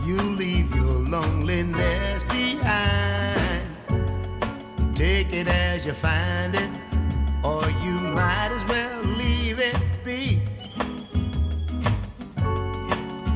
you 0.06 0.18
leave 0.18 0.74
your 0.76 1.00
loneliness 1.16 2.24
behind. 2.24 3.68
Take 4.96 5.34
it 5.34 5.48
as 5.48 5.86
you 5.86 5.94
find 5.94 6.56
it, 6.56 6.70
or 7.44 7.64
you 7.84 8.00
might 8.00 8.50
as 8.52 8.64
well 8.66 9.02
leave 9.04 9.60
it 9.60 9.78
be. 10.04 10.42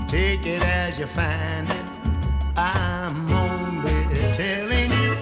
Take 0.07 0.45
it 0.45 0.61
as 0.61 0.97
you 0.99 1.07
find 1.07 1.69
it. 1.69 1.85
I'm 2.55 3.31
only 3.31 4.33
telling 4.33 4.91
you 5.03 5.17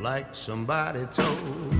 like 0.00 0.34
somebody 0.34 1.06
told 1.06 1.77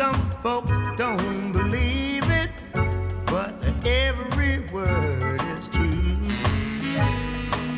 Some 0.00 0.30
folks 0.42 0.78
don't 0.96 1.52
believe 1.52 2.24
it, 2.30 2.48
but 3.26 3.52
every 3.84 4.60
word 4.72 5.42
is 5.58 5.68
true. 5.68 6.16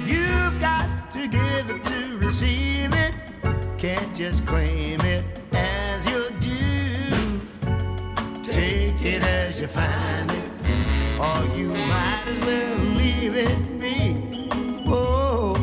You've 0.07 0.61
got 0.61 1.11
to 1.15 1.27
give 1.27 1.69
it 1.69 1.85
to 1.85 2.19
receive 2.19 2.93
it, 2.93 3.17
can't 3.77 4.15
just 4.15 4.47
claim 4.47 5.01
it 5.01 5.25
as 5.53 6.07
your 6.07 6.31
due. 6.39 7.41
Take 8.45 9.03
it 9.05 9.25
as 9.25 9.61
you 9.61 9.67
find 9.67 10.31
it, 10.31 10.45
or 11.19 11.57
you 11.59 11.71
might 11.71 12.23
as 12.29 12.39
well 12.39 12.79
leave 13.03 13.35
it 13.35 13.81
be. 13.81 14.49
Oh, 14.87 15.57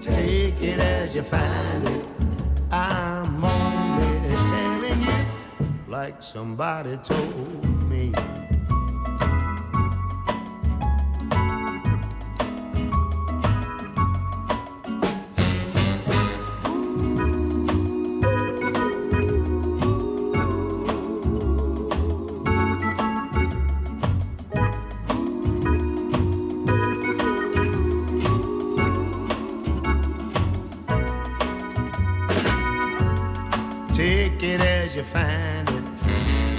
take 0.00 0.62
it 0.62 0.78
as 0.78 1.14
you 1.14 1.22
find 1.22 1.86
it. 1.88 2.04
I'm 2.72 3.15
like 6.06 6.22
somebody 6.22 6.96
told 6.98 7.75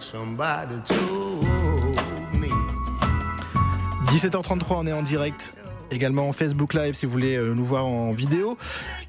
somebody 0.00 0.80
told 0.84 1.94
me. 2.34 2.48
17h33, 4.06 4.64
on 4.70 4.86
est 4.86 4.92
en 4.92 5.02
direct 5.02 5.52
également 5.90 6.28
en 6.28 6.32
Facebook 6.32 6.74
Live 6.74 6.94
si 6.94 7.06
vous 7.06 7.12
voulez 7.12 7.36
euh, 7.36 7.54
nous 7.54 7.64
voir 7.64 7.86
en 7.86 8.10
vidéo. 8.10 8.56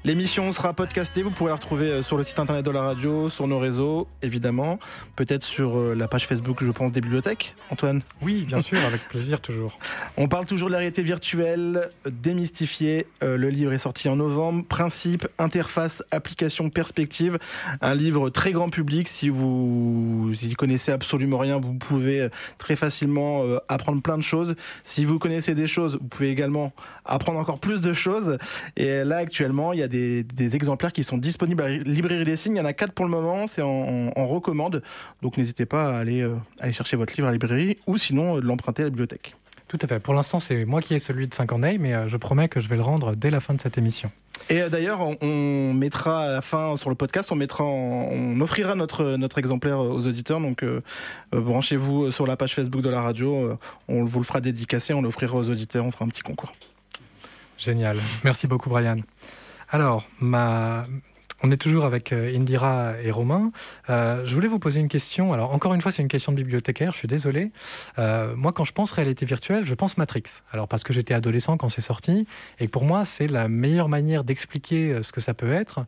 L'émission 0.04 0.50
sera 0.50 0.72
podcastée, 0.72 1.22
vous 1.22 1.30
pourrez 1.30 1.50
la 1.50 1.54
retrouver 1.54 1.86
euh, 1.86 2.02
sur 2.02 2.16
le 2.16 2.24
site 2.24 2.40
internet 2.40 2.64
de 2.64 2.72
la 2.72 2.82
radio, 2.82 3.28
sur 3.28 3.46
nos 3.46 3.60
réseaux, 3.60 4.08
évidemment, 4.20 4.80
peut-être 5.14 5.44
sur 5.44 5.78
euh, 5.78 5.94
la 5.94 6.08
page 6.08 6.26
Facebook, 6.26 6.64
je 6.64 6.72
pense, 6.72 6.90
des 6.90 7.00
bibliothèques. 7.00 7.54
Antoine 7.70 8.02
Oui, 8.20 8.42
bien 8.44 8.58
sûr, 8.58 8.78
avec 8.84 9.06
plaisir 9.06 9.40
toujours. 9.40 9.78
On 10.16 10.26
parle 10.26 10.44
toujours 10.44 10.66
de 10.66 10.72
la 10.72 10.78
réalité 10.78 11.04
virtuelle, 11.04 11.88
démystifiée. 12.04 13.06
le 13.20 13.48
livre 13.48 13.72
est 13.72 13.78
sorti 13.78 14.08
en 14.08 14.16
novembre. 14.16 14.64
Principe, 14.64 15.28
interface, 15.38 16.02
application, 16.10 16.68
perspective. 16.68 17.38
Un 17.80 17.94
livre 17.94 18.28
très 18.28 18.50
grand 18.50 18.70
public. 18.70 19.06
Si 19.06 19.28
vous 19.28 20.32
y 20.42 20.52
connaissez 20.54 20.90
absolument 20.90 21.38
rien, 21.38 21.60
vous 21.60 21.74
pouvez 21.74 22.28
très 22.58 22.74
facilement 22.74 23.44
apprendre 23.68 24.02
plein 24.02 24.18
de 24.18 24.22
choses. 24.22 24.54
Si 24.84 25.04
vous 25.04 25.18
connaissez 25.18 25.54
des 25.54 25.68
choses, 25.68 25.98
vous 26.00 26.08
pouvez 26.08 26.30
également 26.30 26.72
apprendre 27.04 27.38
encore 27.38 27.60
plus 27.60 27.80
de 27.80 27.92
choses. 27.92 28.36
Et 28.76 29.04
là, 29.04 29.18
actuellement, 29.18 29.72
il 29.72 29.78
y 29.78 29.82
a 29.82 29.88
des, 29.92 30.56
exemplaires 30.56 30.92
qui 30.92 31.04
sont 31.04 31.18
disponibles 31.18 31.62
à 31.62 31.68
Librairie 31.68 32.24
des 32.24 32.36
Signes. 32.36 32.56
Il 32.56 32.58
y 32.58 32.62
en 32.62 32.64
a 32.64 32.72
quatre 32.72 32.92
pour 32.92 33.04
le 33.04 33.10
moment. 33.10 33.46
C'est 33.46 33.62
en, 33.62 34.10
recommande. 34.26 34.82
Donc 35.20 35.36
n'hésitez 35.36 35.66
pas 35.66 35.94
à 35.94 35.98
aller, 35.98 36.22
euh, 36.22 36.34
aller 36.60 36.72
chercher 36.72 36.96
votre 36.96 37.14
livre 37.14 37.26
à 37.26 37.30
la 37.30 37.34
librairie 37.34 37.78
ou 37.86 37.98
sinon 37.98 38.36
euh, 38.36 38.40
l'emprunter 38.40 38.82
à 38.82 38.84
la 38.86 38.90
bibliothèque. 38.90 39.36
Tout 39.68 39.78
à 39.82 39.86
fait. 39.86 40.00
Pour 40.00 40.14
l'instant, 40.14 40.40
c'est 40.40 40.64
moi 40.64 40.80
qui 40.80 40.94
ai 40.94 40.98
celui 40.98 41.28
de 41.28 41.34
Saint-Corneille, 41.34 41.78
mais 41.78 41.94
euh, 41.94 42.08
je 42.08 42.16
promets 42.16 42.48
que 42.48 42.60
je 42.60 42.68
vais 42.68 42.76
le 42.76 42.82
rendre 42.82 43.14
dès 43.14 43.30
la 43.30 43.40
fin 43.40 43.54
de 43.54 43.60
cette 43.60 43.78
émission. 43.78 44.10
Et 44.50 44.60
d'ailleurs, 44.70 45.00
on, 45.20 45.72
mettra 45.72 46.22
à 46.22 46.26
la 46.28 46.42
fin 46.42 46.76
sur 46.76 46.90
le 46.90 46.96
podcast, 46.96 47.30
on 47.30 47.36
mettra, 47.36 47.62
on 47.62 48.40
offrira 48.40 48.74
notre 48.74 49.16
notre 49.16 49.38
exemplaire 49.38 49.78
aux 49.78 50.04
auditeurs. 50.06 50.40
Donc 50.40 50.64
branchez-vous 51.30 52.10
sur 52.10 52.26
la 52.26 52.36
page 52.36 52.52
Facebook 52.54 52.82
de 52.82 52.88
la 52.88 53.02
radio. 53.02 53.56
on 53.86 54.04
vous 54.04 54.18
le 54.18 54.24
fera 54.24 54.40
dédicacer, 54.40 54.94
on 54.94 55.02
l'offrira 55.02 55.36
aux 55.36 55.48
auditeurs, 55.48 55.84
on 55.84 55.92
fera 55.92 56.06
un 56.06 56.08
petit 56.08 56.22
concours. 56.22 56.52
Génial. 57.56 57.98
Merci 58.24 58.48
beaucoup, 58.48 58.68
Brian. 58.68 58.96
Alors, 59.72 60.06
on 60.20 61.50
est 61.50 61.56
toujours 61.56 61.86
avec 61.86 62.12
euh, 62.12 62.36
Indira 62.36 62.92
et 63.02 63.10
Romain. 63.10 63.52
Euh, 63.88 64.22
je 64.26 64.34
voulais 64.34 64.48
vous 64.48 64.58
poser 64.58 64.80
une 64.80 64.88
question. 64.88 65.32
Alors, 65.32 65.54
encore 65.54 65.72
une 65.72 65.80
fois, 65.80 65.90
c'est 65.90 66.02
une 66.02 66.08
question 66.08 66.30
de 66.30 66.36
bibliothécaire, 66.36 66.92
je 66.92 66.98
suis 66.98 67.08
désolé. 67.08 67.50
Euh, 67.98 68.36
moi, 68.36 68.52
quand 68.52 68.64
je 68.64 68.72
pense 68.72 68.92
réalité 68.92 69.24
virtuelle, 69.24 69.64
je 69.64 69.72
pense 69.72 69.96
Matrix. 69.96 70.24
Alors, 70.52 70.68
parce 70.68 70.84
que 70.84 70.92
j'étais 70.92 71.14
adolescent 71.14 71.56
quand 71.56 71.70
c'est 71.70 71.80
sorti, 71.80 72.26
et 72.60 72.68
pour 72.68 72.84
moi, 72.84 73.06
c'est 73.06 73.28
la 73.28 73.48
meilleure 73.48 73.88
manière 73.88 74.24
d'expliquer 74.24 75.02
ce 75.02 75.10
que 75.10 75.22
ça 75.22 75.32
peut 75.32 75.52
être, 75.52 75.86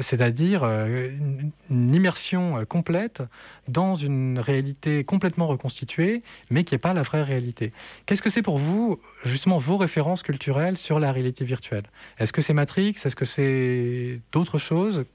c'est-à-dire 0.00 0.64
une, 0.64 1.52
immersion 1.70 2.64
complète 2.66 3.22
dans 3.68 3.94
une 3.94 4.38
réalité 4.38 5.04
complètement 5.04 5.46
reconstituée, 5.46 6.22
mais 6.50 6.64
qui 6.64 6.74
n'est 6.74 6.78
pas 6.78 6.92
la 6.92 7.02
vraie 7.02 7.22
réalité. 7.22 7.72
Qu'est-ce 8.04 8.22
que 8.22 8.30
c'est 8.30 8.42
pour 8.42 8.58
vous, 8.58 9.00
justement, 9.24 9.58
vos 9.58 9.76
références 9.76 10.22
culturelles 10.22 10.76
sur 10.76 11.00
la 11.00 11.12
réalité 11.12 11.44
virtuelle 11.44 11.84
Est-ce 12.18 12.32
que 12.32 12.42
c'est 12.42 12.54
Matrix? 12.54 12.96
Est-ce 13.04 13.16
que 13.16 13.24
c'est 13.24 14.20
d'autres 14.32 14.44
autre 14.44 14.58
chose 14.58 15.06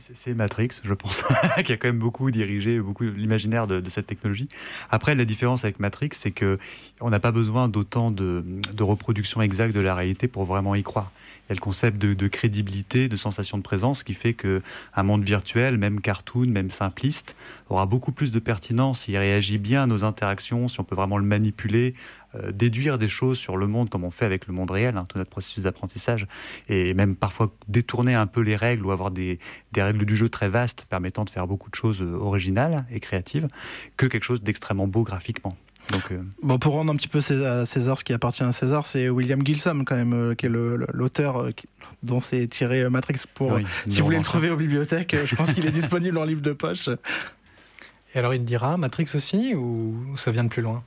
c'est 0.00 0.34
Matrix, 0.34 0.68
je 0.84 0.94
pense, 0.94 1.24
qui 1.64 1.72
a 1.72 1.76
quand 1.76 1.88
même 1.88 1.98
beaucoup 1.98 2.30
dirigé 2.30 2.78
beaucoup 2.80 3.04
l'imaginaire 3.04 3.66
de, 3.66 3.82
cette 3.88 4.06
technologie. 4.06 4.48
Après, 4.90 5.14
la 5.14 5.24
différence 5.24 5.64
avec 5.64 5.80
Matrix, 5.80 6.10
c'est 6.12 6.30
que 6.30 6.58
on 7.00 7.10
n'a 7.10 7.20
pas 7.20 7.32
besoin 7.32 7.68
d'autant 7.68 8.10
de, 8.10 8.44
de, 8.72 8.82
reproduction 8.82 9.40
exacte 9.42 9.74
de 9.74 9.80
la 9.80 9.94
réalité 9.94 10.28
pour 10.28 10.44
vraiment 10.44 10.74
y 10.74 10.82
croire. 10.82 11.10
Il 11.46 11.50
y 11.50 11.52
a 11.52 11.54
le 11.54 11.60
concept 11.60 11.98
de, 11.98 12.28
crédibilité, 12.28 13.08
de 13.08 13.16
sensation 13.16 13.58
de 13.58 13.62
présence, 13.62 14.04
qui 14.04 14.14
fait 14.14 14.34
que 14.34 14.62
un 14.94 15.02
monde 15.02 15.24
virtuel, 15.24 15.78
même 15.78 16.00
cartoon, 16.00 16.46
même 16.46 16.70
simpliste, 16.70 17.36
aura 17.68 17.86
beaucoup 17.86 18.12
plus 18.12 18.30
de 18.30 18.38
pertinence 18.38 19.00
s'il 19.00 19.16
réagit 19.16 19.58
bien 19.58 19.84
à 19.84 19.86
nos 19.86 20.04
interactions, 20.04 20.68
si 20.68 20.78
on 20.80 20.84
peut 20.84 20.96
vraiment 20.96 21.18
le 21.18 21.24
manipuler, 21.24 21.94
euh, 22.42 22.52
déduire 22.52 22.98
des 22.98 23.08
choses 23.08 23.38
sur 23.38 23.56
le 23.56 23.66
monde 23.66 23.88
comme 23.90 24.04
on 24.04 24.10
fait 24.10 24.24
avec 24.24 24.46
le 24.46 24.54
monde 24.54 24.70
réel, 24.70 24.96
hein, 24.96 25.06
tout 25.08 25.18
notre 25.18 25.30
processus 25.30 25.64
d'apprentissage, 25.64 26.26
et 26.68 26.94
même 26.94 27.16
parfois 27.16 27.52
détourner 27.68 28.14
un 28.14 28.26
peu 28.26 28.40
les 28.40 28.56
règles 28.56 28.86
ou 28.86 28.90
avoir 28.90 29.10
des, 29.10 29.38
des, 29.72 29.82
règles 29.82 30.04
du 30.04 30.16
jeu 30.16 30.28
très 30.28 30.48
vastes 30.48 30.86
permettant 30.88 31.24
de 31.24 31.30
faire 31.30 31.46
beaucoup 31.46 31.70
de 31.70 31.74
choses 31.74 32.02
euh, 32.02 32.14
originales 32.14 32.84
et 32.90 33.00
créatives, 33.00 33.48
que 33.96 34.06
quelque 34.06 34.24
chose 34.24 34.42
d'extrêmement 34.42 34.86
beau 34.86 35.02
graphiquement. 35.02 35.56
Donc, 35.90 36.12
euh, 36.12 36.22
Bon, 36.42 36.58
pour 36.58 36.74
rendre 36.74 36.92
un 36.92 36.96
petit 36.96 37.08
peu 37.08 37.18
à 37.18 37.64
César 37.64 37.98
ce 37.98 38.04
qui 38.04 38.12
appartient 38.12 38.42
à 38.42 38.52
César, 38.52 38.84
c'est 38.84 39.08
William 39.08 39.44
Gilson 39.44 39.84
quand 39.86 39.96
même, 39.96 40.36
qui 40.36 40.46
est 40.46 40.50
l'auteur 40.50 41.48
dont 42.02 42.20
s'est 42.20 42.46
tiré 42.46 42.88
Matrix. 42.90 43.22
Pour, 43.32 43.58
si 43.86 44.00
vous 44.00 44.04
voulez 44.04 44.18
le 44.18 44.24
trouver 44.24 44.50
aux 44.50 44.56
bibliothèques, 44.56 45.16
je 45.24 45.34
pense 45.34 45.52
qu'il 45.54 45.64
est 45.66 45.70
disponible 45.70 46.18
en 46.18 46.24
livre 46.24 46.42
de 46.42 46.52
poche. 46.52 46.90
Et 48.14 48.18
alors 48.18 48.34
il 48.34 48.44
dira 48.44 48.76
Matrix 48.76 49.08
aussi 49.14 49.54
ou 49.54 50.16
ça 50.16 50.30
vient 50.30 50.44
de 50.44 50.48
plus 50.48 50.62
loin? 50.62 50.82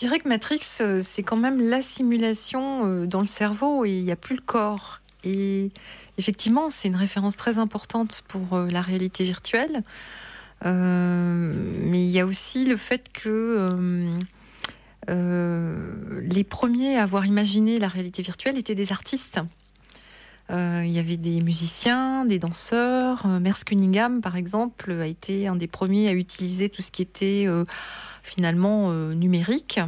Dirais 0.00 0.18
que 0.18 0.28
Matrix, 0.28 0.60
euh, 0.80 1.02
c'est 1.04 1.22
quand 1.22 1.36
même 1.36 1.60
la 1.60 1.82
simulation 1.82 2.86
euh, 2.86 3.06
dans 3.06 3.20
le 3.20 3.26
cerveau 3.26 3.84
et 3.84 3.90
il 3.90 4.04
n'y 4.04 4.10
a 4.10 4.16
plus 4.16 4.34
le 4.34 4.42
corps. 4.42 5.00
Et 5.24 5.70
effectivement, 6.16 6.70
c'est 6.70 6.88
une 6.88 6.96
référence 6.96 7.36
très 7.36 7.58
importante 7.58 8.22
pour 8.26 8.54
euh, 8.54 8.68
la 8.70 8.80
réalité 8.80 9.24
virtuelle. 9.24 9.82
mais 10.64 12.02
il 12.02 12.10
y 12.10 12.18
a 12.18 12.26
aussi 12.26 12.64
le 12.64 12.76
fait 12.76 13.10
que 13.12 13.70
les 15.08 16.44
premiers 16.44 16.96
à 16.96 17.02
avoir 17.02 17.26
imaginé 17.26 17.78
la 17.78 17.88
réalité 17.88 18.22
virtuelle 18.22 18.56
étaient 18.58 18.74
des 18.74 18.92
artistes. 18.92 19.40
il 20.50 20.92
y 20.98 20.98
avait 20.98 21.16
des 21.16 21.40
musiciens, 21.40 22.24
des 22.26 22.38
danseurs. 22.38 23.26
Merce 23.26 23.64
Cunningham, 23.64 24.20
par 24.20 24.36
exemple, 24.36 24.92
a 24.92 25.06
été 25.06 25.46
un 25.46 25.56
des 25.56 25.66
premiers 25.66 26.08
à 26.08 26.12
utiliser 26.12 26.68
tout 26.68 26.82
ce 26.82 26.90
qui 26.90 27.02
était 27.02 27.46
finalement 28.22 28.90
euh, 28.90 29.12
numérique. 29.12 29.80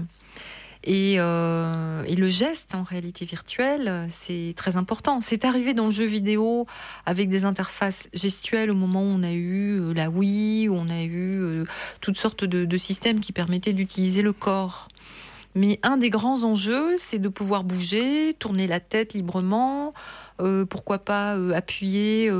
Euh, 0.88 2.02
et, 2.08 2.16
le 2.16 2.28
geste 2.28 2.74
en 2.74 2.82
réalité 2.82 3.24
virtuelle, 3.24 4.06
c'est 4.08 4.52
très 4.56 4.76
important. 4.76 5.20
C'est 5.20 5.44
arrivé 5.44 5.74
dans 5.74 5.86
le 5.86 5.90
jeu 5.92 6.04
vidéo 6.04 6.66
avec 7.06 7.28
des 7.28 7.44
interfaces 7.44 8.08
gestuelles 8.12 8.70
au 8.70 8.74
moment 8.74 9.02
où 9.02 9.06
on 9.06 9.22
a 9.22 9.32
eu 9.32 9.80
euh, 9.80 9.94
la 9.94 10.10
Wii, 10.10 10.68
où 10.68 10.74
on 10.74 10.88
a 10.88 11.04
eu 11.04 11.64
toutes 12.00 12.18
sortes 12.18 12.44
de, 12.44 12.76
systèmes 12.76 13.20
qui 13.20 13.32
permettaient 13.32 13.72
d'utiliser 13.72 14.22
le 14.22 14.32
corps. 14.32 14.88
Mais 15.54 15.78
un 15.82 15.98
des 15.98 16.10
grands 16.10 16.42
enjeux, 16.44 16.96
c'est 16.96 17.18
de 17.18 17.28
pouvoir 17.28 17.62
bouger, 17.62 18.34
tourner 18.38 18.66
la 18.66 18.80
tête 18.80 19.12
librement, 19.12 19.92
pourquoi 20.70 20.98
pas 20.98 21.36
appuyer 21.54 22.30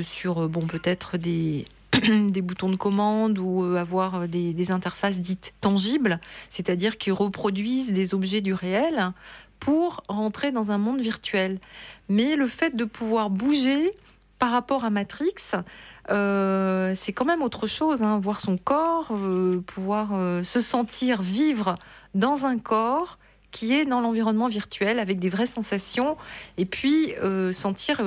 sur 0.00 0.48
bon 0.48 0.66
peut-être 0.68 1.18
des 1.18 1.66
des 2.30 2.42
boutons 2.42 2.70
de 2.70 2.76
commande 2.76 3.38
ou 3.38 3.64
euh, 3.64 3.76
avoir 3.76 4.22
euh, 4.22 4.26
des, 4.26 4.70
interfaces 4.70 5.20
dites 5.20 5.52
tangibles, 5.60 6.20
c'est-à-dire 6.48 6.96
qui 6.96 7.10
reproduisent 7.10 7.92
des 7.92 8.14
objets 8.14 8.40
du 8.40 8.54
réel 8.54 9.12
pour 9.60 10.02
rentrer 10.08 10.52
dans 10.52 10.72
un 10.72 10.78
monde 10.78 11.00
virtuel. 11.00 11.58
Mais 12.08 12.36
le 12.36 12.46
fait 12.46 12.74
de 12.74 12.84
pouvoir 12.84 13.30
bouger 13.30 13.92
par 14.38 14.50
rapport 14.50 14.84
à 14.84 14.90
Matrix, 14.90 15.34
euh, 16.10 16.92
c'est 16.96 17.12
quand 17.12 17.24
même 17.24 17.42
autre 17.42 17.66
chose. 17.66 18.02
Hein. 18.02 18.18
Voir 18.18 18.40
son 18.40 18.56
corps, 18.56 19.12
pouvoir 19.66 20.08
se 20.44 20.60
sentir 20.60 21.22
vivre 21.22 21.76
dans 22.14 22.46
un 22.46 22.58
corps 22.58 23.18
qui 23.52 23.74
est 23.74 23.84
dans 23.84 24.00
l'environnement 24.00 24.48
virtuel 24.48 24.98
avec 24.98 25.20
des 25.20 25.28
vraies 25.28 25.46
sensations 25.46 26.16
et 26.56 26.64
puis 26.64 27.12
sentir 27.52 28.00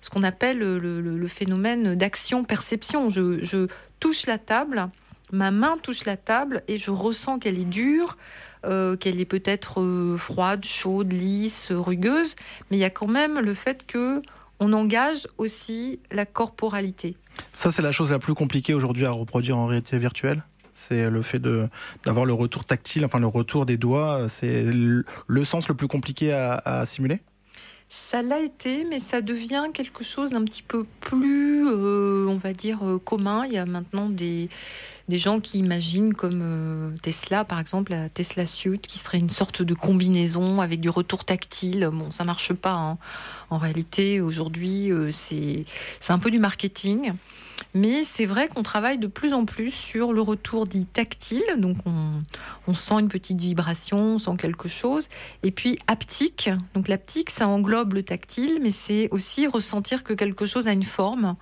ce 0.00 0.10
qu'on 0.10 0.22
appelle 0.22 0.58
le, 0.58 1.26
phénomène 1.26 1.94
d'action-perception. 1.94 3.10
Je, 3.10 3.66
touche 4.00 4.26
la 4.26 4.38
table, 4.38 4.88
ma 5.32 5.50
main 5.50 5.76
touche 5.82 6.04
la 6.04 6.16
table 6.16 6.62
et 6.68 6.78
je 6.78 6.92
ressens 6.92 7.40
qu'elle 7.40 7.58
est 7.58 7.64
dure, 7.64 8.16
euh, 8.64 8.96
qu'elle 8.96 9.18
est 9.18 9.24
peut-être 9.24 9.80
euh, 9.80 10.16
froide, 10.16 10.64
chaude, 10.64 11.12
lisse, 11.12 11.72
rugueuse, 11.72 12.36
mais 12.70 12.76
il 12.76 12.80
y 12.80 12.84
a 12.84 12.90
quand 12.90 13.08
même 13.08 13.40
le 13.40 13.54
fait 13.54 13.86
que 13.86 14.22
on 14.60 14.72
engage 14.72 15.26
aussi 15.36 15.98
la 16.12 16.26
corporalité. 16.26 17.16
Ça, 17.52 17.72
c'est 17.72 17.82
la 17.82 17.90
chose 17.90 18.12
la 18.12 18.20
plus 18.20 18.34
compliquée 18.34 18.72
aujourd'hui 18.72 19.04
à 19.04 19.10
reproduire 19.10 19.58
en 19.58 19.66
réalité 19.66 19.98
virtuelle 19.98 20.42
c'est 20.80 21.10
le 21.10 21.22
fait 21.22 21.42
d'avoir 22.04 22.24
le 22.24 22.32
retour 22.32 22.64
tactile, 22.64 23.04
enfin 23.04 23.18
le 23.18 23.26
retour 23.26 23.66
des 23.66 23.76
doigts, 23.76 24.28
c'est 24.28 24.62
le, 24.62 25.04
sens 25.44 25.66
le 25.66 25.74
plus 25.74 25.88
compliqué 25.88 26.32
à 26.32 26.86
simuler 26.86 27.20
ça 27.90 28.20
l'a 28.20 28.40
été, 28.40 28.84
mais 28.84 28.98
ça 28.98 29.22
devient 29.22 29.66
quelque 29.72 30.04
chose 30.04 30.30
d'un 30.30 30.44
petit 30.44 30.62
peu 30.62 30.84
plus, 31.00 31.66
euh, 31.66 32.26
on 32.28 32.36
va 32.36 32.52
dire, 32.52 32.86
euh, 32.86 32.98
commun. 32.98 33.46
Il 33.46 33.52
y 33.52 33.56
a 33.56 33.64
maintenant 33.64 34.10
des, 34.10 34.50
des 35.08 35.18
gens 35.18 35.40
qui 35.40 35.58
imaginent 35.58 36.12
comme 36.12 36.40
euh, 36.42 36.90
Tesla, 37.02 37.44
par 37.44 37.58
exemple, 37.58 37.92
la 37.92 38.10
Tesla 38.10 38.44
Suit, 38.44 38.78
qui 38.78 38.98
serait 38.98 39.18
une 39.18 39.30
sorte 39.30 39.62
de 39.62 39.72
combinaison 39.72 40.60
avec 40.60 40.80
du 40.80 40.90
retour 40.90 41.24
tactile. 41.24 41.88
Bon, 41.90 42.10
ça 42.10 42.24
marche 42.24 42.52
pas. 42.52 42.74
Hein. 42.74 42.98
En 43.48 43.56
réalité, 43.56 44.20
aujourd'hui, 44.20 44.90
c'est 45.10 45.64
un 46.10 46.18
peu 46.18 46.30
du 46.30 46.38
marketing. 46.38 47.14
Mais 47.74 48.02
c'est 48.02 48.24
vrai 48.24 48.48
qu'on 48.48 48.62
travaille 48.62 48.98
de 48.98 49.06
plus 49.06 49.34
en 49.34 49.44
plus 49.44 49.70
sur 49.70 50.12
le 50.12 50.20
retour 50.22 50.66
dit 50.66 50.86
tactile, 50.86 51.42
donc 51.58 51.76
on, 52.66 52.72
sent 52.72 52.94
une 53.00 53.08
petite 53.08 53.40
vibration, 53.40 54.14
on 54.14 54.18
sent 54.18 54.36
quelque 54.38 54.68
chose. 54.68 55.08
Et 55.42 55.50
puis 55.50 55.78
haptique, 55.86 56.50
donc 56.74 56.88
l'haptique, 56.88 57.30
ça 57.30 57.46
englobe 57.46 57.94
le 57.94 58.02
tactile, 58.02 58.58
mais 58.62 58.70
c'est 58.70 59.08
aussi 59.10 59.46
ressentir 59.46 60.02
que 60.02 60.14
quelque 60.14 60.46
chose 60.46 60.66
a 60.66 60.72
une 60.72 60.82
forme, 60.82 61.36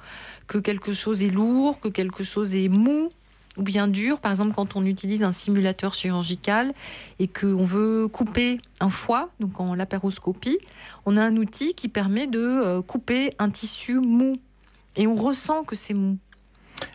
que 0.46 0.58
quelque 0.58 0.92
chose 0.92 1.22
est 1.22 1.30
lourd, 1.30 1.80
que 1.80 1.88
quelque 1.88 2.24
chose 2.24 2.56
est 2.56 2.68
mou, 2.68 3.10
ou 3.56 3.62
bien 3.62 3.88
dur. 3.88 4.20
Par 4.20 4.30
exemple, 4.30 4.54
quand 4.54 4.76
on 4.76 4.84
utilise 4.84 5.22
un 5.22 5.32
simulateur 5.32 5.94
chirurgical 5.94 6.74
et 7.18 7.28
qu'on 7.28 7.62
veut 7.62 8.08
couper 8.08 8.60
un 8.80 8.88
foie, 8.88 9.30
donc 9.40 9.60
en 9.60 9.74
lapéroscopie, 9.74 10.58
on 11.04 11.16
a 11.16 11.22
un 11.22 11.36
outil 11.36 11.74
qui 11.74 11.88
permet 11.88 12.26
de 12.26 12.40
euh, 12.40 12.82
couper 12.82 13.32
un 13.38 13.50
tissu 13.50 14.00
mou. 14.00 14.38
Et 14.96 15.06
on 15.06 15.14
ressent 15.14 15.64
que 15.64 15.76
c'est 15.76 15.94
mou. 15.94 16.18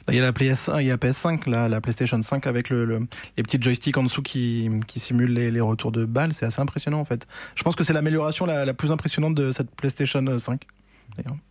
il 0.10 0.16
y 0.16 0.20
a 0.20 0.22
la 0.22 0.32
PS1, 0.32 0.82
il 0.82 0.88
y 0.88 0.91
a 0.91 0.97
PS5, 0.97 1.49
la 1.49 1.82
PlayStation 1.82 2.22
5 2.22 2.47
avec 2.47 2.70
le, 2.70 3.08
les 3.38 3.43
petits 3.43 3.62
joysticks 3.62 3.97
en 3.97 4.04
dessous 4.04 4.22
qui, 4.22 4.70
qui 4.88 4.99
simulent 4.99 5.34
les, 5.34 5.62
retours 5.62 5.91
de 5.91 6.06
balles. 6.06 6.34
C'est 6.34 6.45
assez 6.45 6.62
impressionnant 6.62 6.99
en 6.99 7.06
fait. 7.06 7.28
Je 7.56 7.64
pense 7.64 7.76
que 7.76 7.84
c'est 7.84 7.93
l'amélioration 7.93 8.45
la, 8.45 8.66
la, 8.66 8.74
plus 8.74 8.91
impressionnante 8.91 9.36
de 9.36 9.52
cette 9.52 9.72
PlayStation 9.72 10.38
5. 10.38 10.66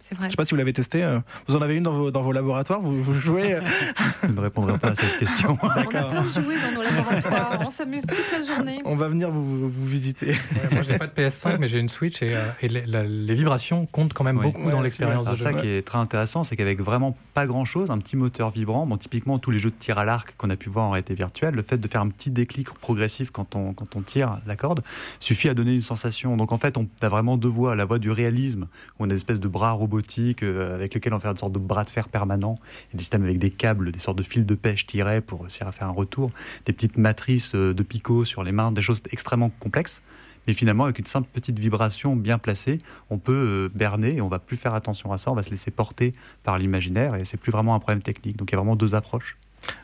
C'est 0.00 0.14
vrai. 0.16 0.26
Je 0.26 0.30
sais 0.30 0.36
pas 0.36 0.44
si 0.44 0.50
vous 0.50 0.56
l'avez 0.56 0.72
testé. 0.72 1.02
Euh, 1.02 1.20
vous 1.46 1.56
en 1.56 1.62
avez 1.62 1.76
une 1.76 1.84
dans 1.84 1.92
vos, 1.92 2.10
dans 2.10 2.22
vos 2.22 2.32
laboratoires 2.32 2.80
vous, 2.80 3.02
vous 3.02 3.14
jouez 3.14 3.54
euh 3.54 3.60
Je 4.22 4.28
ne 4.28 4.40
répondrai 4.40 4.78
pas 4.78 4.88
à 4.88 4.94
cette 4.94 5.18
question. 5.18 5.58
On 5.62 5.68
a 5.68 5.84
plein 5.84 6.22
de 6.22 6.30
jouets 6.30 6.56
dans 6.60 6.74
nos 6.74 6.82
laboratoires. 6.82 7.60
On 7.64 7.70
s'amuse 7.70 8.02
toute 8.02 8.32
la 8.32 8.54
journée. 8.54 8.80
On 8.84 8.96
va 8.96 9.08
venir 9.08 9.30
vous, 9.30 9.68
vous 9.68 9.86
visiter. 9.86 10.34
moi, 10.72 10.82
j'ai 10.82 10.98
pas 10.98 11.06
de 11.06 11.12
PS5, 11.12 11.58
mais 11.58 11.68
j'ai 11.68 11.78
une 11.78 11.88
Switch 11.88 12.22
et, 12.22 12.34
euh, 12.34 12.48
et 12.60 12.68
les, 12.68 12.84
les, 12.86 13.34
vibrations 13.34 13.86
comptent 13.86 14.12
quand 14.12 14.24
même 14.24 14.38
beaucoup 14.38 14.64
ouais, 14.64 14.72
dans 14.72 14.80
l'expérience 14.80 15.26
de 15.26 15.36
jeu. 15.36 15.44
Ça 15.44 15.52
qui 15.52 15.68
est 15.68 15.86
très 15.86 15.98
intéressant, 15.98 16.44
c'est 16.44 16.56
qu'avec 16.56 16.80
vraiment 16.80 17.16
pas 17.34 17.46
grand 17.46 17.64
chose, 17.64 17.90
un 17.90 17.98
petit 17.98 18.16
moteur 18.16 18.50
vibrant, 18.50 18.86
bon, 18.86 18.96
typiquement 18.96 19.38
tous 19.38 19.50
les 19.50 19.58
jeux 19.58 19.70
de 19.70 19.76
tir 19.76 19.98
à 19.98 20.04
l'arc 20.04 20.34
qu'on 20.36 20.50
a 20.50 20.56
pu 20.56 20.68
voir 20.68 20.86
en 20.86 20.90
réalité 20.90 21.14
virtuelle, 21.14 21.54
le 21.54 21.62
fait 21.62 21.78
de 21.78 21.88
faire 21.88 22.00
un 22.00 22.08
petit 22.08 22.30
déclic 22.30 22.70
progressif 22.70 23.30
quand 23.30 23.54
on, 23.54 23.72
quand 23.72 23.96
on 23.96 24.02
tire 24.02 24.38
la 24.46 24.56
corde 24.56 24.82
suffit 25.20 25.48
à 25.48 25.54
donner 25.54 25.74
une 25.74 25.80
sensation. 25.80 26.36
Donc 26.36 26.52
en 26.52 26.58
fait, 26.58 26.76
on 26.76 26.88
a 27.02 27.08
vraiment 27.08 27.36
deux 27.36 27.48
voix 27.48 27.74
la 27.74 27.84
voix 27.84 27.98
du 27.98 28.10
réalisme, 28.10 28.66
où 28.98 29.04
on 29.04 29.04
a 29.04 29.10
une 29.10 29.16
espèce 29.16 29.40
de 29.40 29.48
bras 29.50 29.72
robotique 29.72 30.42
euh, 30.42 30.74
avec 30.74 30.94
lequel 30.94 31.12
on 31.12 31.18
fait 31.18 31.28
une 31.28 31.36
sorte 31.36 31.52
de 31.52 31.58
bras 31.58 31.84
de 31.84 31.90
fer 31.90 32.08
permanent, 32.08 32.58
et 32.92 32.96
des 32.96 33.02
systèmes 33.02 33.24
avec 33.24 33.38
des 33.38 33.50
câbles, 33.50 33.92
des 33.92 33.98
sortes 33.98 34.18
de 34.18 34.22
fils 34.22 34.46
de 34.46 34.54
pêche 34.54 34.86
tirés 34.86 35.20
pour 35.20 35.40
réussir 35.40 35.66
à 35.66 35.72
faire 35.72 35.88
un 35.88 35.92
retour, 35.92 36.30
des 36.64 36.72
petites 36.72 36.96
matrices 36.96 37.54
euh, 37.54 37.74
de 37.74 37.82
picots 37.82 38.24
sur 38.24 38.42
les 38.42 38.52
mains, 38.52 38.72
des 38.72 38.82
choses 38.82 39.02
extrêmement 39.10 39.50
complexes. 39.60 40.02
Mais 40.46 40.54
finalement, 40.54 40.84
avec 40.84 40.98
une 40.98 41.06
simple 41.06 41.28
petite 41.32 41.58
vibration 41.58 42.16
bien 42.16 42.38
placée, 42.38 42.80
on 43.10 43.18
peut 43.18 43.32
euh, 43.32 43.68
berner 43.74 44.16
et 44.16 44.20
on 44.20 44.28
va 44.28 44.38
plus 44.38 44.56
faire 44.56 44.74
attention 44.74 45.12
à 45.12 45.18
ça, 45.18 45.30
on 45.30 45.34
va 45.34 45.42
se 45.42 45.50
laisser 45.50 45.70
porter 45.70 46.14
par 46.42 46.58
l'imaginaire 46.58 47.14
et 47.14 47.24
c'est 47.24 47.36
plus 47.36 47.52
vraiment 47.52 47.74
un 47.74 47.78
problème 47.78 48.02
technique. 48.02 48.36
Donc 48.36 48.50
il 48.50 48.54
y 48.54 48.56
a 48.56 48.58
vraiment 48.58 48.76
deux 48.76 48.94
approches. 48.94 49.36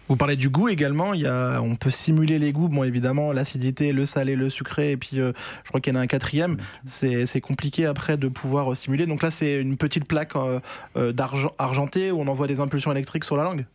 Vous 0.09 0.17
parlez 0.17 0.37
du 0.37 0.49
goût 0.49 0.69
également. 0.69 1.15
Il 1.15 1.23
y 1.23 1.27
a, 1.27 1.61
on 1.61 1.75
peut 1.77 1.91
simuler 1.91 2.39
les 2.39 2.53
goûts. 2.53 2.69
Bon, 2.69 2.85
évidemment, 2.85 3.33
l'acidité, 3.33 3.93
le 3.93 4.05
salé, 4.05 4.37
le 4.37 4.51
sucré, 4.51 4.93
et 4.93 4.97
puis 4.97 5.21
euh, 5.21 5.33
je 5.65 5.69
crois 5.69 5.81
qu'il 5.81 5.93
y 5.93 5.97
en 5.97 5.99
a 6.01 6.03
un 6.03 6.07
quatrième. 6.07 6.59
C'est 6.85 7.41
compliqué 7.41 7.87
après 7.87 8.17
de 8.17 8.29
pouvoir 8.29 8.73
euh, 8.73 8.75
simuler. 8.75 9.07
Donc 9.07 9.23
là, 9.23 9.31
c'est 9.31 9.61
une 9.61 9.77
petite 9.77 10.07
plaque 10.07 10.37
euh, 10.37 10.61
euh 10.97 11.13
d'argent 11.13 11.53
argenté 11.59 12.11
où 12.11 12.21
on 12.21 12.27
envoie 12.29 12.47
des 12.47 12.61
impulsions 12.61 12.93
électriques 12.93 13.25
sur 13.25 13.37
la 13.37 13.45
langue. 13.45 13.67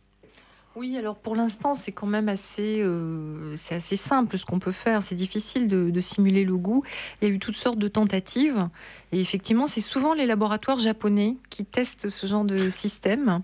Oui, 0.74 0.96
alors 0.96 1.16
pour 1.16 1.36
l'instant, 1.36 1.74
c'est 1.74 1.92
quand 1.92 2.06
même 2.06 2.30
assez, 2.30 2.78
euh, 2.80 3.54
assez 3.70 3.96
simple 3.96 4.38
ce 4.38 4.46
qu'on 4.46 4.58
peut 4.58 4.72
faire. 4.72 5.02
C'est 5.02 5.14
difficile 5.14 5.68
de, 5.68 5.90
de, 5.90 6.00
simuler 6.00 6.44
le 6.44 6.56
goût. 6.56 6.82
Il 7.20 7.28
y 7.28 7.30
a 7.30 7.34
eu 7.34 7.38
toutes 7.38 7.56
sortes 7.56 7.78
de 7.78 7.88
tentatives. 7.88 8.68
Et 9.12 9.20
effectivement, 9.20 9.66
c'est 9.66 9.82
souvent 9.82 10.14
les 10.14 10.24
laboratoires 10.24 10.78
japonais 10.78 11.36
qui 11.50 11.66
testent 11.66 12.08
ce 12.08 12.26
genre 12.26 12.44
de 12.44 12.70
système. 12.70 13.42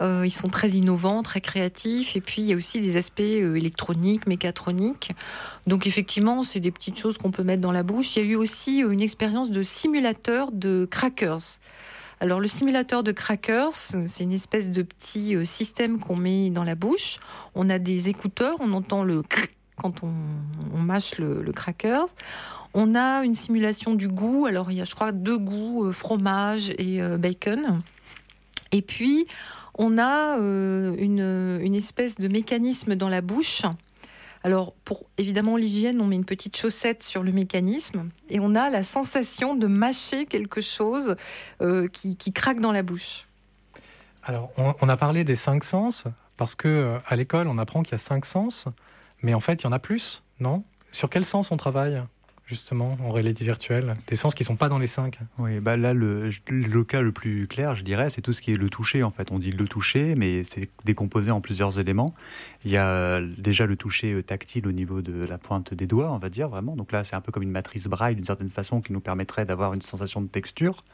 Euh, 0.00 0.22
ils 0.24 0.32
sont 0.32 0.48
très 0.48 0.70
innovants, 0.70 1.22
très 1.22 1.42
créatifs. 1.42 2.16
Et 2.16 2.22
puis, 2.22 2.40
il 2.40 2.48
y 2.48 2.54
a 2.54 2.56
aussi 2.56 2.80
des 2.80 2.96
aspects 2.96 3.20
euh, 3.20 3.54
électroniques, 3.54 4.26
mécatroniques. 4.26 5.12
Donc, 5.66 5.86
effectivement, 5.86 6.42
c'est 6.42 6.60
des 6.60 6.70
petites 6.70 6.98
choses 6.98 7.18
qu'on 7.18 7.30
peut 7.30 7.44
mettre 7.44 7.60
dans 7.60 7.72
la 7.72 7.82
bouche. 7.82 8.16
Il 8.16 8.24
y 8.24 8.26
a 8.26 8.30
eu 8.30 8.36
aussi 8.36 8.78
une 8.78 9.02
expérience 9.02 9.50
de 9.50 9.62
simulateur 9.62 10.50
de 10.52 10.88
crackers. 10.90 11.58
Alors 12.22 12.38
le 12.38 12.46
simulateur 12.46 13.02
de 13.02 13.10
crackers, 13.10 13.72
c'est 13.72 14.22
une 14.22 14.30
espèce 14.30 14.70
de 14.70 14.82
petit 14.82 15.34
euh, 15.34 15.44
système 15.44 15.98
qu'on 15.98 16.14
met 16.14 16.50
dans 16.50 16.62
la 16.62 16.76
bouche. 16.76 17.18
On 17.56 17.68
a 17.68 17.80
des 17.80 18.10
écouteurs, 18.10 18.54
on 18.60 18.74
entend 18.74 19.02
le 19.02 19.24
quand 19.74 20.04
on, 20.04 20.78
mâche 20.78 21.18
le, 21.18 21.42
le, 21.42 21.52
crackers. 21.52 22.06
On 22.74 22.94
a 22.94 23.24
une 23.24 23.34
simulation 23.34 23.94
du 23.94 24.06
goût. 24.06 24.46
Alors 24.46 24.70
il 24.70 24.76
y 24.76 24.80
a, 24.80 24.84
je 24.84 24.94
crois, 24.94 25.10
deux 25.10 25.36
goûts, 25.36 25.86
euh, 25.86 25.90
fromage 25.90 26.70
et 26.78 27.02
euh, 27.02 27.18
bacon. 27.18 27.82
Et 28.70 28.82
puis 28.82 29.26
on 29.76 29.98
a 29.98 30.36
une, 30.36 31.58
une 31.60 31.74
espèce 31.74 32.14
de 32.18 32.28
mécanisme 32.28 32.94
dans 32.94 33.08
la 33.08 33.20
bouche 33.20 33.62
alors, 34.44 34.72
pour 34.84 35.04
évidemment 35.18 35.56
l'hygiène, 35.56 36.00
on 36.00 36.06
met 36.06 36.16
une 36.16 36.24
petite 36.24 36.56
chaussette 36.56 37.02
sur 37.02 37.22
le 37.22 37.30
mécanisme 37.32 38.08
et 38.28 38.40
on 38.40 38.54
a 38.54 38.70
la 38.70 38.82
sensation 38.82 39.54
de 39.54 39.66
mâcher 39.66 40.26
quelque 40.26 40.60
chose 40.60 41.16
euh, 41.60 41.88
qui, 41.88 42.32
craque 42.32 42.60
dans 42.60 42.72
la 42.72 42.82
bouche. 42.82 43.28
Alors, 44.24 44.50
on, 44.56 44.74
on, 44.80 44.88
a 44.88 44.96
parlé 44.96 45.24
des 45.24 45.36
cinq 45.36 45.62
sens 45.62 46.04
parce 46.36 46.54
que 46.54 46.68
euh, 46.68 46.98
à 47.06 47.14
l'école, 47.14 47.46
on 47.46 47.58
apprend 47.58 47.82
qu'il 47.82 47.92
y 47.92 47.94
a 47.94 47.98
cinq 47.98 48.24
sens, 48.24 48.66
mais 49.22 49.34
en 49.34 49.40
fait, 49.40 49.62
il 49.62 49.64
y 49.64 49.66
en 49.66 49.72
a 49.72 49.78
plus, 49.78 50.22
non? 50.40 50.64
Sur 50.90 51.08
quel 51.08 51.24
sens 51.24 51.50
on 51.52 51.56
travaille? 51.56 52.02
Justement 52.52 52.96
en 53.02 53.10
réalité 53.10 53.44
virtuelle 53.44 53.94
Des 54.06 54.16
sens 54.16 54.34
qui 54.34 54.42
ne 54.42 54.46
sont 54.46 54.56
pas 54.56 54.68
dans 54.68 54.78
les 54.78 54.86
cinq 54.86 55.18
Oui, 55.38 55.60
bah 55.60 55.76
là, 55.76 55.94
le, 55.94 56.30
le, 56.48 56.84
cas 56.84 57.00
le 57.00 57.12
plus 57.12 57.46
clair, 57.46 57.74
je 57.74 57.82
dirais, 57.82 58.10
c'est 58.10 58.20
tout 58.20 58.32
ce 58.32 58.42
qui 58.42 58.52
est 58.52 58.56
le 58.56 58.70
toucher. 58.70 59.02
En 59.02 59.10
fait, 59.10 59.30
on 59.32 59.38
dit 59.38 59.50
le 59.50 59.66
toucher, 59.66 60.14
mais 60.14 60.44
c'est 60.44 60.70
décomposé 60.84 61.30
en 61.30 61.40
plusieurs 61.40 61.78
éléments. 61.78 62.14
Il 62.64 62.70
y 62.70 62.76
a 62.76 63.20
déjà 63.20 63.66
le 63.66 63.76
toucher 63.76 64.22
tactile 64.22 64.66
au 64.66 64.72
niveau 64.72 65.02
de 65.02 65.24
la 65.24 65.38
pointe 65.38 65.74
des 65.74 65.86
doigts, 65.86 66.12
on 66.12 66.18
va 66.18 66.28
dire 66.28 66.48
vraiment. 66.48 66.76
Donc 66.76 66.92
là, 66.92 67.04
c'est 67.04 67.16
un 67.16 67.20
peu 67.20 67.32
comme 67.32 67.42
une 67.42 67.50
matrice 67.50 67.86
braille 67.86 68.14
d'une 68.14 68.24
certaine 68.24 68.50
façon 68.50 68.80
qui 68.80 68.92
nous 68.92 69.00
permettrait 69.00 69.44
d'avoir 69.44 69.74
une 69.74 69.82
sensation 69.82 70.20
de 70.20 70.28
texture 70.28 70.84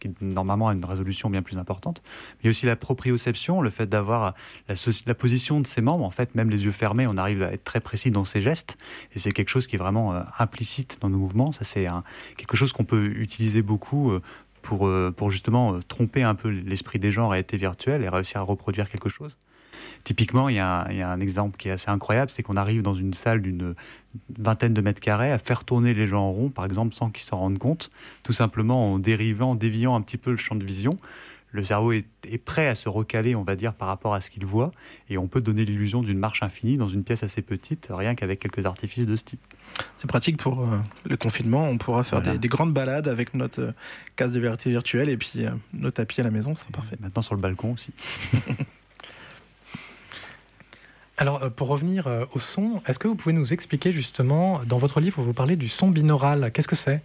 qui 0.00 0.10
normalement 0.20 0.68
a 0.68 0.72
une 0.72 0.84
résolution 0.84 1.30
bien 1.30 1.42
plus 1.42 1.58
importante. 1.58 2.02
Mais 2.42 2.50
aussi 2.50 2.66
la 2.66 2.76
proprioception, 2.76 3.60
le 3.60 3.70
fait 3.70 3.86
d'avoir 3.86 4.34
la, 4.68 5.14
position 5.14 5.60
de 5.60 5.66
ses 5.66 5.80
membres. 5.80 6.04
En 6.04 6.10
fait, 6.10 6.34
même 6.34 6.50
les 6.50 6.64
yeux 6.64 6.72
fermés, 6.72 7.06
on 7.06 7.16
arrive 7.16 7.42
à 7.42 7.52
être 7.52 7.64
très 7.64 7.80
précis 7.80 8.10
dans 8.10 8.24
ses 8.24 8.40
gestes. 8.40 8.76
Et 9.14 9.18
c'est 9.18 9.32
quelque 9.32 9.50
chose 9.50 9.66
qui 9.66 9.76
est 9.76 9.78
vraiment 9.78 10.14
euh, 10.14 10.22
implicite 10.38 10.98
dans 11.00 11.10
nos 11.10 11.18
mouvements. 11.18 11.52
Ça, 11.52 11.64
c'est 11.64 11.86
quelque 12.36 12.56
chose 12.56 12.72
qu'on 12.72 12.84
peut 12.84 13.06
utiliser 13.06 13.62
beaucoup. 13.62 14.10
Euh, 14.10 14.20
pour, 14.62 14.86
euh, 14.86 15.10
pour 15.10 15.30
justement 15.30 15.80
tromper 15.88 16.22
un 16.22 16.34
peu 16.34 16.50
l'esprit 16.50 16.98
des 16.98 17.10
gens 17.12 17.24
en 17.24 17.28
réalité 17.28 17.56
virtuelle 17.56 18.02
et 18.02 18.10
réussir 18.10 18.42
à 18.42 18.44
reproduire 18.44 18.90
quelque 18.90 19.08
chose. 19.08 19.34
Typiquement, 20.04 20.48
il 20.48 20.56
y, 20.56 20.58
a 20.58 20.82
un, 20.82 20.90
il 20.90 20.96
y, 20.96 21.02
a 21.02 21.10
un 21.10 21.20
exemple 21.20 21.56
qui 21.56 21.68
est 21.68 21.72
assez 21.72 21.90
incroyable, 21.90 22.30
c'est 22.30 22.42
qu'on 22.42 22.56
arrive 22.56 22.82
dans 22.82 22.94
une 22.94 23.14
salle 23.14 23.42
d'une 23.42 23.74
vingtaine 24.38 24.74
de 24.74 24.80
mètres 24.80 25.00
carrés 25.00 25.32
à 25.32 25.38
faire 25.38 25.64
tourner 25.64 25.94
les 25.94 26.06
gens 26.06 26.22
en 26.22 26.32
rond, 26.32 26.48
par 26.50 26.64
exemple, 26.64 26.94
sans 26.94 27.10
qu'ils 27.10 27.24
s'en 27.24 27.38
rendent 27.38 27.58
compte, 27.58 27.90
tout 28.22 28.32
simplement 28.32 28.92
en 28.92 28.98
dérivant, 28.98 29.50
en 29.50 29.54
déviant 29.54 29.94
un 29.94 30.02
petit 30.02 30.16
peu 30.16 30.30
le 30.30 30.36
champ 30.36 30.54
de 30.54 30.64
vision. 30.64 30.96
Le 31.52 31.64
cerveau 31.64 31.92
est, 31.92 32.06
est 32.28 32.38
prêt 32.38 32.68
à 32.68 32.76
se 32.76 32.88
recaler, 32.88 33.34
on 33.34 33.42
va 33.42 33.56
dire, 33.56 33.74
par 33.74 33.88
rapport 33.88 34.14
à 34.14 34.20
ce 34.20 34.30
qu'il 34.30 34.46
voit, 34.46 34.70
et 35.08 35.18
on 35.18 35.26
peut 35.26 35.40
donner 35.40 35.64
l'illusion 35.64 36.00
d'une 36.00 36.18
marche 36.18 36.42
infinie 36.42 36.76
dans 36.76 36.88
une 36.88 37.02
pièce 37.02 37.24
assez 37.24 37.42
petite, 37.42 37.88
rien 37.90 38.14
qu'avec 38.14 38.38
quelques 38.38 38.66
artifices 38.66 39.06
de 39.06 39.16
ce 39.16 39.24
type. 39.24 39.40
C'est 39.98 40.08
pratique 40.08 40.36
pour 40.36 40.60
euh, 40.60 40.78
le 41.08 41.16
confinement. 41.16 41.68
On 41.68 41.78
pourra 41.78 42.04
faire 42.04 42.20
voilà. 42.20 42.34
des, 42.34 42.38
des, 42.38 42.48
grandes 42.48 42.72
balades 42.72 43.08
avec 43.08 43.34
notre 43.34 43.60
euh, 43.60 43.72
case 44.16 44.32
de 44.32 44.40
vérité 44.40 44.70
virtuelle 44.70 45.08
et 45.08 45.16
puis 45.16 45.44
euh, 45.44 45.50
nos 45.72 45.90
tapis 45.90 46.20
à 46.20 46.24
la 46.24 46.30
maison, 46.30 46.54
c'est 46.54 46.70
parfait. 46.70 46.96
Maintenant 47.00 47.22
sur 47.22 47.34
le 47.34 47.40
balcon 47.40 47.72
aussi. 47.72 47.92
Alors, 51.20 51.42
euh, 51.42 51.50
pour 51.50 51.68
revenir 51.68 52.06
euh, 52.06 52.24
au 52.32 52.38
son, 52.38 52.82
est-ce 52.86 52.98
que 52.98 53.06
vous 53.06 53.14
pouvez 53.14 53.34
nous 53.34 53.52
expliquer 53.52 53.92
justement, 53.92 54.62
dans 54.66 54.78
votre 54.78 55.00
livre, 55.00 55.20
vous 55.20 55.34
parlez 55.34 55.54
du 55.54 55.68
son 55.68 55.88
binaural. 55.88 56.50
Qu'est-ce 56.50 56.66
que 56.66 56.76
c'est? 56.76 57.02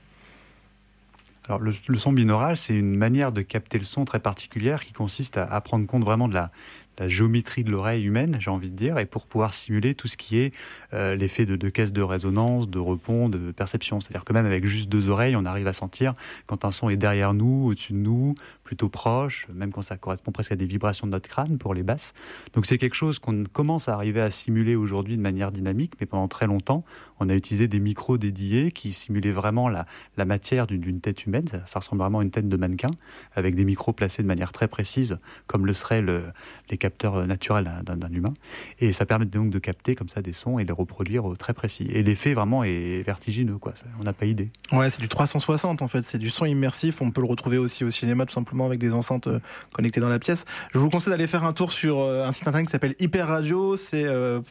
Alors 1.47 1.59
le, 1.59 1.73
son 1.97 2.13
binaural, 2.13 2.57
c'est 2.57 2.73
une 2.73 2.95
manière 2.95 3.33
de 3.33 3.41
capter 3.41 3.77
le 3.77 3.83
son 3.83 4.05
très 4.05 4.19
particulière 4.19 4.83
qui 4.83 4.93
consiste 4.93 5.37
à 5.37 5.61
prendre 5.61 5.85
compte 5.85 6.03
vraiment 6.03 6.27
de 6.27 6.33
la, 6.33 6.49
la 6.97 7.09
géométrie 7.09 7.63
de 7.63 7.71
l'oreille 7.71 8.03
humaine, 8.03 8.37
j'ai 8.39 8.51
envie 8.51 8.69
de 8.69 8.75
dire, 8.75 8.97
et 8.97 9.05
pour 9.05 9.25
pouvoir 9.25 9.53
simuler 9.53 9.95
tout 9.95 10.07
ce 10.07 10.17
qui 10.17 10.37
est 10.37 10.53
euh, 10.93 11.15
l'effet 11.15 11.45
de, 11.45 11.55
de 11.55 11.69
caisse 11.69 11.93
de 11.93 12.01
résonance, 12.01 12.69
de 12.69 12.79
repos, 12.79 13.29
de 13.29 13.51
perception. 13.51 14.01
C'est-à-dire 14.01 14.25
que 14.25 14.33
même 14.33 14.45
avec 14.45 14.65
juste 14.65 14.89
deux 14.89 15.09
oreilles, 15.09 15.35
on 15.35 15.45
arrive 15.45 15.67
à 15.67 15.73
sentir 15.73 16.13
quand 16.45 16.65
un 16.65 16.71
son 16.71 16.89
est 16.89 16.97
derrière 16.97 17.33
nous, 17.33 17.67
au-dessus 17.67 17.93
de 17.93 17.97
nous, 17.97 18.35
plutôt 18.63 18.89
proche, 18.89 19.47
même 19.53 19.71
quand 19.71 19.81
ça 19.81 19.97
correspond 19.97 20.31
presque 20.31 20.51
à 20.51 20.55
des 20.55 20.65
vibrations 20.65 21.07
de 21.07 21.11
notre 21.11 21.29
crâne 21.29 21.57
pour 21.57 21.73
les 21.73 21.83
basses. 21.83 22.13
Donc 22.53 22.65
c'est 22.65 22.77
quelque 22.77 22.95
chose 22.95 23.19
qu'on 23.19 23.43
commence 23.45 23.87
à 23.87 23.93
arriver 23.93 24.21
à 24.21 24.31
simuler 24.31 24.75
aujourd'hui 24.75 25.17
de 25.17 25.21
manière 25.21 25.51
dynamique, 25.51 25.93
mais 25.99 26.05
pendant 26.05 26.27
très 26.27 26.47
longtemps, 26.47 26.83
on 27.19 27.29
a 27.29 27.35
utilisé 27.35 27.67
des 27.67 27.79
micros 27.79 28.17
dédiés 28.17 28.71
qui 28.71 28.93
simulaient 28.93 29.31
vraiment 29.31 29.69
la, 29.69 29.85
matière 30.25 30.65
d'une 30.65 31.01
tête 31.01 31.25
humaine. 31.25 31.47
Ça, 31.47 31.61
ça, 31.65 31.79
ressemble 31.79 32.01
vraiment 32.01 32.19
à 32.19 32.23
une 32.23 32.31
tête 32.31 32.49
de 32.49 32.57
mannequin, 32.57 32.89
avec 33.35 33.53
des 33.53 33.63
micros 33.63 33.93
placés 33.93 34.23
de 34.23 34.27
manière 34.27 34.51
très 34.51 34.67
précise, 34.67 35.19
comme 35.45 35.67
le 35.67 35.73
seraient 35.73 36.01
le, 36.01 36.23
les 36.71 36.77
capteurs 36.85 37.25
naturels 37.25 37.71
d'un 37.83 38.11
humain. 38.11 38.33
Et 38.79 38.91
ça 38.91 39.05
permet 39.05 39.25
donc 39.25 39.49
de 39.49 39.59
capter 39.59 39.95
comme 39.95 40.09
ça 40.09 40.21
des 40.21 40.33
sons 40.33 40.59
et 40.59 40.65
les 40.65 40.71
reproduire 40.71 41.23
très 41.39 41.53
précis. 41.53 41.87
Et 41.89 42.03
l'effet 42.03 42.33
vraiment 42.33 42.63
est 42.63 43.01
vertigineux, 43.03 43.57
quoi. 43.57 43.73
On 43.99 44.03
n'a 44.03 44.13
pas 44.13 44.25
idée. 44.25 44.49
Ouais, 44.71 44.89
c'est 44.89 45.01
du 45.01 45.07
360 45.07 45.81
en 45.81 45.87
fait. 45.87 46.03
C'est 46.03 46.19
du 46.19 46.29
son 46.29 46.45
immersif. 46.45 47.01
On 47.01 47.11
peut 47.11 47.21
le 47.21 47.27
retrouver 47.27 47.57
aussi 47.57 47.83
au 47.83 47.89
cinéma, 47.89 48.25
tout 48.25 48.33
simplement 48.33 48.65
avec 48.65 48.79
des 48.79 48.93
enceintes 48.93 49.27
euh, 49.27 49.39
connectées 49.73 49.99
dans 49.99 50.09
la 50.09 50.19
pièce. 50.19 50.45
Je 50.73 50.79
vous 50.79 50.89
conseille 50.89 51.11
d'aller 51.11 51.27
faire 51.27 51.43
un 51.43 51.53
tour 51.53 51.71
sur 51.71 51.99
euh, 51.99 52.25
un 52.25 52.31
site 52.31 52.47
internet 52.47 52.67
qui 52.67 52.71
s'appelle 52.71 52.95
Hyper 52.99 53.27
Radio. 53.27 53.75
C'est 53.75 54.03
euh, 54.05 54.41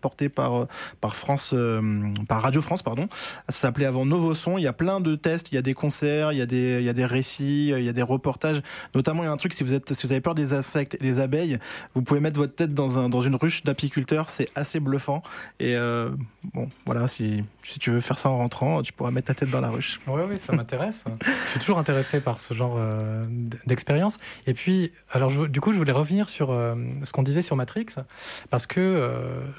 porté 0.00 0.28
par, 0.28 0.66
par 1.00 1.16
France, 1.16 1.50
euh, 1.54 1.80
par 2.28 2.42
Radio 2.42 2.60
France, 2.60 2.82
pardon. 2.82 3.08
Ça 3.48 3.60
s'appelait 3.60 3.86
avant 3.86 4.06
Novo 4.06 4.34
Son. 4.34 4.58
Il 4.58 4.62
y 4.62 4.66
a 4.66 4.72
plein 4.72 5.00
de 5.00 5.14
tests. 5.16 5.48
Il 5.52 5.54
y 5.56 5.58
a 5.58 5.62
des 5.62 5.74
concerts, 5.74 6.32
il 6.32 6.38
y 6.38 6.42
a 6.42 6.46
des, 6.46 6.78
il 6.80 6.84
y 6.84 6.88
a 6.88 6.92
des 6.92 7.06
récits, 7.06 7.68
il 7.68 7.84
y 7.84 7.88
a 7.88 7.92
des 7.92 8.02
reportages. 8.02 8.62
Notamment, 8.94 9.22
il 9.22 9.26
y 9.26 9.28
a 9.28 9.32
un 9.32 9.36
truc 9.36 9.52
si 9.52 9.64
vous 9.64 9.72
êtes, 9.72 9.92
si 9.92 10.06
vous 10.06 10.12
avez 10.12 10.20
peur 10.20 10.34
des 10.34 10.52
insectes 10.52 10.94
et 10.94 11.02
des 11.02 11.18
abeilles, 11.20 11.58
Vous 11.94 12.02
pouvez 12.02 12.20
mettre 12.20 12.38
votre 12.38 12.54
tête 12.54 12.74
dans, 12.74 12.98
un, 12.98 13.08
dans 13.08 13.20
une 13.20 13.36
ruche 13.36 13.64
d'apiculteur, 13.64 14.30
c'est 14.30 14.48
assez 14.54 14.80
bluffant. 14.80 15.22
Et 15.60 15.76
bon, 16.54 16.70
voilà, 16.86 17.08
si, 17.08 17.44
si 17.62 17.78
tu 17.78 17.90
veux 17.90 18.00
faire 18.00 18.18
ça 18.18 18.30
en 18.30 18.38
rentrant, 18.38 18.82
tu 18.82 18.92
pourras 18.92 19.10
mettre 19.10 19.28
ta 19.28 19.34
tête 19.34 19.50
dans 19.50 19.60
la 19.60 19.70
ruche. 19.70 20.00
Oui, 20.06 20.22
oui, 20.28 20.36
ça 20.36 20.52
m'intéresse. 20.52 21.04
je 21.22 21.50
suis 21.50 21.60
toujours 21.60 21.78
intéressé 21.78 22.20
par 22.20 22.40
ce 22.40 22.54
genre 22.54 22.78
d'expérience. 23.66 24.18
Et 24.46 24.54
puis, 24.54 24.92
alors 25.10 25.48
du 25.48 25.60
coup, 25.60 25.72
je 25.72 25.78
voulais 25.78 25.92
revenir 25.92 26.28
sur 26.28 26.48
ce 26.48 27.12
qu'on 27.12 27.22
disait 27.22 27.42
sur 27.42 27.56
Matrix, 27.56 27.86
parce 28.50 28.66
que 28.66 29.10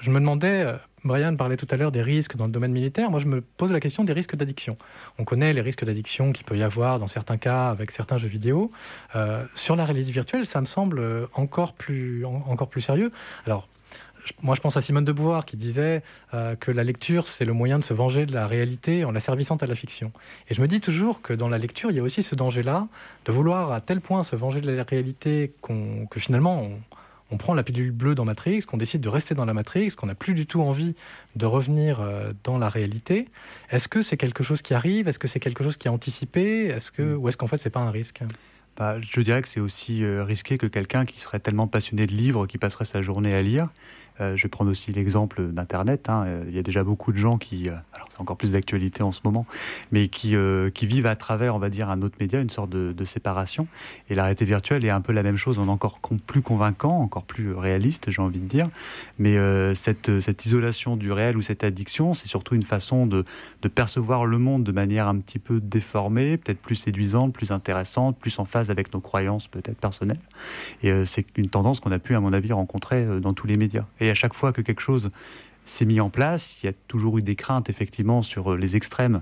je 0.02 0.12
me 0.12 0.20
demandais 0.20 0.76
Brian 1.06 1.36
parlait 1.36 1.56
tout 1.56 1.68
à 1.70 1.78
l'heure 1.78 1.92
des 1.92 2.02
risques 2.02 2.36
dans 2.36 2.46
le 2.46 2.52
domaine 2.52 2.72
militaire. 2.72 3.12
Moi, 3.12 3.20
je 3.20 3.28
me 3.28 3.42
pose 3.42 3.72
la 3.72 3.80
question 3.80 4.04
des 4.04 4.12
risques 4.12 4.36
d'addiction. 4.36 4.76
On 5.20 5.24
connaît 5.24 5.54
les 5.54 5.62
risques 5.62 5.86
d'addiction 5.86 6.34
qu'il 6.34 6.46
peut 6.46 6.58
y 6.58 6.64
avoir 6.64 7.00
dans 7.00 7.08
certains 7.08 7.38
cas 7.38 7.70
avec 7.70 7.92
certains 7.92 8.18
jeux 8.18 8.28
vidéo. 8.28 8.72
Euh, 9.16 9.46
sur 9.54 9.76
la 9.76 9.86
réalité 9.86 10.12
virtuelle, 10.12 10.46
ça 10.46 10.60
me 10.60 10.66
semble 10.66 11.30
encore 11.34 11.74
plus, 11.74 12.26
encore 12.26 12.70
plus 12.70 12.82
sérieux. 12.82 13.12
Alors, 13.46 13.68
moi, 14.42 14.56
je 14.56 14.62
pense 14.62 14.76
à 14.78 14.82
Simone 14.82 15.06
de 15.06 15.12
Beauvoir 15.12 15.46
qui 15.46 15.56
disait 15.58 16.02
euh, 16.34 16.56
que 16.56 16.72
la 16.72 16.84
lecture, 16.84 17.28
c'est 17.28 17.46
le 17.46 17.54
moyen 17.54 17.80
de 17.80 17.84
se 17.84 17.94
venger 17.94 18.26
de 18.26 18.34
la 18.34 18.48
réalité 18.48 19.06
en 19.06 19.12
la 19.12 19.20
servissant 19.20 19.58
à 19.58 19.68
la 19.68 19.76
fiction. 19.76 20.12
Et 20.50 20.56
je 20.56 20.62
me 20.62 20.68
dis 20.68 20.82
toujours 20.82 21.22
que 21.22 21.34
dans 21.34 21.48
la 21.48 21.58
lecture, 21.58 21.92
il 21.92 21.98
y 21.98 22.00
a 22.00 22.04
aussi 22.04 22.24
ce 22.24 22.36
danger-là 22.36 22.88
de 23.26 23.32
vouloir 23.32 23.72
à 23.72 23.82
tel 23.82 24.02
point 24.02 24.24
se 24.24 24.36
venger 24.36 24.62
de 24.62 24.72
la 24.72 24.84
réalité 24.84 25.54
que 26.10 26.20
finalement, 26.20 26.64
on, 26.64 26.80
on 27.32 27.38
prend 27.38 27.54
la 27.54 27.64
pilule 27.64 27.92
bleue 27.92 28.16
dans 28.16 28.26
Matrix, 28.26 28.62
qu'on 28.62 28.78
décide 28.78 29.02
de 29.02 29.10
rester 29.10 29.36
dans 29.36 29.46
la 29.46 29.54
Matrix, 29.54 29.92
qu'on 29.92 30.08
n'a 30.08 30.16
plus 30.16 30.34
du 30.34 30.46
tout 30.46 30.62
envie 30.62 30.96
de 31.36 31.46
revenir 31.46 32.00
euh, 32.00 32.34
dans 32.44 32.58
la 32.58 32.70
réalité. 32.70 33.28
Est-ce 33.72 33.88
que 33.88 34.02
c'est 34.02 34.18
quelque 34.18 34.44
chose 34.44 34.62
qui 34.62 34.74
arrive? 34.74 35.08
Est-ce 35.08 35.20
que 35.20 35.28
c'est 35.28 35.40
quelque 35.40 35.64
chose 35.64 35.78
qui 35.78 35.88
est 35.88 35.92
anticipé? 35.92 36.68
Est-ce 36.68 36.92
que, 36.92 37.02
mm. 37.02 37.18
Ou 37.18 37.30
est-ce 37.30 37.38
qu'en 37.38 37.48
fait, 37.48 37.58
c'est 37.58 37.70
pas 37.70 37.80
un 37.80 37.92
risque? 37.92 38.22
Bah, 38.78 38.98
je 39.00 39.22
dirais 39.22 39.42
que 39.42 39.48
c'est 39.48 39.62
aussi 39.62 40.04
euh, 40.04 40.24
risqué 40.24 40.58
que 40.58 40.68
quelqu'un 40.68 41.06
qui 41.06 41.22
serait 41.22 41.40
tellement 41.40 41.68
passionné 41.68 42.06
de 42.06 42.12
livres, 42.12 42.46
qui 42.46 42.58
passerait 42.58 42.86
sa 42.86 43.02
journée 43.02 43.34
à 43.34 43.42
lire, 43.42 43.70
je 44.20 44.42
vais 44.42 44.50
prendre 44.50 44.72
aussi 44.72 44.92
l'exemple 44.92 45.44
d'Internet. 45.52 46.10
Hein. 46.10 46.24
Euh, 46.26 46.44
il 46.48 46.56
y 46.56 46.60
a 46.60 46.64
déjà 46.64 46.84
beaucoup 46.84 47.12
de 47.12 47.18
gens 47.18 47.38
qui, 47.38 47.70
euh, 47.70 47.74
alors 47.94 48.08
c'est 48.10 48.20
encore 48.22 48.38
plus 48.38 48.54
d'actualité 48.54 49.04
en 49.04 49.12
ce 49.12 49.22
moment, 49.24 49.46
mais 49.92 50.08
qui, 50.08 50.36
vivent 50.86 51.06
à 51.08 51.16
travers, 51.16 51.56
on 51.56 51.60
va 51.60 51.70
dire, 51.70 51.90
un 51.90 52.02
autre 52.02 52.16
média, 52.20 52.40
une 52.40 52.50
sorte 52.50 52.70
de, 52.70 53.06
séparation. 53.06 53.68
Et 54.10 54.16
la 54.16 54.24
réalité 54.24 54.46
virtuelle 54.46 54.84
est 54.84 54.90
un 54.90 55.02
peu 55.02 55.14
la 55.14 55.22
même 55.22 55.38
chose, 55.38 55.60
en 55.60 55.68
encore 55.68 56.00
plus 56.26 56.42
convaincant, 56.42 57.00
encore 57.00 57.24
plus 57.24 57.54
réaliste, 57.54 58.10
j'ai 58.10 58.22
envie 58.22 58.40
de 58.40 58.48
dire. 58.48 58.68
Mais 59.20 59.36
cette, 59.76 60.10
isolation 60.46 60.98
du 60.98 61.12
réel 61.12 61.38
ou 61.38 61.42
cette 61.44 61.64
addiction, 61.64 62.14
c'est 62.14 62.28
surtout 62.28 62.56
une 62.56 62.64
façon 62.64 63.06
de, 63.06 63.26
de 63.62 63.68
percevoir 63.68 64.26
le 64.26 64.40
monde 64.40 64.64
de 64.64 64.72
manière 64.72 65.08
un 65.08 65.20
petit 65.20 65.38
peu 65.38 65.60
déformée, 65.60 66.38
peut-être 66.38 66.60
plus 66.60 66.76
séduisante, 66.76 67.32
plus 67.32 67.52
intéressante, 67.52 68.18
plus 68.18 68.40
en 68.40 68.46
phase 68.46 68.72
avec 68.72 68.92
nos 68.94 69.02
croyances 69.02 69.48
peut-être 69.48 69.78
personnelles. 69.78 70.20
Et 70.82 71.06
c'est 71.06 71.26
une 71.38 71.50
tendance 71.50 71.80
qu'on 71.80 71.92
a 71.92 72.00
pu, 72.00 72.16
à 72.16 72.20
mon 72.20 72.34
avis, 72.34 72.54
rencontrer 72.54 73.20
dans 73.20 73.34
tous 73.34 73.46
les 73.46 73.58
médias. 73.58 73.86
À 74.10 74.16
chaque 74.16 74.34
fois 74.34 74.54
que 74.54 74.62
quelque 74.62 74.82
chose 74.82 75.12
s'est 75.66 75.86
mis 75.86 76.00
en 76.00 76.10
place, 76.10 76.62
il 76.62 76.68
y 76.68 76.70
a 76.70 76.74
toujours 76.88 77.18
eu 77.18 77.22
des 77.22 77.36
craintes 77.36 77.70
effectivement 77.70 78.22
sur 78.22 78.56
les 78.56 78.76
extrêmes 78.76 79.22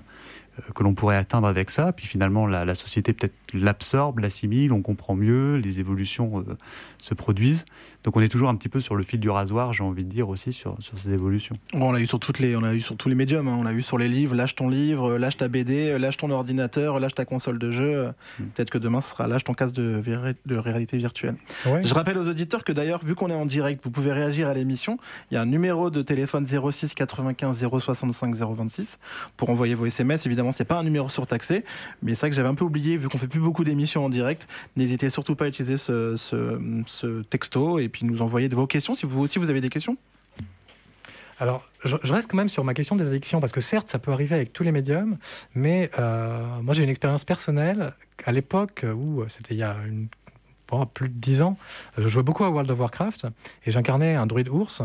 euh, 0.60 0.72
que 0.74 0.84
l'on 0.84 0.94
pourrait 0.94 1.18
atteindre 1.18 1.48
avec 1.48 1.70
ça. 1.70 1.94
Puis 1.94 2.06
finalement, 2.06 2.46
la, 2.46 2.76
société 2.76 3.14
peut-être 3.14 3.34
l'absorbe, 3.54 4.20
l'assimile, 4.20 4.72
on 4.72 4.82
comprend 4.82 5.16
mieux, 5.16 5.56
les 5.58 5.80
évolutions 5.80 6.40
euh, 6.40 6.58
se 6.98 7.14
produisent. 7.14 7.66
Donc 8.04 8.18
on 8.18 8.22
est 8.22 8.30
toujours 8.30 8.50
un 8.50 8.56
petit 8.56 8.70
peu 8.70 8.80
sur 8.80 8.96
le 8.96 9.04
fil 9.04 9.20
du 9.20 9.30
rasoir, 9.30 9.74
j'ai 9.74 9.84
envie 9.84 10.04
de 10.04 10.10
dire 10.10 10.28
aussi 10.28 10.52
sur, 10.52 10.76
sur 10.80 10.98
ces 10.98 11.14
évolutions. 11.14 11.56
on 11.74 11.92
l'a 11.92 12.00
eu 12.00 12.06
sur 12.06 12.20
toutes 12.20 12.40
les, 12.40 12.56
on 12.56 12.64
a 12.64 12.74
eu 12.74 12.82
sur 12.82 12.98
tous 12.98 13.10
les 13.10 13.16
médiums. 13.16 13.48
Hein. 13.48 13.56
On 13.60 13.64
l'a 13.64 13.74
eu 13.74 13.82
sur 13.82 13.98
les 13.98 14.08
livres. 14.08 14.36
Lâche 14.36 14.56
ton 14.56 14.70
livre, 14.70 15.18
lâche 15.18 15.38
ta 15.38 15.48
BD, 15.48 15.98
lâche 15.98 16.18
ton 16.18 16.30
ordinateur, 16.32 17.00
lâche 17.00 17.16
ta 17.16 17.26
console 17.26 17.60
de 17.60 17.72
jeu. 17.72 18.08
Hmm. 18.40 18.46
Peut-être 18.48 18.70
que 18.70 18.78
demain 18.78 19.02
ce 19.02 19.12
sera 19.12 19.28
lâche 19.28 19.44
ton 19.44 19.54
casque 19.54 19.76
de, 19.76 20.02
de 20.46 20.56
réalité 20.56 20.98
virtuelle. 20.98 21.36
Je 21.66 21.94
rappelle 21.94 22.18
aux 22.18 22.28
auditeurs 22.28 22.64
que 22.64 22.72
d'ailleurs, 22.72 23.04
vu 23.04 23.16
qu'on 23.16 23.30
est 23.30 23.36
en 23.36 23.46
direct, 23.46 23.82
vous 23.84 23.92
pouvez 23.92 24.12
réagir 24.12 24.48
à 24.48 24.54
l'émission. 24.54 24.98
Il 25.32 25.36
y 25.36 25.38
a 25.38 25.42
un 25.42 25.46
numéro 25.46 25.90
de 25.90 26.02
téléphone 26.02 26.46
06 26.46 26.94
95 26.94 27.68
065 27.80 28.36
026 28.36 29.00
pour 29.38 29.50
envoyer 29.50 29.76
vos 29.76 29.86
SMS. 29.86 30.26
Évidemment, 30.26 30.52
c'est 30.52 30.66
pas 30.66 30.80
un 30.80 30.84
numéro 30.84 31.10
surtaxé, 31.10 31.64
mais 32.02 32.16
c'est 32.16 32.22
vrai 32.22 32.30
que 32.32 32.36
j'avais 32.36 32.50
un 32.50 32.56
peu 32.56 32.66
oublié 32.66 32.98
vu 32.98 33.10
qu'on 33.10 33.18
fait 33.18 33.28
plus 33.28 33.40
beaucoup 33.44 33.64
d'émissions 33.64 34.06
en 34.06 34.10
direct. 34.10 34.48
N'hésitez 34.76 35.10
surtout 35.10 35.36
pas 35.36 35.46
à 35.46 35.48
utiliser 35.48 35.78
ce, 35.78 37.22
texto 37.30 37.80
et 37.80 37.90
puis 37.90 38.06
nous 38.06 38.22
envoyer 38.22 38.50
de 38.50 38.56
vos 38.56 38.68
questions 38.68 38.96
si 38.96 39.06
vous 39.06 39.22
aussi 39.22 39.40
vous 39.40 39.50
avez 39.50 39.62
des 39.62 39.70
questions. 39.70 39.98
Alors, 41.40 41.68
je, 41.84 41.96
reste 42.14 42.30
quand 42.30 42.38
même 42.38 42.50
sur 42.50 42.64
ma 42.64 42.74
question 42.74 42.96
des 42.96 43.08
addictions, 43.08 43.40
parce 43.40 43.52
que 43.52 43.60
certes, 43.60 43.88
ça 43.90 44.00
peut 44.00 44.12
arriver 44.12 44.36
avec 44.36 44.54
tous 44.54 44.64
les 44.64 44.72
médiums, 44.72 45.18
mais 45.56 45.90
euh, 46.00 46.62
moi 46.62 46.74
j'ai 46.74 46.84
une 46.84 46.90
expérience 46.90 47.26
personnelle. 47.26 47.94
À 48.24 48.32
l'époque 48.32 48.86
où 48.96 49.22
euh, 49.22 49.26
c'était 49.28 49.54
il 49.54 49.58
y 49.58 49.64
a 49.64 49.76
plus 50.94 51.10
de 51.10 51.14
dix 51.14 51.42
ans, 51.42 51.58
je 51.98 52.08
jouais 52.08 52.24
beaucoup 52.24 52.44
à 52.44 52.50
World 52.50 52.70
of 52.72 52.80
Warcraft 52.80 53.28
et 53.66 53.72
j'incarnais 53.72 54.16
un 54.16 54.26
druide 54.26 54.50
ours. 54.50 54.82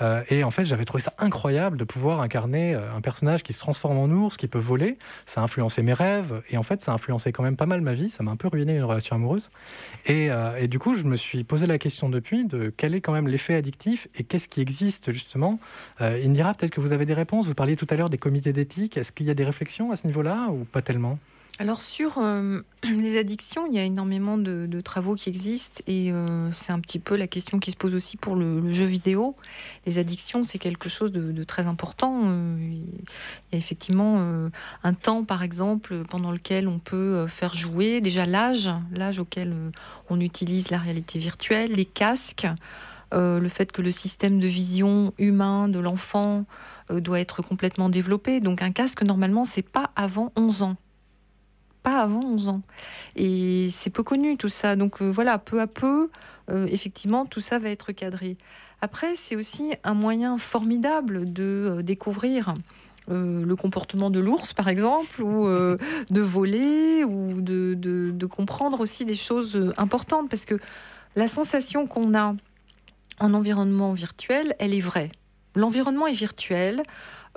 Euh, 0.00 0.22
et 0.28 0.44
en 0.44 0.50
fait, 0.50 0.64
j'avais 0.64 0.84
trouvé 0.84 1.02
ça 1.02 1.12
incroyable 1.18 1.76
de 1.76 1.84
pouvoir 1.84 2.20
incarner 2.20 2.74
euh, 2.74 2.94
un 2.94 3.00
personnage 3.00 3.42
qui 3.42 3.52
se 3.52 3.60
transforme 3.60 3.98
en 3.98 4.06
ours, 4.06 4.36
qui 4.36 4.48
peut 4.48 4.58
voler. 4.58 4.98
Ça 5.26 5.40
a 5.40 5.44
influencé 5.44 5.82
mes 5.82 5.92
rêves. 5.92 6.42
Et 6.50 6.58
en 6.58 6.62
fait, 6.62 6.80
ça 6.80 6.92
a 6.92 6.94
influencé 6.94 7.32
quand 7.32 7.42
même 7.42 7.56
pas 7.56 7.66
mal 7.66 7.80
ma 7.80 7.92
vie. 7.92 8.10
Ça 8.10 8.22
m'a 8.22 8.30
un 8.30 8.36
peu 8.36 8.48
ruiné 8.48 8.76
une 8.76 8.84
relation 8.84 9.16
amoureuse. 9.16 9.50
Et, 10.06 10.30
euh, 10.30 10.56
et, 10.58 10.68
du 10.68 10.78
coup, 10.78 10.94
je 10.94 11.04
me 11.04 11.16
suis 11.16 11.44
posé 11.44 11.66
la 11.66 11.78
question 11.78 12.08
depuis 12.08 12.44
de 12.44 12.72
quel 12.76 12.94
est 12.94 13.00
quand 13.00 13.12
même 13.12 13.28
l'effet 13.28 13.54
addictif 13.54 14.08
et 14.14 14.24
qu'est-ce 14.24 14.48
qui 14.48 14.60
existe 14.60 15.12
justement. 15.12 15.58
Indira, 16.00 16.54
peut-être 16.54 16.72
que 16.72 16.80
vous 16.80 16.92
avez 16.92 17.06
des 17.06 17.14
réponses. 17.14 17.46
Vous 17.46 17.54
parliez 17.54 17.76
tout 17.76 17.86
à 17.90 17.96
l'heure 17.96 18.10
des 18.10 18.18
comités 18.18 18.52
d'éthique. 18.52 18.96
Est-ce 18.96 19.12
qu'il 19.12 19.26
y 19.26 19.30
a 19.30 19.34
des 19.34 19.44
réflexions 19.44 19.90
à 19.90 19.96
ce 19.96 20.06
niveau-là 20.06 20.48
ou 20.50 20.64
pas 20.64 20.82
tellement? 20.82 21.18
Alors 21.58 21.80
sur 21.80 22.18
euh, 22.18 22.60
les 22.84 23.18
addictions, 23.18 23.66
il 23.66 23.74
y 23.74 23.78
a 23.78 23.84
énormément 23.84 24.36
de, 24.36 24.80
travaux 24.82 25.14
qui 25.14 25.30
existent 25.30 25.82
et 25.86 26.12
euh, 26.12 26.52
c'est 26.52 26.72
un 26.72 26.80
petit 26.80 26.98
peu 26.98 27.16
la 27.16 27.26
question 27.26 27.58
qui 27.58 27.70
se 27.70 27.76
pose 27.76 27.94
aussi 27.94 28.18
pour 28.18 28.36
le, 28.36 28.70
jeu 28.72 28.84
vidéo. 28.84 29.36
Les 29.86 29.98
addictions, 29.98 30.42
c'est 30.42 30.58
quelque 30.58 30.88
chose 30.88 31.12
de, 31.12 31.44
très 31.44 31.66
important. 31.66 32.22
Euh, 32.26 32.56
il 32.60 33.52
y 33.52 33.54
a 33.54 33.58
effectivement 33.58 34.50
un 34.82 34.94
temps, 34.94 35.24
par 35.24 35.42
exemple, 35.42 36.02
pendant 36.10 36.30
lequel 36.30 36.68
on 36.68 36.78
peut 36.78 37.26
faire 37.26 37.54
jouer 37.54 38.00
déjà 38.00 38.26
l'âge, 38.26 38.70
l'âge 38.92 39.18
auquel 39.18 39.54
on 40.10 40.20
utilise 40.20 40.70
la 40.70 40.78
réalité 40.78 41.18
virtuelle, 41.18 41.72
les 41.72 41.84
casques. 41.84 42.46
le 43.12 43.48
fait 43.48 43.72
que 43.72 43.82
le 43.82 43.90
système 43.90 44.38
de 44.38 44.46
vision 44.46 45.14
humain 45.18 45.68
de 45.68 45.78
l'enfant 45.78 46.44
doit 46.90 47.20
être 47.20 47.42
complètement 47.42 47.88
développé. 47.88 48.40
Donc 48.40 48.62
un 48.62 48.72
casque, 48.72 49.02
normalement, 49.02 49.44
c'est 49.44 49.62
pas 49.62 49.90
avant 49.96 50.32
11 50.36 50.62
ans 50.62 50.76
pas 51.86 52.02
avant 52.02 52.24
11 52.24 52.48
ans. 52.48 52.62
Et 53.14 53.68
c'est 53.70 53.90
peu 53.90 54.02
connu 54.02 54.36
tout 54.36 54.48
ça. 54.48 54.74
Donc 54.74 55.00
euh, 55.00 55.08
voilà, 55.08 55.38
peu 55.38 55.60
à 55.60 55.68
peu, 55.68 56.10
euh, 56.50 56.66
effectivement, 56.66 57.26
tout 57.26 57.40
ça 57.40 57.60
va 57.60 57.70
être 57.70 57.92
cadré. 57.92 58.36
Après, 58.80 59.14
c'est 59.14 59.36
aussi 59.36 59.72
un 59.84 59.94
moyen 59.94 60.36
formidable 60.36 61.32
de 61.32 61.44
euh, 61.78 61.82
découvrir 61.82 62.54
le 63.08 63.54
comportement 63.54 64.10
de 64.10 64.18
l'ours, 64.18 64.52
par 64.52 64.66
exemple, 64.66 65.22
ou 65.22 65.46
de 65.46 66.20
voler, 66.20 67.04
ou 67.04 67.40
de, 67.40 67.74
de, 67.74 68.26
comprendre 68.26 68.80
aussi 68.80 69.04
des 69.04 69.14
choses 69.14 69.72
importantes, 69.76 70.28
parce 70.28 70.44
que 70.44 70.56
la 71.14 71.28
sensation 71.28 71.86
qu'on 71.86 72.18
a 72.18 72.34
en 73.20 73.32
environnement 73.32 73.92
virtuel, 73.92 74.56
elle 74.58 74.74
est 74.74 74.80
vraie. 74.80 75.12
L'environnement 75.54 76.08
est 76.08 76.14
virtuel, 76.14 76.82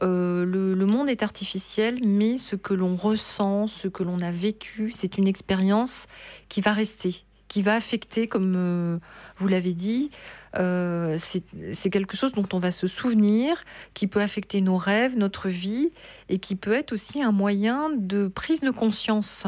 euh, 0.01 0.45
le, 0.45 0.85
monde 0.85 1.09
est 1.09 1.23
artificiel, 1.23 1.99
mais 2.05 2.37
ce 2.37 2.55
que 2.55 2.73
l'on 2.73 2.95
ressent, 2.95 3.67
ce 3.67 3.87
que 3.87 4.03
l'on 4.03 4.21
a 4.21 4.31
vécu, 4.31 4.91
c'est 4.91 5.17
une 5.17 5.27
expérience 5.27 6.07
qui 6.47 6.61
va 6.61 6.73
rester, 6.73 7.23
qui 7.47 7.61
va 7.61 7.75
affecter, 7.75 8.27
comme 8.27 8.53
euh, 8.55 8.97
vous 9.37 9.47
l'avez 9.47 9.73
dit. 9.73 10.09
Euh, 10.57 11.17
c'est 11.19 11.89
quelque 11.89 12.15
chose 12.15 12.31
dont 12.31 12.47
on 12.53 12.59
va 12.59 12.71
se 12.71 12.87
souvenir, 12.87 13.63
qui 13.93 14.07
peut 14.07 14.21
affecter 14.21 14.61
nos 14.61 14.77
rêves, 14.77 15.17
notre 15.17 15.49
vie, 15.49 15.91
et 16.29 16.39
qui 16.39 16.55
peut 16.55 16.73
être 16.73 16.93
aussi 16.93 17.21
un 17.21 17.31
moyen 17.31 17.89
de 17.95 18.27
prise 18.27 18.61
de 18.61 18.71
conscience. 18.71 19.45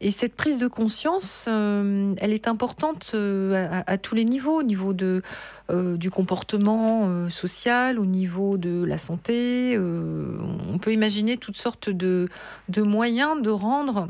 Et 0.00 0.10
cette 0.10 0.34
prise 0.34 0.58
de 0.58 0.66
conscience, 0.66 1.46
euh, 1.48 2.14
elle 2.18 2.32
est 2.32 2.48
importante 2.48 3.12
euh, 3.14 3.82
à, 3.86 3.98
tous 3.98 4.14
les 4.14 4.24
niveaux, 4.24 4.60
au 4.60 4.62
niveau 4.62 4.92
de, 4.92 5.22
euh, 5.70 5.96
du 5.96 6.10
comportement 6.10 7.28
social, 7.30 7.98
au 7.98 8.06
niveau 8.06 8.56
de 8.58 8.84
la 8.84 8.98
santé. 8.98 9.78
on 9.78 10.78
peut 10.78 10.92
imaginer 10.92 11.36
toutes 11.36 11.56
sortes 11.56 11.90
de, 11.90 12.28
de 12.68 12.82
moyens 12.82 13.40
de 13.42 13.50
rendre 13.50 14.08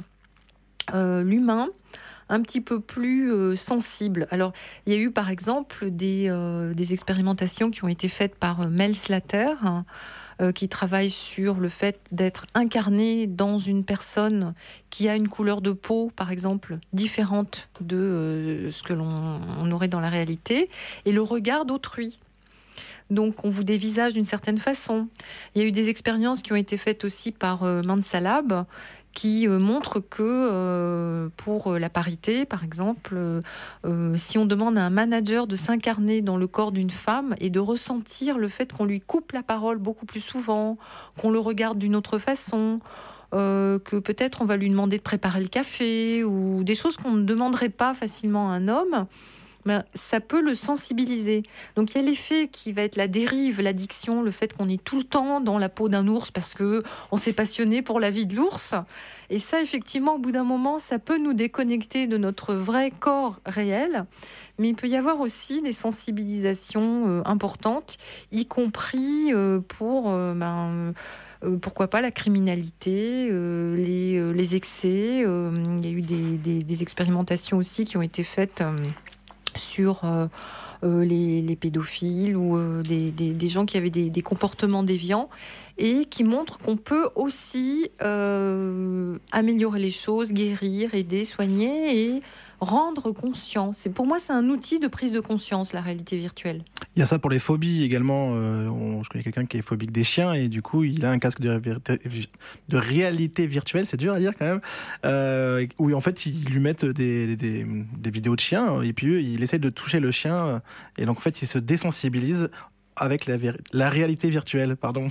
l'humain 0.92 1.68
un 2.28 2.40
petit 2.40 2.60
peu 2.60 2.80
plus 2.80 3.56
sensible. 3.56 4.26
Alors, 4.30 4.52
il 4.86 4.92
y 4.92 4.96
a 4.96 4.98
eu 4.98 5.10
par 5.10 5.30
exemple 5.30 5.90
des, 5.90 6.30
des 6.74 6.92
expérimentations 6.92 7.70
qui 7.70 7.84
ont 7.84 7.88
été 7.88 8.08
faites 8.08 8.34
par 8.34 8.68
Mel 8.68 8.96
Slater. 8.96 9.54
Hein, 9.62 9.84
euh, 10.40 10.52
qui 10.52 10.68
travaille 10.68 11.10
sur 11.10 11.54
le 11.54 11.68
fait 11.68 12.00
d'être 12.12 12.46
incarné 12.54 13.26
dans 13.26 13.58
une 13.58 13.84
personne 13.84 14.54
qui 14.90 15.08
a 15.08 15.16
une 15.16 15.28
couleur 15.28 15.60
de 15.60 15.72
peau, 15.72 16.10
par 16.14 16.30
exemple, 16.30 16.78
différente 16.92 17.68
de 17.80 17.96
euh, 17.96 18.70
ce 18.70 18.82
que 18.82 18.92
l'on 18.92 19.70
aurait 19.70 19.88
dans 19.88 20.00
la 20.00 20.10
réalité, 20.10 20.70
et 21.04 21.12
le 21.12 21.22
regard 21.22 21.64
d'autrui. 21.64 22.18
Donc 23.10 23.44
on 23.44 23.50
vous 23.50 23.64
dévisage 23.64 24.14
d'une 24.14 24.24
certaine 24.24 24.58
façon. 24.58 25.08
Il 25.54 25.62
y 25.62 25.64
a 25.64 25.68
eu 25.68 25.72
des 25.72 25.88
expériences 25.88 26.42
qui 26.42 26.52
ont 26.52 26.56
été 26.56 26.76
faites 26.76 27.04
aussi 27.04 27.32
par 27.32 27.62
euh, 27.62 27.82
Mansalab, 27.82 28.64
qui 29.14 29.46
montre 29.46 30.00
que 30.00 31.28
pour 31.36 31.78
la 31.78 31.88
parité, 31.88 32.44
par 32.44 32.64
exemple, 32.64 33.16
si 34.16 34.38
on 34.38 34.46
demande 34.46 34.76
à 34.76 34.82
un 34.82 34.90
manager 34.90 35.46
de 35.46 35.56
s'incarner 35.56 36.20
dans 36.20 36.36
le 36.36 36.46
corps 36.46 36.72
d'une 36.72 36.90
femme 36.90 37.34
et 37.40 37.48
de 37.48 37.60
ressentir 37.60 38.36
le 38.38 38.48
fait 38.48 38.72
qu'on 38.72 38.84
lui 38.84 39.00
coupe 39.00 39.32
la 39.32 39.42
parole 39.42 39.78
beaucoup 39.78 40.04
plus 40.04 40.20
souvent, 40.20 40.76
qu'on 41.18 41.30
le 41.30 41.38
regarde 41.38 41.78
d'une 41.78 41.96
autre 41.96 42.18
façon, 42.18 42.80
que 43.32 43.98
peut-être 43.98 44.42
on 44.42 44.44
va 44.44 44.56
lui 44.56 44.68
demander 44.68 44.98
de 44.98 45.02
préparer 45.02 45.40
le 45.40 45.48
café 45.48 46.24
ou 46.24 46.64
des 46.64 46.74
choses 46.74 46.96
qu'on 46.96 47.12
ne 47.12 47.24
demanderait 47.24 47.68
pas 47.68 47.94
facilement 47.94 48.50
à 48.50 48.54
un 48.54 48.68
homme, 48.68 49.06
ça 49.94 50.20
peut 50.20 50.42
le 50.42 50.54
sensibiliser. 50.54 51.42
Donc 51.76 51.92
il 51.92 52.00
y 52.00 52.04
a 52.04 52.06
l'effet 52.06 52.48
qui 52.48 52.72
va 52.72 52.82
être 52.82 52.96
la 52.96 53.08
dérive, 53.08 53.60
l'addiction, 53.60 54.22
le 54.22 54.30
fait 54.30 54.54
qu'on 54.54 54.68
est 54.68 54.82
tout 54.82 54.98
le 54.98 55.04
temps 55.04 55.40
dans 55.40 55.58
la 55.58 55.68
peau 55.68 55.88
d'un 55.88 56.06
ours 56.06 56.30
parce 56.30 56.54
que 56.54 56.82
on 57.10 57.16
s'est 57.16 57.32
passionné 57.32 57.82
pour 57.82 58.00
la 58.00 58.10
vie 58.10 58.26
de 58.26 58.36
l'ours. 58.36 58.74
Et 59.30 59.38
ça, 59.38 59.60
effectivement, 59.62 60.14
au 60.14 60.18
bout 60.18 60.32
d'un 60.32 60.44
moment, 60.44 60.78
ça 60.78 60.98
peut 60.98 61.18
nous 61.18 61.32
déconnecter 61.32 62.06
de 62.06 62.18
notre 62.18 62.54
vrai 62.54 62.90
corps 62.90 63.40
réel. 63.46 64.04
Mais 64.58 64.68
il 64.68 64.74
peut 64.74 64.86
y 64.86 64.96
avoir 64.96 65.20
aussi 65.20 65.62
des 65.62 65.72
sensibilisations 65.72 67.08
euh, 67.08 67.22
importantes, 67.24 67.96
y 68.30 68.46
compris 68.46 69.32
euh, 69.32 69.60
pour 69.60 70.10
euh, 70.10 70.34
ben, 70.34 70.92
pourquoi 71.60 71.88
pas 71.88 72.00
la 72.00 72.10
criminalité, 72.10 73.28
les, 73.30 74.56
excès. 74.56 75.18
il 75.18 75.84
y 75.84 75.88
a 75.88 75.90
eu 75.90 76.00
des, 76.00 76.82
expérimentations 76.82 77.58
aussi 77.58 77.84
qui 77.84 77.98
ont 77.98 78.02
été 78.02 78.22
faites 78.22 78.62
sur 79.58 80.04
euh, 80.04 80.26
euh, 80.84 81.04
les, 81.04 81.56
pédophiles 81.56 82.36
ou 82.36 82.56
euh, 82.56 82.82
des, 82.82 83.48
gens 83.48 83.66
qui 83.66 83.76
avaient 83.76 83.90
des, 83.90 84.22
comportements 84.22 84.82
déviants 84.82 85.28
et 85.78 86.04
qui 86.04 86.24
montrent 86.24 86.58
qu'on 86.58 86.76
peut 86.76 87.08
aussi 87.14 87.90
améliorer 88.00 89.80
les 89.80 89.90
choses, 89.90 90.32
guérir, 90.32 90.94
aider, 90.94 91.24
soigner 91.24 92.16
et 92.16 92.22
rendre 92.64 93.12
conscient. 93.12 93.72
C'est 93.72 93.90
pour 93.90 94.06
moi 94.06 94.18
c'est 94.18 94.32
un 94.32 94.48
outil 94.48 94.78
de 94.78 94.88
prise 94.88 95.12
de 95.12 95.20
conscience 95.20 95.72
la 95.72 95.80
réalité 95.80 96.16
virtuelle. 96.16 96.64
Il 96.96 97.00
y 97.00 97.02
a 97.02 97.06
ça 97.06 97.18
pour 97.18 97.30
les 97.30 97.38
phobies 97.38 97.84
également. 97.84 98.32
Euh, 98.34 98.68
je 99.02 99.08
connais 99.08 99.24
quelqu'un 99.24 99.46
qui 99.46 99.58
est 99.58 99.62
phobique 99.62 99.92
des 99.92 100.04
chiens 100.04 100.32
et 100.32 100.48
du 100.48 100.62
coup 100.62 100.84
il 100.84 101.04
a 101.04 101.10
un 101.10 101.18
casque 101.18 101.40
de, 101.40 101.60
réalité 102.72 103.46
virtuelle, 103.46 103.86
c'est 103.86 103.96
dur 103.96 104.12
à 104.12 104.18
dire 104.18 104.32
quand 104.38 104.46
même, 104.46 104.60
euh, 105.04 105.66
où 105.78 105.92
en 105.94 106.00
fait 106.00 106.26
ils 106.26 106.44
lui 106.44 106.60
mettent 106.60 106.84
des, 106.84 107.36
des, 107.36 108.10
vidéos 108.10 108.34
de 108.34 108.40
chiens 108.40 108.82
et 108.82 108.92
puis 108.92 109.22
il 109.24 109.42
essaie 109.42 109.58
de 109.58 109.70
toucher 109.70 110.00
le 110.00 110.10
chien 110.10 110.62
et 110.98 111.04
donc 111.04 111.18
en 111.18 111.20
fait 111.20 111.42
il 111.42 111.48
se 111.48 111.58
désensibilise 111.58 112.48
avec 112.96 113.26
la, 113.26 113.36
la 113.72 113.90
réalité 113.90 114.30
virtuelle, 114.30 114.76
pardon. 114.76 115.10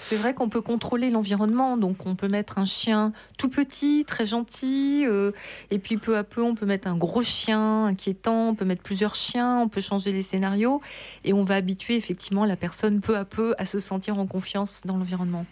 C'est 0.00 0.16
vrai 0.16 0.34
qu'on 0.34 0.48
peut 0.48 0.60
contrôler 0.62 1.10
l'environnement, 1.10 1.76
donc 1.76 2.06
on 2.06 2.14
peut 2.14 2.28
mettre 2.28 2.58
un 2.58 2.64
chien 2.64 3.12
tout 3.38 3.48
petit, 3.48 4.04
très 4.06 4.26
gentil, 4.26 5.04
euh, 5.06 5.32
et 5.70 5.78
puis 5.78 5.98
peu 5.98 6.16
à 6.16 6.24
peu 6.24 6.42
on 6.42 6.54
peut 6.54 6.66
mettre 6.66 6.88
un 6.88 6.96
gros 6.96 7.22
chien 7.22 7.86
inquiétant, 7.86 8.48
on 8.48 8.54
peut 8.54 8.64
mettre 8.64 8.82
plusieurs 8.82 9.14
chiens, 9.14 9.58
on 9.58 9.68
peut 9.68 9.80
changer 9.80 10.12
les 10.12 10.22
scénarios, 10.22 10.80
et 11.24 11.32
on 11.32 11.44
va 11.44 11.56
habituer 11.56 11.96
effectivement 11.96 12.44
la 12.44 12.56
personne 12.56 13.00
peu 13.00 13.16
à 13.16 13.24
peu 13.24 13.54
à 13.58 13.66
se 13.66 13.78
sentir 13.78 14.18
en 14.18 14.26
confiance 14.26 14.80
dans 14.84 14.96
l'environnement. 14.96 15.44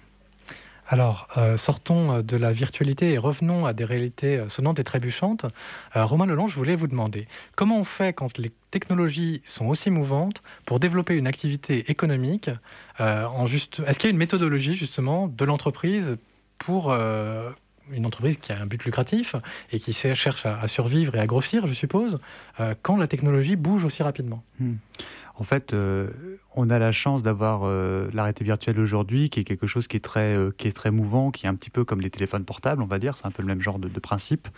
Alors, 0.91 1.28
euh, 1.36 1.59
sortons 1.59 2.12
euh, 2.12 2.22
de 2.22 2.39
la 2.39 2.51
virtualité 2.51 3.12
et 3.12 3.18
revenons 3.18 3.66
à 3.66 3.74
des 3.74 3.84
réalités 3.84 4.39
euh, 4.39 4.49
sonnantes 4.49 4.78
et 4.78 4.84
trébuchantes. 4.84 5.45
Romain 5.95 6.24
Lelon, 6.24 6.49
je 6.49 6.55
voulais 6.55 6.74
vous 6.74 6.86
demander 6.86 7.28
comment 7.57 7.78
on 7.78 7.84
fait 7.84 8.14
quand 8.14 8.39
les 8.39 8.51
technologies 8.70 9.43
sont 9.45 9.66
aussi 9.66 9.91
mouvantes 9.91 10.43
pour 10.64 10.80
développer 10.80 11.14
une 11.14 11.26
activité 11.26 11.91
économique 11.91 12.51
en. 12.99 13.47
Est-ce 13.47 13.99
qu'il 13.99 14.05
y 14.05 14.07
a 14.07 14.11
une 14.11 14.16
méthodologie 14.16 14.74
justement 14.74 15.28
de 15.28 15.45
l'entreprise 15.45 16.16
pour 16.59 16.93
une 16.93 18.07
entreprise 18.07 18.36
qui 18.36 18.53
a 18.53 18.61
un 18.61 18.66
but 18.66 18.84
lucratif 18.84 19.34
et 19.72 19.80
qui 19.80 19.93
cherche 19.93 20.47
à, 20.47 20.68
survivre 20.68 21.14
et 21.16 21.18
à 21.18 21.26
grossir, 21.26 21.66
je 21.66 21.72
suppose, 21.72 22.18
quand 22.82 22.97
la 22.97 23.09
technologie 23.09 23.57
bouge 23.57 23.84
aussi 23.84 24.03
rapidement? 24.03 24.43
En 25.37 25.45
fait, 25.45 25.73
on 26.61 26.71
a 26.71 26.81
la 26.81 26.91
chance 26.91 27.23
d'avoir 27.23 27.61
euh, 27.63 28.11
l'arrêté 28.13 28.43
virtuel 28.43 28.81
aujourd'hui, 28.81 29.31
qui 29.31 29.39
est 29.39 29.45
quelque 29.45 29.69
chose 29.69 29.87
qui 29.87 29.97
est 29.97 30.01
très 30.01 30.37
euh, 30.37 30.51
qui 30.51 30.67
est 30.67 30.73
très 30.73 30.91
mouvant, 30.91 31.31
qui 31.31 31.47
est 31.47 31.49
un 31.49 31.55
petit 31.55 31.71
peu 31.71 31.85
comme 31.85 32.01
les 32.01 32.11
téléphones 32.11 32.45
portables, 32.45 32.83
on 32.83 32.87
va 32.87 32.99
dire. 32.99 33.17
C'est 33.17 33.27
un 33.27 33.31
peu 33.31 33.43
le 33.43 33.47
même 33.47 33.61
genre 33.61 33.79
de, 33.79 33.89
principe. 34.01 34.49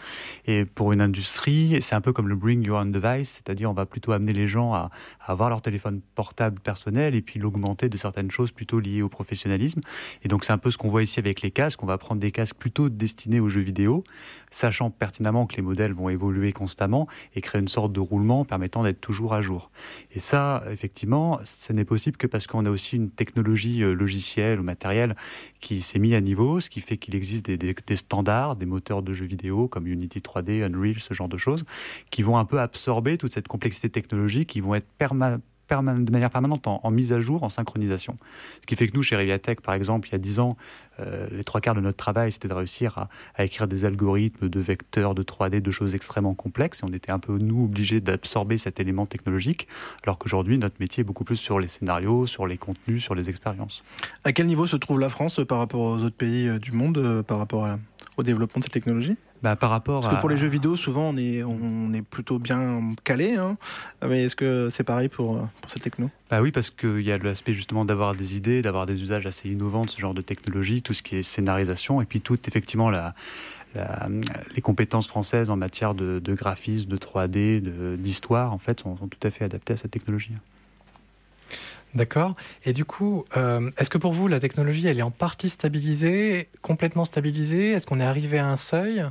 Et 0.47 0.65
pour 0.65 0.93
une 0.93 1.03
industrie, 1.03 1.83
c'est 1.83 1.95
un 1.95 2.01
peu 2.01 2.15
comme 2.15 2.29
le 2.29 2.37
bring 2.37 2.65
your 2.65 2.79
own 2.79 2.91
device, 2.91 3.29
c'est-à-dire 3.29 3.71
on 3.71 3.75
va 3.75 3.85
plutôt 3.85 4.13
amener 4.13 4.33
les 4.33 4.49
gens 4.49 4.73
à, 4.73 4.91
avoir 5.27 5.51
leur 5.51 5.61
téléphone 5.61 6.01
portable 6.15 6.59
personnel 6.61 7.15
et 7.15 7.21
puis 7.21 7.39
l'augmenter 7.39 7.91
de 7.91 7.99
certaines 7.99 8.31
choses 8.31 8.51
plutôt 8.51 8.81
liées 8.81 9.03
au 9.03 9.11
professionnalisme. 9.11 9.81
Et 10.23 10.29
donc 10.29 10.47
c'est 10.47 10.53
un 10.55 10.59
peu 10.59 10.71
ce 10.71 10.79
qu'on 10.79 10.89
voit 10.89 11.03
ici 11.03 11.19
avec 11.19 11.43
les 11.43 11.51
casques. 11.51 11.83
On 11.83 11.87
va 11.87 11.99
prendre 11.99 12.21
des 12.21 12.31
casques 12.31 12.57
plutôt 12.57 12.89
destinés 12.89 13.41
aux 13.41 13.51
jeux 13.51 13.61
vidéo, 13.61 14.05
sachant 14.51 14.91
pertinemment 14.91 15.47
que 15.47 15.57
les 15.57 15.63
modèles 15.63 15.93
vont 15.93 16.09
évoluer 16.09 16.53
constamment 16.53 17.07
et 17.35 17.43
créer 17.43 17.61
une 17.61 17.69
sorte 17.69 17.93
de 17.93 18.01
roulement 18.01 18.47
permettant 18.47 18.85
d'être 18.85 19.03
toujours 19.03 19.35
à 19.35 19.43
jour. 19.43 19.71
Et 20.13 20.21
ça, 20.21 20.63
effectivement, 20.71 21.41
ce 21.45 21.73
n'est 21.73 21.85
possible 21.85 22.17
que 22.17 22.27
parce 22.27 22.47
qu'on 22.47 22.67
a 22.67 22.71
aussi 22.71 22.97
une 22.97 23.11
technologie 23.11 23.83
euh, 23.83 23.93
logicielle 23.93 24.61
ou 24.61 24.63
matérielle 24.63 25.17
qui 25.61 25.83
s'est 25.83 25.99
mise 25.99 26.15
à 26.15 26.21
niveau, 26.21 26.61
ce 26.61 26.71
qui 26.71 26.81
fait 26.81 26.97
qu'il 26.97 27.15
existe 27.15 27.51
des, 27.51 27.97
standards, 27.97 28.57
des 28.57 28.67
moteurs 28.67 29.03
de 29.03 29.13
jeux 29.13 29.27
vidéo 29.27 29.69
comme 29.69 29.87
Unity 29.87 30.21
3D, 30.21 30.63
Unreal, 30.63 30.99
ce 30.99 31.15
genre 31.15 31.29
de 31.29 31.39
choses, 31.39 31.65
qui 32.11 32.23
vont 32.23 32.39
un 32.39 32.45
peu 32.45 32.61
absorber 32.61 33.19
toute 33.19 33.33
cette 33.33 33.49
complexité 33.49 33.91
technologique, 33.91 34.49
qui 34.49 34.61
vont 34.61 34.75
être 34.75 34.89
permanentes 34.99 35.43
de 35.71 36.11
manière 36.11 36.31
permanente 36.31 36.67
en, 36.67 36.91
mise 36.91 37.13
à 37.13 37.21
jour, 37.21 37.43
en 37.43 37.49
synchronisation. 37.49 38.17
Ce 38.61 38.67
qui 38.67 38.77
fait 38.77 38.89
que 38.89 38.97
nous, 38.97 39.03
chez 39.03 39.17
Reviatech, 39.17 39.61
par 39.61 39.75
exemple, 39.75 40.09
il 40.09 40.13
y 40.13 40.15
a 40.17 40.19
10 40.19 40.41
ans, 40.41 40.57
euh, 40.99 41.29
les 41.31 41.45
trois 41.45 41.61
quarts 41.61 41.75
de 41.75 41.81
notre 41.81 41.97
travail, 41.97 42.33
c'était 42.33 42.49
de 42.49 42.55
réussir 42.55 43.09
à, 43.37 43.45
écrire 43.45 43.69
des 43.69 43.85
algorithmes 43.85 44.49
de 44.49 44.61
vecteurs, 44.61 45.15
de 45.15 45.23
3D, 45.23 45.61
de 45.61 45.71
choses 45.71 45.95
extrêmement 45.95 46.35
complexes. 46.35 46.81
Et 46.81 46.85
on 46.85 46.93
était 46.93 47.13
un 47.13 47.19
peu, 47.19 47.39
nous, 47.39 47.65
obligés 47.65 48.01
d'absorber 48.01 48.59
cet 48.59 48.81
élément 48.81 49.07
technologique, 49.07 49.69
alors 50.05 50.19
qu'aujourd'hui, 50.19 50.59
notre 50.59 50.77
métier 50.81 51.03
est 51.03 51.05
beaucoup 51.05 51.25
plus 51.25 51.37
sur 51.37 51.61
les 51.61 51.69
scénarios, 51.69 52.27
sur 52.27 52.47
les 52.47 52.59
contenus, 52.59 53.03
sur 53.03 53.15
les 53.15 53.31
expériences. 53.31 53.85
À 54.25 54.33
quel 54.33 54.47
niveau 54.47 54.67
se 54.67 54.77
trouve 54.77 54.99
la 55.01 55.09
France 55.09 55.39
euh, 55.39 55.45
par 55.45 55.59
rapport 55.59 55.81
aux 55.81 55.99
autres 55.99 56.17
pays 56.17 56.49
euh, 56.49 56.59
du 56.59 56.73
monde, 56.73 57.23
par 57.27 57.39
rapport 57.39 57.69
au 58.17 58.23
développement 58.23 58.61
de 58.61 58.65
ces 58.65 58.71
technologies 58.71 59.17
bah, 59.43 59.57
par 59.57 59.71
rapport 59.71 60.03
Parce 60.03 60.15
que 60.15 60.21
pour 60.21 60.29
les 60.29 60.37
jeux 60.37 60.49
vidéo, 60.49 60.77
souvent, 60.77 61.11
on 61.11 61.17
est, 61.17 61.43
on 61.43 61.93
est 61.93 62.03
plutôt 62.03 62.39
bien 62.39 62.95
calé. 63.05 63.37
Hein. 63.37 63.57
Mais 64.07 64.25
est-ce 64.25 64.37
que 64.37 64.69
c'est 64.71 64.85
pareil 64.85 65.09
pour, 65.09 65.49
pour 65.61 65.71
cette 65.71 65.83
techno? 65.83 66.11
Bah 66.31 66.43
Oui, 66.43 66.53
parce 66.53 66.71
qu'il 66.71 67.01
y 67.01 67.13
a 67.13 67.19
l'aspect 67.19 67.53
justement 67.53 67.85
d'avoir 67.85 68.15
des 68.15 68.37
idées, 68.37 68.63
d'avoir 68.63 68.87
des 68.87 69.01
usages 69.01 69.27
assez 69.27 69.49
innovants 69.49 69.85
de 69.85 69.91
ce 69.91 70.01
genre 70.01 70.15
de 70.15 70.23
technologie, 70.23 70.83
tout 70.83 70.95
ce 70.95 71.03
qui 71.03 71.17
est 71.17 71.23
scénarisation, 71.23 72.01
et 72.03 72.05
puis 72.05 72.21
tout, 72.21 72.39
effectivement, 72.47 72.91
la, 72.91 73.15
les 74.55 74.61
compétences 74.61 75.07
françaises 75.07 75.51
en 75.51 75.57
matière 75.57 75.95
de, 75.95 76.19
de 76.19 76.35
graphisme, 76.35 76.89
de 76.89 76.97
3D, 76.97 77.97
d'histoire, 77.97 78.53
en 78.53 78.59
fait, 78.59 78.81
sont, 78.81 78.97
sont, 78.97 79.09
tout 79.09 79.27
à 79.27 79.31
fait 79.31 79.45
adaptées 79.45 79.75
à 79.75 79.77
cette 79.77 79.91
technologie. 79.91 80.33
D'accord. 81.95 82.37
Et 82.65 82.73
du 82.73 82.85
coup, 82.85 83.25
euh, 83.37 83.71
est-ce 83.79 83.91
que 83.91 83.99
pour 83.99 84.13
vous, 84.13 84.29
la 84.29 84.41
technologie, 84.41 84.87
elle 84.87 84.99
est 84.99 85.03
en 85.03 85.11
partie 85.11 85.49
stabilisée, 85.49 86.49
complètement 86.63 87.05
stabilisée? 87.05 87.73
Est-ce 87.73 87.87
qu'on 87.87 88.01
est 88.01 88.05
arrivé 88.05 88.39
à 88.39 88.47
un 88.47 88.57
seuil? 88.57 89.05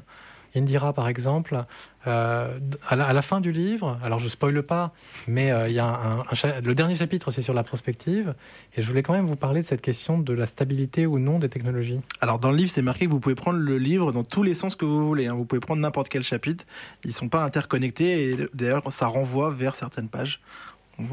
Indira, 0.56 0.94
par 0.94 1.08
exemple, 1.08 1.64
euh, 2.08 2.60
à, 2.88 2.96
la, 2.96 3.22
fin 3.22 3.40
du 3.40 3.52
livre, 3.52 4.00
alors 4.04 4.20
je 4.20 4.28
spoile 4.28 4.64
pas, 4.64 4.94
mais 5.28 5.52
euh, 5.52 5.70
y 5.70 5.80
a 5.80 6.24
le 6.64 6.74
dernier 6.74 6.96
chapitre, 6.96 7.30
c'est 7.30 7.42
sur 7.42 7.54
la 7.54 7.64
prospective, 7.64 8.34
et 8.76 8.82
je 8.82 8.88
voulais 8.88 9.04
quand 9.04 9.14
même 9.14 9.28
vous 9.28 9.36
parler 9.36 9.62
de 9.62 9.68
cette 9.68 9.82
question 9.82 10.18
de 10.18 10.34
la 10.34 10.48
stabilité 10.48 11.06
ou 11.06 11.20
non 11.20 11.40
des 11.40 11.50
technologies. 11.50 12.00
Alors 12.22 12.40
dans 12.40 12.52
le 12.52 12.58
livre, 12.58 12.72
c'est 12.72 12.82
marqué 12.82 13.06
que 13.06 13.12
vous 13.12 13.20
pouvez 13.20 13.36
prendre 13.36 13.60
le 13.60 13.78
livre 13.78 14.12
dans 14.12 14.24
tous 14.24 14.42
les 14.42 14.56
sens 14.56 14.76
que 14.76 14.86
vous 14.86 15.06
voulez. 15.06 15.28
Hein. 15.28 15.34
Vous 15.34 15.46
pouvez 15.46 15.60
prendre 15.60 15.82
n'importe 15.82 16.10
quel 16.10 16.24
chapitre, 16.24 16.66
ils 17.04 17.14
sont 17.14 17.30
pas 17.30 17.44
interconnectés, 17.44 18.30
et 18.30 18.38
d'ailleurs 18.54 18.92
ça 18.92 19.08
renvoie 19.08 19.52
vers 19.52 19.76
certaines 19.76 20.10
pages. 20.10 20.42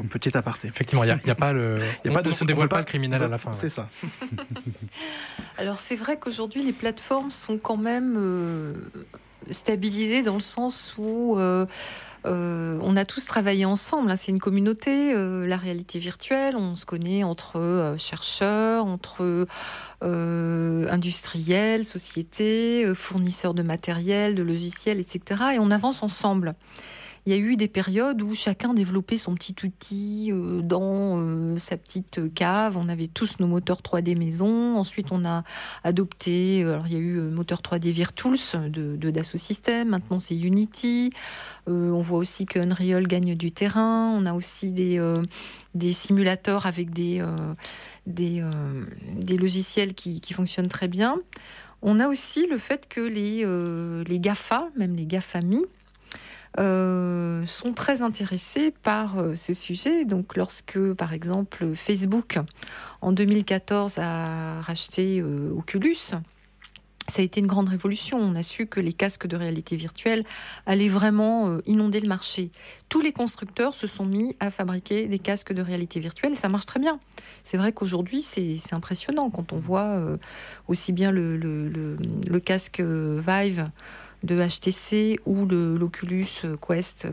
Petit 0.09 0.37
aparté. 0.37 0.67
Effectivement, 0.67 1.03
il 1.03 1.19
n'y 1.23 1.31
a, 1.31 1.35
pas 1.35 1.53
le. 1.53 1.79
Y 2.05 2.09
a 2.09 2.11
pas 2.11 2.21
de, 2.21 2.29
on 2.29 2.35
ne 2.41 2.47
dévoile 2.47 2.69
pas, 2.69 2.79
le 2.79 2.85
criminel 2.85 3.23
à 3.23 3.27
la 3.27 3.37
fin. 3.37 3.53
C'est 3.53 3.69
ça. 3.69 3.89
Alors 5.57 5.77
c'est 5.77 5.95
vrai 5.95 6.17
qu'aujourd'hui 6.17 6.63
les 6.63 6.73
plateformes 6.73 7.31
sont 7.31 7.57
quand 7.57 7.77
même 7.77 8.15
euh, 8.17 8.73
stabilisées 9.49 10.21
dans 10.23 10.35
le 10.35 10.41
sens 10.41 10.95
où 10.97 11.37
euh, 11.37 11.65
euh, 12.25 12.77
on 12.81 12.95
a 12.95 13.05
tous 13.05 13.25
travaillé 13.25 13.65
ensemble. 13.65 14.11
Hein. 14.11 14.15
C'est 14.15 14.31
une 14.31 14.39
communauté, 14.39 15.13
la 15.13 15.57
réalité 15.57 15.99
virtuelle. 15.99 16.55
On 16.55 16.75
se 16.75 16.85
connaît 16.85 17.23
entre 17.23 17.95
chercheurs, 17.97 18.85
entre 18.85 19.47
industriels, 20.01 21.85
sociétés, 21.85 22.93
fournisseurs 22.93 23.53
de 23.53 23.63
matériel, 23.63 24.35
de 24.35 24.43
logiciels, 24.43 24.99
etc. 24.99 25.41
Et 25.55 25.59
on 25.59 25.71
avance 25.71 26.03
ensemble 26.03 26.55
il 27.27 27.31
y 27.31 27.33
a 27.33 27.39
eu 27.39 27.57
des 27.57 27.67
périodes 27.67 28.21
où 28.21 28.33
chacun 28.33 28.73
développait 28.73 29.17
son 29.17 29.35
petit 29.35 29.53
outil 29.65 30.29
euh, 30.31 30.61
dans 30.61 31.19
euh, 31.19 31.57
sa 31.57 31.75
petite 31.75 32.33
cave. 32.33 32.77
On 32.77 32.87
avait 32.87 33.07
tous 33.07 33.41
nos 33.41 33.47
moteurs 33.47 33.81
3D 33.81 34.17
maison. 34.17 34.77
Ensuite, 34.77 35.07
on 35.11 35.25
a 35.25 35.43
adopté, 35.83 36.63
euh, 36.63 36.75
alors 36.75 36.87
il 36.87 36.93
y 36.93 36.95
a 36.95 36.99
eu 36.99 37.19
moteur 37.19 37.59
3D 37.59 37.91
Virtools 37.91 38.37
de, 38.69 38.95
de 38.95 39.09
Dassault 39.11 39.37
Systèmes. 39.37 39.89
Maintenant, 39.89 40.19
c'est 40.19 40.37
Unity. 40.37 41.09
on 41.67 41.99
voit 41.99 42.19
aussi 42.19 42.45
que 42.45 42.59
Unreal 42.59 43.05
gagne 43.07 43.35
du 43.35 43.51
terrain. 43.51 44.09
On 44.17 44.25
a 44.25 44.33
aussi 44.33 44.71
des, 44.71 44.97
des 45.75 45.91
simulateurs 45.91 46.65
avec 46.65 46.91
des, 46.91 47.21
des, 48.05 48.41
des 49.17 49.37
logiciels 49.37 49.95
qui, 49.95 50.21
qui 50.21 50.33
fonctionnent 50.33 50.69
très 50.69 50.87
bien. 50.87 51.17
On 51.81 51.99
a 51.99 52.07
aussi 52.07 52.47
le 52.47 52.57
fait 52.57 52.87
que 52.87 53.01
les, 53.01 53.45
les 54.05 54.19
GAFA, 54.19 54.69
même 54.77 54.95
les 54.95 55.05
GAFAMI, 55.05 55.65
euh, 56.59 57.45
sont 57.45 57.73
très 57.73 58.01
intéressés 58.01 58.73
par 58.81 59.19
euh, 59.19 59.35
ce 59.35 59.53
sujet. 59.53 60.05
Donc, 60.05 60.35
lorsque, 60.35 60.79
par 60.93 61.13
exemple, 61.13 61.75
Facebook, 61.75 62.39
en 63.01 63.11
2014, 63.11 63.99
a 63.99 64.59
racheté 64.61 65.19
euh, 65.19 65.51
Oculus, 65.55 66.13
ça 67.09 67.21
a 67.21 67.21
été 67.21 67.41
une 67.41 67.47
grande 67.47 67.69
révolution. 67.69 68.17
On 68.17 68.33
a 68.33 68.41
su 68.41 68.65
que 68.65 68.79
les 68.79 68.91
casques 68.91 69.27
de 69.27 69.37
réalité 69.37 69.75
virtuelle 69.75 70.23
allaient 70.65 70.89
vraiment 70.89 71.57
inonder 71.65 72.01
le 72.01 72.07
marché. 72.09 72.51
Tous 72.89 73.01
les 73.01 73.13
constructeurs 73.13 73.73
se 73.73 73.87
sont 73.87 74.05
mis 74.05 74.35
à 74.41 74.51
fabriquer 74.51 75.07
des 75.07 75.19
casques 75.19 75.53
de 75.53 75.61
réalité 75.61 76.01
virtuelle 76.01 76.33
et 76.33 76.35
ça 76.35 76.49
marche 76.49 76.65
très 76.65 76.81
bien. 76.81 76.99
C'est 77.45 77.55
vrai 77.55 77.71
qu'aujourd'hui, 77.71 78.21
c'est 78.21 78.73
impressionnant 78.73 79.29
quand 79.29 79.53
on 79.53 79.57
voit 79.57 80.01
aussi 80.67 80.91
bien 80.91 81.11
le, 81.11 81.37
le 81.37 82.39
casque 82.41 82.81
Vive 82.81 83.69
de 84.23 84.35
HTC 84.35 85.19
ou 85.25 85.45
l'Oculus 85.45 86.27
Quest 86.65 87.05
euh, 87.05 87.11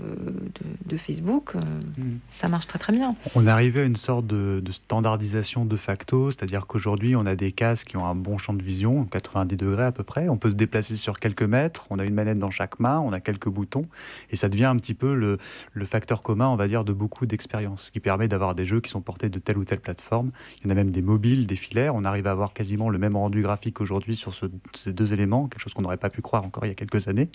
de, 0.86 0.96
Facebook, 0.96 1.54
euh, 1.54 1.60
hmm. 1.98 2.18
ça 2.30 2.48
marche 2.48 2.66
très 2.66 2.78
très 2.78 2.92
bien. 2.92 3.14
On 3.34 3.46
est 3.46 3.50
arrivé 3.50 3.82
à 3.82 3.84
une 3.84 3.96
sorte 3.96 4.26
de, 4.26 4.62
standardisation 4.70 5.64
de 5.66 5.76
facto, 5.76 6.30
c'est-à-dire 6.30 6.66
qu'aujourd'hui 6.66 7.14
on 7.14 7.26
a 7.26 7.36
des 7.36 7.52
casques 7.52 7.88
qui 7.88 7.96
ont 7.96 8.06
un 8.06 8.14
bon 8.14 8.38
champ 8.38 8.54
de 8.54 8.62
vision, 8.62 9.04
90 9.04 9.56
degrés 9.56 9.84
à 9.84 9.92
peu 9.92 10.02
près, 10.02 10.28
on 10.28 10.38
peut 10.38 10.50
se 10.50 10.54
déplacer 10.54 10.96
sur 10.96 11.20
quelques 11.20 11.42
mètres, 11.42 11.86
on 11.90 11.98
a 11.98 12.04
une 12.04 12.14
manette 12.14 12.38
dans 12.38 12.50
chaque 12.50 12.80
main, 12.80 13.00
on 13.00 13.12
a 13.12 13.20
quelques 13.20 13.48
boutons, 13.48 13.86
et 14.30 14.36
ça 14.36 14.48
devient 14.48 14.64
un 14.64 14.76
petit 14.76 14.94
peu 14.94 15.14
le, 15.14 15.38
facteur 15.84 16.22
commun, 16.22 16.48
on 16.48 16.56
va 16.56 16.66
dire, 16.66 16.84
de 16.84 16.92
beaucoup 16.92 17.26
d'expériences, 17.26 17.84
ce 17.84 17.90
qui 17.90 18.00
permet 18.00 18.26
d'avoir 18.26 18.54
des 18.54 18.64
jeux 18.64 18.80
qui 18.80 18.90
sont 18.90 19.02
portés 19.02 19.28
de 19.28 19.38
telle 19.38 19.58
ou 19.58 19.64
telle 19.64 19.80
plateforme. 19.80 20.30
Il 20.58 20.64
y 20.64 20.68
en 20.68 20.70
a 20.70 20.74
même 20.74 20.90
des 20.90 21.02
mobiles, 21.02 21.46
des 21.46 21.56
filaires, 21.56 21.94
on 21.94 22.04
arrive 22.04 22.26
à 22.26 22.30
avoir 22.30 22.54
quasiment 22.54 22.88
le 22.88 22.98
même 22.98 23.16
rendu 23.16 23.42
graphique 23.42 23.80
aujourd'hui 23.82 24.16
sur 24.16 24.32
ces 24.72 24.92
deux 24.92 25.12
éléments, 25.12 25.46
quelque 25.48 25.60
chose 25.60 25.74
qu'on 25.74 25.82
n'aurait 25.82 25.98
pas 25.98 26.10
pu 26.10 26.22
croire 26.22 26.44
encore 26.44 26.64
il 26.64 26.68
y 26.68 26.72
a 26.72 26.74
quelques 26.74 26.93
années. 27.08 27.28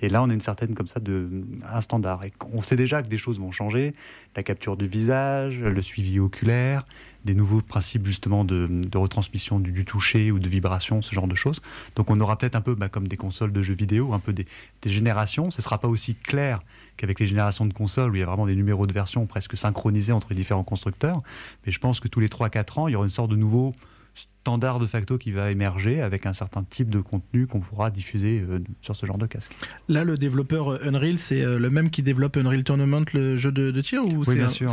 Et 0.00 0.08
là, 0.08 0.22
on 0.22 0.30
a 0.30 0.34
une 0.34 0.40
certaine 0.40 0.74
comme 0.74 0.86
ça 0.86 1.00
de 1.00 1.28
un 1.70 1.80
standard. 1.80 2.24
Et 2.24 2.32
on 2.52 2.62
sait 2.62 2.76
déjà 2.76 3.02
que 3.02 3.08
des 3.08 3.18
choses 3.18 3.38
vont 3.38 3.50
changer. 3.50 3.94
La 4.36 4.42
capture 4.42 4.76
du 4.76 4.86
visage, 4.86 5.60
le 5.60 5.82
suivi 5.82 6.20
oculaire, 6.20 6.84
des 7.24 7.34
nouveaux 7.34 7.60
principes 7.60 8.06
justement 8.06 8.44
de, 8.44 8.68
retransmission 8.94 9.60
du, 9.60 9.84
toucher 9.84 10.30
ou 10.30 10.38
de 10.38 10.48
vibration, 10.48 11.02
ce 11.02 11.14
genre 11.14 11.26
de 11.26 11.34
choses. 11.34 11.60
Donc 11.96 12.10
on 12.10 12.20
aura 12.20 12.36
peut-être 12.36 12.54
un 12.54 12.60
peu 12.60 12.74
bah, 12.74 12.88
comme 12.88 13.08
des 13.08 13.16
consoles 13.16 13.52
de 13.52 13.62
jeux 13.62 13.74
vidéo, 13.74 14.12
un 14.12 14.18
peu 14.18 14.32
des, 14.32 14.46
générations. 14.86 15.50
Ce 15.50 15.58
ne 15.58 15.62
sera 15.62 15.78
pas 15.78 15.88
aussi 15.88 16.14
clair 16.14 16.60
qu'avec 16.96 17.20
les 17.20 17.26
générations 17.26 17.66
de 17.66 17.72
consoles 17.72 18.12
où 18.12 18.14
il 18.16 18.20
y 18.20 18.22
a 18.22 18.26
vraiment 18.26 18.46
des 18.46 18.56
numéros 18.56 18.86
de 18.86 18.92
version 18.92 19.26
presque 19.26 19.56
synchronisés 19.56 20.12
entre 20.12 20.28
les 20.30 20.36
différents 20.36 20.64
constructeurs. 20.64 21.22
Mais 21.66 21.72
je 21.72 21.78
pense 21.78 22.00
que 22.00 22.08
tous 22.08 22.20
les 22.20 22.28
3-4 22.28 22.80
ans, 22.80 22.88
il 22.88 22.92
y 22.92 22.96
aura 22.96 23.04
une 23.04 23.10
sorte 23.10 23.30
de 23.30 23.36
nouveau 23.36 23.74
standard 24.18 24.78
de 24.78 24.86
facto 24.86 25.18
qui 25.18 25.30
va 25.30 25.50
émerger 25.50 26.00
avec 26.00 26.26
un 26.26 26.32
certain 26.32 26.64
type 26.64 26.88
de 26.90 27.00
contenu 27.00 27.46
qu'on 27.46 27.60
pourra 27.60 27.90
diffuser 27.90 28.40
euh, 28.48 28.60
sur 28.80 28.96
ce 28.96 29.04
genre 29.06 29.18
de 29.18 29.26
casque. 29.26 29.50
Là, 29.88 30.04
le 30.04 30.16
développeur 30.16 30.72
euh, 30.72 30.88
Unreal, 30.88 31.18
c'est 31.18 31.42
euh, 31.42 31.58
le 31.58 31.70
même 31.70 31.90
qui 31.90 32.02
développe 32.02 32.36
Unreal 32.36 32.64
Tournament, 32.64 33.04
le 33.12 33.36
jeu 33.36 33.52
de, 33.52 33.80
tir 33.80 34.04
ou 34.04 34.24
Oui, 34.26 34.34
bien 34.36 34.48
sûr. 34.48 34.68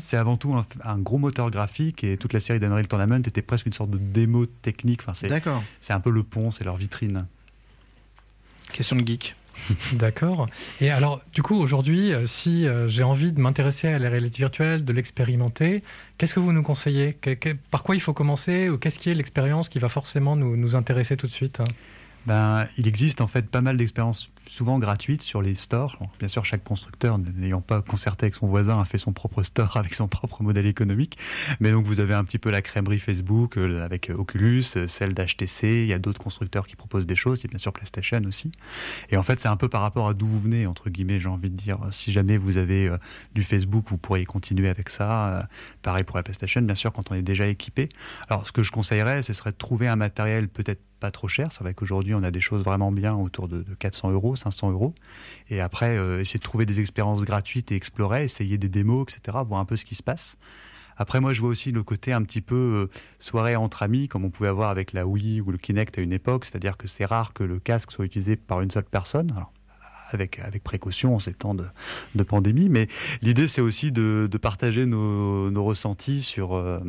C'est 0.00 0.16
avant 0.16 0.36
tout 0.36 0.54
un, 0.84 0.98
gros 0.98 1.18
moteur 1.18 1.50
graphique 1.50 2.02
et 2.02 2.16
toute 2.16 2.32
la 2.32 2.40
série 2.40 2.60
d'Unreal 2.60 2.88
Tournament 2.88 3.18
était 3.18 3.42
presque 3.42 3.66
une 3.66 3.72
sorte 3.72 3.90
de 3.90 3.98
démo 3.98 4.46
technique. 4.46 5.02
Enfin, 5.06 5.12
c'est 5.80 5.92
un 5.92 6.00
peu 6.00 6.10
le 6.10 6.22
pont, 6.22 6.50
c'est 6.50 6.64
leur 6.64 6.76
vitrine. 6.76 7.26
Question 8.72 8.96
de 8.96 9.06
geek. 9.06 9.34
D'accord. 9.94 10.48
Et 10.80 10.90
alors, 10.90 11.20
du 11.32 11.42
coup, 11.42 11.56
aujourd'hui, 11.56 12.12
euh, 12.12 12.26
si 12.26 12.66
euh, 12.66 12.88
j'ai 12.88 13.02
envie 13.02 13.32
de 13.32 13.40
m'intéresser 13.40 13.88
à 13.88 13.98
la 13.98 14.08
réalité 14.08 14.38
virtuelle, 14.38 14.84
de 14.84 14.92
l'expérimenter, 14.92 15.82
qu'est-ce 16.18 16.34
que 16.34 16.40
vous 16.40 16.52
nous 16.52 16.62
conseillez? 16.62 17.16
Par 17.70 17.82
quoi 17.82 17.94
il 17.94 18.00
faut 18.00 18.12
commencer 18.12 18.68
Ou 18.68 18.78
qu'est-ce 18.78 18.98
qui 18.98 19.10
est 19.10 19.14
l'expérience 19.14 19.68
qui 19.68 19.78
va 19.78 19.88
forcément 19.88 20.36
nous, 20.36 20.56
nous 20.56 20.76
intéresser 20.76 21.16
tout 21.16 21.26
de 21.26 21.32
suite? 21.32 21.60
Ben, 22.26 22.66
il 22.76 22.86
existe 22.86 23.20
en 23.20 23.26
fait 23.26 23.48
pas 23.48 23.60
mal 23.60 23.76
d'expériences 23.76 24.30
souvent 24.46 24.78
gratuites 24.78 25.22
sur 25.22 25.42
les 25.42 25.54
stores. 25.54 25.98
bien 26.18 26.28
sûr, 26.28 26.44
chaque 26.44 26.64
constructeur, 26.64 27.18
n'ayant 27.18 27.60
pas 27.60 27.82
concerté 27.82 28.24
avec 28.24 28.34
son 28.34 28.46
voisin, 28.46 28.80
a 28.80 28.84
fait 28.84 28.98
son 28.98 29.12
propre 29.12 29.42
store 29.42 29.76
avec 29.76 29.94
son 29.94 30.08
propre 30.08 30.42
modèle 30.42 30.66
économique. 30.66 31.18
Mais 31.60 31.70
donc, 31.70 31.86
vous 31.86 32.00
avez 32.00 32.14
un 32.14 32.24
petit 32.24 32.38
peu 32.38 32.50
la 32.50 32.60
crèmerie 32.60 32.98
Facebook 32.98 33.56
euh, 33.56 33.84
avec 33.84 34.10
Oculus, 34.10 34.64
euh, 34.76 34.88
celle 34.88 35.14
d'HTC. 35.14 35.82
Il 35.82 35.86
y 35.86 35.92
a 35.92 35.98
d'autres 35.98 36.20
constructeurs 36.20 36.66
qui 36.66 36.76
proposent 36.76 37.06
des 37.06 37.16
choses. 37.16 37.40
Il 37.40 37.44
y 37.44 37.46
a 37.46 37.50
bien 37.50 37.58
sûr 37.58 37.72
PlayStation 37.72 38.20
aussi. 38.26 38.50
Et 39.10 39.16
en 39.16 39.22
fait, 39.22 39.38
c'est 39.38 39.48
un 39.48 39.56
peu 39.56 39.68
par 39.68 39.82
rapport 39.82 40.08
à 40.08 40.14
d'où 40.14 40.26
vous 40.26 40.40
venez, 40.40 40.66
entre 40.66 40.90
guillemets, 40.90 41.20
j'ai 41.20 41.28
envie 41.28 41.50
de 41.50 41.56
dire. 41.56 41.78
Si 41.92 42.12
jamais 42.12 42.36
vous 42.36 42.56
avez 42.56 42.88
euh, 42.88 42.98
du 43.34 43.42
Facebook, 43.42 43.84
vous 43.88 43.98
pourriez 43.98 44.24
continuer 44.24 44.68
avec 44.68 44.90
ça. 44.90 45.48
pareil 45.82 46.04
pour 46.04 46.16
la 46.16 46.22
PlayStation, 46.22 46.60
bien 46.60 46.74
sûr, 46.74 46.92
quand 46.92 47.10
on 47.10 47.14
est 47.14 47.22
déjà 47.22 47.46
équipé. 47.46 47.88
Alors, 48.28 48.46
ce 48.46 48.52
que 48.52 48.62
je 48.62 48.72
conseillerais, 48.72 49.22
ce 49.22 49.32
serait 49.32 49.52
de 49.52 49.56
trouver 49.56 49.88
un 49.88 49.96
matériel 49.96 50.48
peut-être 50.48 50.82
pas 51.00 51.10
trop 51.10 51.26
cher. 51.26 51.48
C'est 51.50 51.64
vrai 51.64 51.74
qu'aujourd'hui, 51.74 52.14
on 52.14 52.22
a 52.22 52.30
des 52.30 52.40
choses 52.40 52.62
vraiment 52.62 52.92
bien 52.92 53.14
autour 53.14 53.48
de, 53.48 53.64
400 53.78 54.12
euros, 54.12 54.36
500 54.36 54.70
euros. 54.70 54.94
Et 55.48 55.60
après, 55.60 55.96
euh, 55.96 56.20
essayer 56.20 56.38
de 56.38 56.44
trouver 56.44 56.66
des 56.66 56.78
expériences 56.78 57.24
gratuites 57.24 57.72
et 57.72 57.76
explorer, 57.76 58.24
essayer 58.24 58.58
des 58.58 58.68
démos, 58.68 59.06
etc., 59.08 59.38
voir 59.44 59.60
un 59.60 59.64
peu 59.64 59.76
ce 59.76 59.84
qui 59.84 59.94
se 59.94 60.02
passe. 60.02 60.36
Après, 60.96 61.18
moi, 61.18 61.32
je 61.32 61.40
vois 61.40 61.48
aussi 61.48 61.72
le 61.72 61.82
côté 61.82 62.12
un 62.12 62.22
petit 62.22 62.42
peu 62.42 62.54
euh, 62.54 62.98
soirée 63.18 63.56
entre 63.56 63.82
amis, 63.82 64.06
comme 64.06 64.24
on 64.26 64.30
pouvait 64.30 64.50
avoir 64.50 64.68
avec 64.68 64.92
la 64.92 65.06
Wii 65.06 65.40
ou 65.40 65.50
le 65.50 65.56
Kinect 65.56 65.96
à 65.98 66.02
une 66.02 66.12
époque. 66.12 66.44
C'est-à-dire 66.44 66.76
que 66.76 66.86
c'est 66.86 67.06
rare 67.06 67.32
que 67.32 67.42
le 67.42 67.58
casque 67.58 67.90
soit 67.90 68.04
utilisé 68.04 68.36
par 68.36 68.60
une 68.60 68.70
seule 68.70 68.84
personne. 68.84 69.34
Avec, 70.12 70.40
avec 70.40 70.64
précaution 70.64 71.14
en 71.14 71.20
ces 71.20 71.32
temps 71.32 71.54
de, 71.54 71.64
de 72.16 72.22
pandémie. 72.24 72.68
Mais 72.68 72.88
l'idée, 73.22 73.46
c'est 73.46 73.60
aussi 73.60 73.92
de, 73.92 74.28
de 74.28 74.38
partager 74.38 74.84
nos, 74.84 75.52
nos, 75.52 75.62
ressentis 75.62 76.22
sur, 76.22 76.56
euh, 76.56 76.80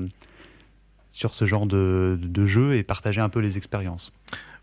sur 1.12 1.34
ce 1.34 1.46
genre 1.46 1.66
de, 1.66 2.18
jeu 2.46 2.76
et 2.76 2.84
partager 2.84 3.22
un 3.22 3.30
peu 3.30 3.40
les 3.40 3.58
expériences. 3.58 4.12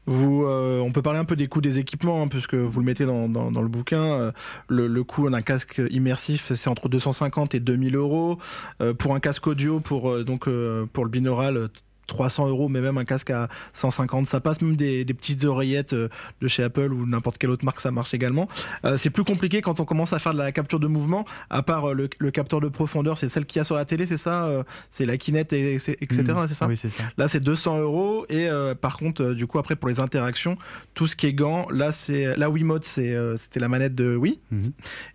Euh, 0.08 0.80
on 0.80 0.90
peut 0.90 1.02
parler 1.02 1.18
un 1.18 1.24
peu 1.24 1.36
des 1.36 1.48
coûts 1.48 1.60
des 1.60 1.78
équipements, 1.78 2.22
hein, 2.22 2.28
puisque 2.28 2.54
vous 2.54 2.80
le 2.80 2.86
mettez 2.86 3.04
dans, 3.04 3.26
le 3.26 3.68
bouquin. 3.68 4.02
Euh, 4.02 4.32
le, 4.68 5.02
coût 5.04 5.28
d'un 5.28 5.42
casque 5.42 5.82
immersif, 5.90 6.52
c'est 6.54 6.70
entre 6.70 6.88
250 6.88 7.54
et 7.54 7.60
2000 7.60 7.96
euros. 7.96 8.38
Euh, 8.80 8.94
pour 8.94 9.14
un 9.14 9.20
casque 9.20 9.46
audio, 9.46 9.80
pour 9.80 10.24
donc 10.24 10.48
pour 10.92 11.04
le 11.04 11.10
binaural, 11.10 11.68
300 12.08 12.48
euros, 12.48 12.68
mais 12.68 12.80
même 12.80 12.98
un 12.98 13.04
casque 13.04 13.30
à 13.30 13.48
150, 13.74 14.26
ça 14.26 14.40
passe. 14.40 14.60
Même 14.60 14.74
des, 14.74 15.04
petites 15.04 15.44
oreillettes 15.44 15.92
euh, 15.92 16.08
de 16.40 16.48
chez 16.48 16.64
Apple 16.64 16.92
ou 16.92 17.06
n'importe 17.06 17.38
quelle 17.38 17.50
autre 17.50 17.64
marque, 17.64 17.80
ça 17.80 17.92
marche 17.92 18.14
également. 18.14 18.48
Euh, 18.84 18.96
c'est 18.96 19.10
plus 19.10 19.24
compliqué 19.24 19.60
quand 19.60 19.78
on 19.78 19.84
commence 19.84 20.12
à 20.12 20.18
faire 20.18 20.32
de 20.32 20.38
la 20.38 20.50
capture 20.50 20.80
de 20.80 20.88
mouvement, 20.88 21.24
à 21.50 21.62
part 21.62 21.90
euh, 21.90 22.08
le, 22.18 22.30
capteur 22.30 22.60
de 22.60 22.68
profondeur, 22.68 23.16
c'est 23.16 23.28
celle 23.28 23.46
qu'il 23.46 23.58
y 23.58 23.60
a 23.60 23.64
sur 23.64 23.76
la 23.76 23.84
télé, 23.84 24.06
c'est 24.06 24.16
ça 24.16 24.48
C'est 24.90 25.06
la 25.06 25.16
Kinect, 25.16 25.52
et, 25.52 25.74
etc. 25.74 26.22
Mmh. 26.22 26.46
c'est 26.48 26.54
ça 26.54 26.66
Oui, 26.66 26.76
c'est 26.76 26.90
ça. 26.90 27.04
Là, 27.16 27.28
c'est 27.28 27.40
200 27.40 27.78
euros. 27.80 28.26
Et 28.28 28.48
par 28.80 28.96
contre, 28.96 29.32
du 29.32 29.46
coup, 29.46 29.58
après, 29.58 29.76
pour 29.76 29.88
les 29.88 30.00
interactions, 30.00 30.56
tout 30.94 31.06
ce 31.06 31.14
qui 31.16 31.26
est 31.26 31.34
gants, 31.34 31.66
là, 31.70 31.92
c'est 31.92 32.36
la 32.36 32.48
Wiimote, 32.48 32.84
c'est, 32.84 33.14
c'était 33.36 33.60
la 33.60 33.68
manette 33.68 33.94
de 33.94 34.16
Wii. 34.16 34.40
Mmh. 34.50 34.60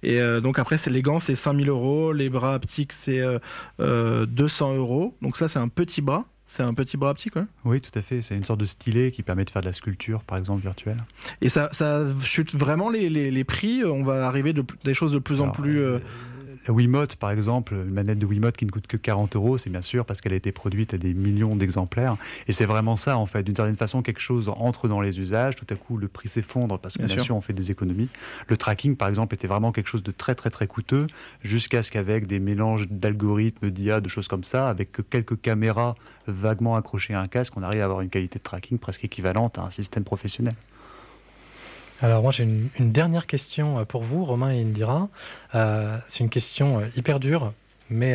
Et 0.04 0.20
donc 0.42 0.60
après, 0.60 0.78
c'est 0.78 0.92
les 0.92 1.02
gants, 1.02 1.20
c'est 1.20 1.36
5000 1.36 1.70
euros. 1.70 2.14
Les 2.14 2.30
bras 2.30 2.54
haptiques, 2.54 2.94
c'est 2.94 3.24
200 3.80 4.76
euros. 4.76 5.16
Donc 5.22 5.38
ça, 5.38 5.48
c'est 5.48 5.60
un 5.60 5.70
petit 5.70 6.02
bras. 6.02 6.26
C'est 6.54 6.62
un 6.62 6.76
petit 6.76 6.98
bras 6.98 7.16
petit, 7.16 7.32
quoi 7.32 7.48
Oui, 7.66 7.82
tout 7.82 7.98
à 7.98 8.04
fait. 8.04 8.22
C'est 8.22 8.36
une 8.36 8.44
sorte 8.44 8.60
de 8.60 8.68
stylet 8.68 9.10
qui 9.10 9.24
permet 9.24 9.44
de 9.44 9.50
faire 9.50 9.64
de 9.64 9.66
la 9.66 9.74
sculpture, 9.74 10.24
par 10.24 10.38
exemple, 10.38 10.62
virtuelle. 10.62 10.98
Et 11.42 11.50
ça, 11.50 11.70
ça 11.72 12.06
chute 12.22 12.54
vraiment 12.54 12.92
les, 12.92 13.10
les, 13.10 13.44
prix 13.44 13.84
On 13.84 14.04
va 14.04 14.28
arriver 14.28 14.54
de, 14.54 14.64
des 14.84 14.94
choses 14.94 15.14
de 15.14 15.18
plus 15.18 15.42
en 15.42 15.50
plus... 15.50 15.80
Euh, 15.80 15.98
la 16.68 16.74
Wiimote, 16.74 17.16
par 17.16 17.32
exemple, 17.32 17.74
une 17.74 17.94
manette 17.94 18.20
de 18.20 18.26
Wiimote 18.26 18.56
qui 18.56 18.66
ne 18.66 18.72
coûte 18.72 18.88
que 18.88 18.98
40 18.98 19.36
euros, 19.36 19.58
c'est 19.58 19.70
bien 19.70 19.82
sûr 19.82 20.06
parce 20.06 20.22
qu'elle 20.22 20.34
a 20.34 20.38
été 20.38 20.52
produite 20.52 20.94
à 20.94 20.98
des 20.98 21.14
millions 21.14 21.56
d'exemplaires. 21.56 22.18
Et 22.48 22.54
c'est 22.54 22.66
vraiment 22.66 22.96
ça, 22.96 23.18
en 23.18 23.26
fait. 23.26 23.44
D'une 23.44 23.56
certaine 23.56 23.76
façon, 23.76 24.02
quelque 24.02 24.22
chose 24.22 24.50
entre 24.58 24.88
dans 24.88 25.02
les 25.02 25.20
usages, 25.20 25.56
tout 25.56 25.68
à 25.70 25.76
coup, 25.76 25.98
le 25.98 26.08
prix 26.08 26.30
s'effondre 26.30 26.80
parce 26.80 26.98
que 26.98 27.04
bien, 27.04 27.22
sûr. 27.22 27.36
on 27.36 27.42
fait 27.42 27.54
des 27.54 27.72
économies. 27.72 28.10
Le 28.48 28.58
tracking, 28.58 28.96
par 28.96 29.10
exemple, 29.10 29.36
était 29.36 29.48
vraiment 29.48 29.72
quelque 29.72 29.90
chose 29.90 30.04
de 30.04 30.12
très, 30.12 30.36
très, 30.36 30.50
très 30.50 30.68
coûteux, 30.68 31.08
jusqu'à 31.44 31.84
ce 31.84 31.92
qu'avec 31.92 32.28
des 32.28 32.40
mélanges 32.40 32.88
d'algorithmes, 32.90 33.70
d'IA, 33.70 34.00
de 34.00 34.10
choses 34.10 34.28
comme 34.28 34.44
ça, 34.44 34.70
avec 34.70 34.92
quelques 35.10 35.40
caméras 35.40 35.96
vaguement 36.28 36.76
accrochées 36.76 37.14
à 37.14 37.22
un 37.22 37.28
casque, 37.28 37.58
on 37.58 37.64
arrive 37.64 37.82
à 37.82 37.86
avoir 37.86 38.02
une 38.02 38.10
qualité 38.10 38.40
de 38.40 38.44
tracking 38.44 38.78
presque 38.78 39.04
équivalente 39.04 39.58
à 39.58 39.64
un 39.64 39.72
système 39.72 40.04
professionnel. 40.04 40.54
Alors 42.04 42.22
moi 42.22 42.34
j'ai 42.34 42.44
une, 42.44 42.92
dernière 42.92 43.26
question 43.28 43.80
euh, 43.80 43.86
pour 43.86 44.04
vous, 44.04 44.26
Romain 44.26 44.52
et 44.52 44.62
Indira. 44.62 45.08
Euh, 45.56 45.98
c'est 46.10 46.20
une 46.20 46.30
question 46.30 46.82
euh, 46.82 46.84
hyper 46.98 47.22
dure, 47.22 47.54
mais, 47.90 48.14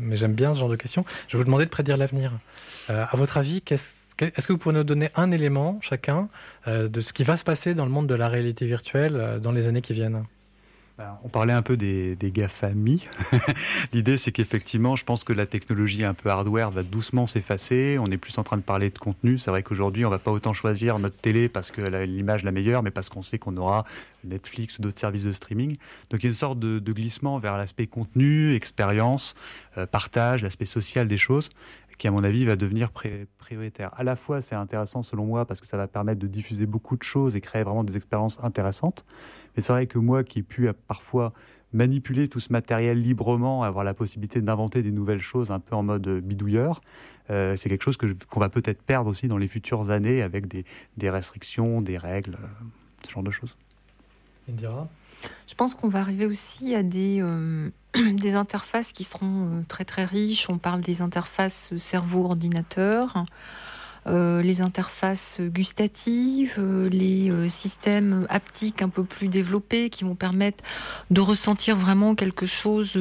mais 0.00 0.16
j'aime 0.16 0.32
bien 0.32 0.52
ce 0.54 0.58
genre 0.58 0.68
de 0.68 0.76
questions. 0.76 1.04
Je 1.28 1.36
vais 1.36 1.38
vous 1.38 1.44
demander 1.44 1.64
de 1.64 1.70
prédire 1.70 1.96
l'avenir. 1.96 2.32
à 2.88 3.14
votre 3.14 3.36
avis, 3.36 3.62
est-ce 3.68 4.46
que 4.46 4.52
vous 4.52 4.58
pourriez 4.58 4.78
nous 4.78 4.84
donner 4.84 5.10
un 5.14 5.30
élément 5.30 5.78
chacun 5.82 6.28
de 6.66 7.00
ce 7.00 7.12
qui 7.12 7.22
va 7.22 7.36
se 7.36 7.44
passer 7.44 7.74
dans 7.74 7.84
le 7.84 7.90
monde 7.90 8.06
de 8.06 8.14
la 8.14 8.28
réalité 8.28 8.66
virtuelle 8.66 9.38
dans 9.42 9.52
les 9.52 9.68
années 9.68 9.82
qui 9.82 9.92
viennent? 9.92 10.24
On 11.22 11.28
parlait 11.28 11.52
un 11.52 11.62
peu 11.62 11.76
des, 11.76 12.16
des 12.16 12.30
GAFAMI. 12.30 13.06
L'idée, 13.92 14.18
c'est 14.18 14.32
qu'effectivement, 14.32 14.96
je 14.96 15.04
pense 15.04 15.24
que 15.24 15.32
la 15.32 15.46
technologie 15.46 16.04
un 16.04 16.14
peu 16.14 16.30
hardware 16.30 16.70
va 16.70 16.82
doucement 16.82 17.26
s'effacer. 17.26 17.98
On 18.00 18.06
est 18.06 18.16
plus 18.16 18.36
en 18.38 18.42
train 18.42 18.56
de 18.56 18.62
parler 18.62 18.90
de 18.90 18.98
contenu. 18.98 19.38
C'est 19.38 19.50
vrai 19.50 19.62
qu'aujourd'hui, 19.62 20.04
on 20.04 20.10
va 20.10 20.18
pas 20.18 20.30
autant 20.30 20.54
choisir 20.54 20.98
notre 20.98 21.16
télé 21.16 21.48
parce 21.48 21.70
qu'elle 21.70 21.94
a 21.94 22.06
l'image 22.06 22.44
la 22.44 22.52
meilleure, 22.52 22.82
mais 22.82 22.90
parce 22.90 23.08
qu'on 23.08 23.22
sait 23.22 23.38
qu'on 23.38 23.56
aura 23.56 23.84
Netflix 24.24 24.78
ou 24.78 24.82
d'autres 24.82 24.98
services 24.98 25.24
de 25.24 25.32
streaming. 25.32 25.76
Donc 26.10 26.22
il 26.22 26.24
y 26.24 26.26
a 26.26 26.30
une 26.30 26.36
sorte 26.36 26.58
de, 26.58 26.92
glissement 26.92 27.38
vers 27.38 27.56
l'aspect 27.56 27.86
contenu, 27.86 28.54
expérience, 28.54 29.36
euh, 29.78 29.86
partage, 29.86 30.42
l'aspect 30.42 30.64
social 30.64 31.06
des 31.06 31.18
choses 31.18 31.50
qui, 32.00 32.08
à 32.08 32.10
mon 32.10 32.24
avis, 32.24 32.46
va 32.46 32.56
devenir 32.56 32.90
prioritaire. 33.38 33.90
À 33.94 34.02
la 34.04 34.16
fois, 34.16 34.40
c'est 34.40 34.54
intéressant 34.54 35.02
selon 35.02 35.26
moi 35.26 35.44
parce 35.44 35.60
que 35.60 35.66
ça 35.66 35.76
va 35.76 35.86
permettre 35.86 36.18
de 36.18 36.26
diffuser 36.26 36.64
beaucoup 36.64 36.96
de 36.96 37.02
choses 37.02 37.36
et 37.36 37.42
créer 37.42 37.62
vraiment 37.62 37.84
des 37.84 37.98
expériences 37.98 38.42
intéressantes. 38.42 39.04
Mais 39.54 39.62
c'est 39.62 39.74
vrai 39.74 39.86
que 39.86 39.98
moi, 39.98 40.24
qui 40.24 40.38
ai 40.38 40.42
pu 40.42 40.66
euh, 40.66 40.72
parfois 40.88 41.34
manipuler 41.74 42.26
tout 42.26 42.40
ce 42.40 42.52
matériel 42.54 43.02
librement, 43.02 43.64
avoir 43.64 43.84
la 43.84 43.92
possibilité 43.92 44.40
d'inventer 44.40 44.82
des 44.82 44.92
nouvelles 44.92 45.20
choses 45.20 45.50
un 45.50 45.60
peu 45.60 45.76
en 45.76 45.82
mode 45.82 46.08
bidouilleur, 46.20 46.80
euh, 47.28 47.54
c'est 47.56 47.68
quelque 47.68 47.84
chose 47.84 47.98
qu'on 47.98 48.40
va 48.40 48.48
peut-être 48.48 48.82
perdre 48.82 49.10
aussi 49.10 49.28
dans 49.28 49.36
les 49.36 49.46
futures 49.46 49.90
années 49.90 50.22
avec 50.22 50.48
des, 50.48 50.64
des 50.96 51.10
restrictions, 51.10 51.82
des 51.82 51.98
règles, 51.98 52.38
euh, 52.42 52.64
ce 53.06 53.10
genre 53.10 53.22
de 53.22 53.30
choses. 53.30 53.54
Indira? 54.48 54.88
Je 55.46 55.54
pense 55.54 55.74
qu'on 55.74 55.88
va 55.88 56.00
arriver 56.00 56.26
aussi 56.26 56.74
à 56.74 56.82
des, 56.82 57.20
euh, 57.20 57.70
interfaces 58.34 58.92
qui 58.92 59.04
seront 59.04 59.46
euh, 59.46 59.62
très 59.68 59.84
très 59.84 60.04
riches. 60.04 60.48
On 60.48 60.58
parle 60.58 60.80
des 60.80 61.02
interfaces 61.02 61.74
cerveau-ordinateur, 61.76 63.24
euh, 64.06 64.42
les 64.42 64.60
interfaces 64.60 65.40
gustatives, 65.40 66.60
les 66.60 67.48
systèmes 67.48 68.26
haptiques 68.30 68.82
un 68.82 68.88
peu 68.88 69.04
plus 69.04 69.28
développés 69.28 69.90
qui 69.90 70.04
vont 70.04 70.14
permettre 70.14 70.64
de 71.10 71.20
ressentir 71.20 71.76
vraiment 71.76 72.14
quelque 72.14 72.46
chose 72.46 72.96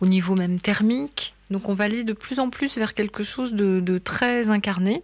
au 0.00 0.06
niveau 0.06 0.34
même 0.34 0.60
thermique. 0.60 1.34
Donc 1.50 1.68
on 1.68 1.74
va 1.74 1.84
aller 1.84 2.04
de 2.04 2.12
plus 2.12 2.40
en 2.40 2.50
plus 2.50 2.76
vers 2.76 2.92
quelque 2.94 3.22
chose 3.22 3.54
de 3.54 3.98
très 3.98 4.50
incarné. 4.50 5.02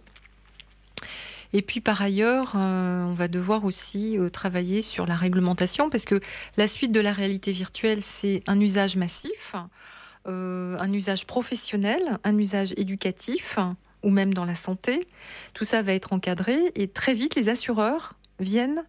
Et 1.53 1.61
puis 1.61 1.81
par 1.81 2.01
ailleurs, 2.01 2.53
euh, 2.55 3.05
on 3.05 3.13
va 3.13 3.27
devoir 3.27 3.63
aussi 3.63 4.17
euh, 4.17 4.29
travailler 4.29 4.81
sur 4.81 5.05
la 5.05 5.15
réglementation 5.15 5.89
parce 5.89 6.05
que 6.05 6.19
la 6.57 6.67
suite 6.67 6.91
de 6.91 6.99
la 6.99 7.13
réalité 7.13 7.51
virtuelle, 7.51 8.01
c'est 8.01 8.41
un 8.47 8.59
usage 8.59 8.95
massif, 8.95 9.55
euh, 10.27 10.75
un 10.79 10.91
usage 10.91 11.27
professionnel, 11.27 12.01
un 12.23 12.37
usage 12.39 12.73
éducatif 12.75 13.59
ou 14.01 14.09
même 14.09 14.33
dans 14.33 14.45
la 14.45 14.55
santé. 14.55 15.07
Tout 15.53 15.63
ça 15.63 15.83
va 15.83 15.93
être 15.93 16.11
encadré 16.11 16.57
et 16.75 16.87
très 16.87 17.13
vite, 17.13 17.35
les 17.35 17.49
assureurs 17.49 18.15
viennent 18.39 18.83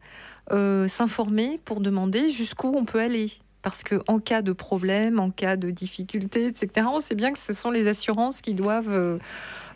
s'informer 0.51 1.59
pour 1.65 1.81
demander 1.81 2.29
jusqu'où 2.29 2.75
on 2.77 2.85
peut 2.85 3.01
aller 3.01 3.31
parce 3.63 3.83
que 3.83 4.03
en 4.09 4.19
cas 4.19 4.43
de 4.43 4.53
problème, 4.53 5.19
en 5.19 5.31
cas 5.31 5.57
de 5.57 5.71
difficulté, 5.71 6.47
etc., 6.47 6.87
on 6.91 7.01
sait 7.01 7.15
bien 7.15 7.33
que 7.33 7.39
ce 7.39 7.55
sont 7.55 7.71
les 7.71 7.89
assurances 7.89 8.43
qui 8.43 8.53
doivent 8.53 9.19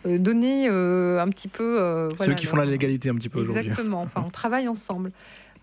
donner 0.04 0.68
euh, 0.68 1.20
un 1.20 1.28
petit 1.28 1.48
peu. 1.48 1.80
Euh, 1.80 2.08
Ceux 2.16 2.34
qui 2.34 2.46
font 2.46 2.56
la 2.56 2.64
légalité 2.64 3.08
un 3.08 3.14
petit 3.14 3.28
peu 3.28 3.40
aujourd'hui. 3.40 3.68
Exactement. 3.68 4.02
Enfin, 4.02 4.22
on 4.26 4.30
travaille 4.30 4.68
ensemble. 4.68 5.12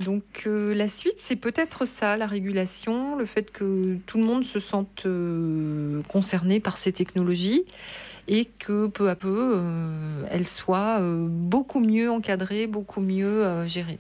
Donc 0.02 0.46
la 0.46 0.90
suite, 0.90 1.16
c'est 1.20 1.38
peut-être 1.38 1.86
ça, 1.86 2.18
la 2.18 2.26
régulation, 2.26 3.16
le 3.16 3.24
fait 3.24 3.50
que 3.50 3.96
tout 4.06 4.18
le 4.18 4.26
monde 4.26 4.44
se 4.44 4.60
sente 4.60 5.08
concerné 6.10 6.60
par 6.60 6.78
ces 6.78 6.92
technologies 6.92 7.64
et 8.28 8.44
que 8.44 8.88
peu 8.88 9.10
à 9.10 9.16
peu, 9.16 9.64
elles 10.30 10.46
soient 10.46 11.00
beaucoup 11.00 11.80
mieux 11.80 12.12
encadrées, 12.12 12.68
beaucoup 12.68 13.00
mieux 13.00 13.66
gérées. 13.68 14.00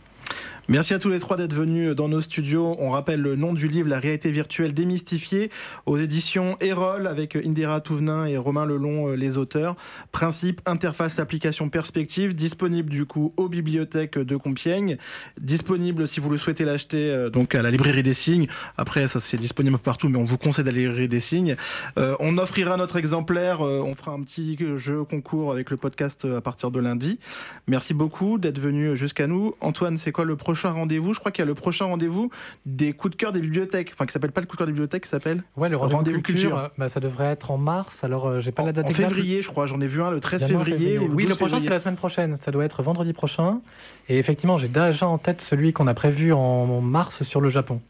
Merci 0.68 0.95
à 0.95 0.99
tous 0.99 1.09
les 1.09 1.20
trois 1.20 1.38
d'être 1.38 1.53
venus 1.53 1.95
dans 1.95 2.09
nos 2.09 2.22
studios. 2.22 2.76
On 2.80 2.89
rappelle 2.89 3.22
le 3.22 3.36
nom 3.36 3.53
du 3.53 3.68
livre 3.68 3.88
La 3.88 3.99
réalité 3.99 4.32
virtuelle 4.32 4.74
démystifiée 4.74 5.51
aux 5.86 5.97
éditions 5.97 6.57
Erol 6.59 7.05
avec 7.05 7.36
Indira 7.36 7.82
Touvenin 7.82 8.26
et 8.26 8.36
Romain 8.36 8.66
Lelon 8.66 9.09
euh, 9.09 9.16
les 9.16 9.38
auteurs. 9.38 9.76
Principe, 10.11 10.61
interface, 10.66 11.20
application, 11.20 11.70
perspective, 11.70 12.34
disponible 12.34 12.89
du 12.89 13.05
coup 13.05 13.32
aux 13.38 13.47
bibliothèques 13.47 14.18
de 14.18 14.36
Compiègne, 14.38 14.97
disponible 15.39 16.07
si 16.07 16.20
vous 16.20 16.32
le 16.32 16.38
souhaitez 16.39 16.63
l'acheter 16.63 17.11
euh, 17.11 17.30
donc 17.30 17.53
à 17.53 17.61
la 17.61 17.70
librairie 17.70 18.01
des 18.01 18.16
signes. 18.16 18.47
Après 18.76 19.07
ça 19.07 19.20
c'est 19.20 19.38
disponible 19.38 19.78
partout 19.78 20.09
mais 20.09 20.18
on 20.18 20.26
vous 20.26 20.39
conseille 20.39 20.66
d'aller 20.66 20.88
librairie 20.88 21.07
des 21.07 21.20
signes. 21.20 21.57
Euh, 21.99 22.16
on 22.20 22.39
offrira 22.39 22.76
notre 22.76 22.97
exemplaire, 22.97 23.61
on 23.61 23.93
fera 23.93 24.13
un 24.13 24.24
petit 24.24 24.57
jeu 24.78 25.03
concours 25.03 25.51
avec 25.51 25.70
le 25.70 25.78
podcast 25.78 26.26
à 26.26 26.41
partir 26.41 26.72
de 26.72 26.80
lundi. 26.80 27.20
Merci 27.68 27.93
beaucoup 27.93 28.39
d'être 28.39 28.57
venu 28.57 28.95
jusqu'à 28.95 29.28
nous. 29.28 29.53
Antoine, 29.61 29.99
c'est 29.99 30.11
quoi 30.11 30.26
le 30.26 30.36
prochain 30.36 30.54
prochain 30.55 30.71
rendez-vous. 30.71 31.13
Je 31.13 31.19
crois 31.19 31.33
qu'il 31.33 31.41
y 31.41 31.43
a 31.43 31.47
le 31.47 31.53
prochain 31.53 31.83
rendez-vous 31.83 32.29
des 32.65 32.93
coups 32.93 33.11
de 33.11 33.17
cœur 33.17 33.33
des 33.33 33.41
bibliothèques. 33.41 33.91
Enfin, 33.93 34.05
qui 34.05 34.13
s'appelle 34.13 34.31
pas 34.31 34.39
le 34.39 34.47
coup 34.47 34.55
de 34.55 34.59
cœur 34.59 34.67
des 34.67 34.71
bibliothèques, 34.71 35.03
qui 35.03 35.09
s'appelle 35.09 35.43
Ouais, 35.57 35.67
le 35.67 35.75
rendez-vous, 35.75 36.21
culture. 36.21 36.57
Euh, 36.57 36.67
bah, 36.77 36.87
ça 36.87 37.01
devrait 37.01 37.25
être 37.25 37.51
en 37.51 37.57
mars. 37.57 38.05
Alors, 38.05 38.27
euh, 38.27 38.39
j'ai 38.39 38.53
pas 38.53 38.63
la 38.63 38.71
date 38.71 38.85
En 38.85 38.91
février, 38.91 39.41
je 39.41 39.49
crois. 39.49 39.65
J'en 39.67 39.81
ai 39.81 39.87
vu 39.87 40.01
un 40.01 40.11
le 40.11 40.21
13 40.21 40.47
février. 40.47 40.97
oui, 40.97 41.25
le 41.25 41.35
prochain, 41.35 41.59
c'est 41.59 41.69
la 41.69 41.79
semaine 41.79 41.97
prochaine. 41.97 42.37
Ça 42.37 42.51
doit 42.51 42.63
être 42.63 42.81
vendredi 42.83 43.11
prochain. 43.11 43.59
Et 44.07 44.17
effectivement, 44.17 44.57
j'ai 44.57 44.69
déjà 44.69 45.07
en 45.07 45.17
tête 45.17 45.41
celui 45.41 45.73
qu'on 45.73 45.87
a 45.87 45.93
prévu 45.93 46.31
en 46.31 46.79
mars 46.79 47.23
sur 47.23 47.41
le 47.41 47.49
Japon. 47.49 47.81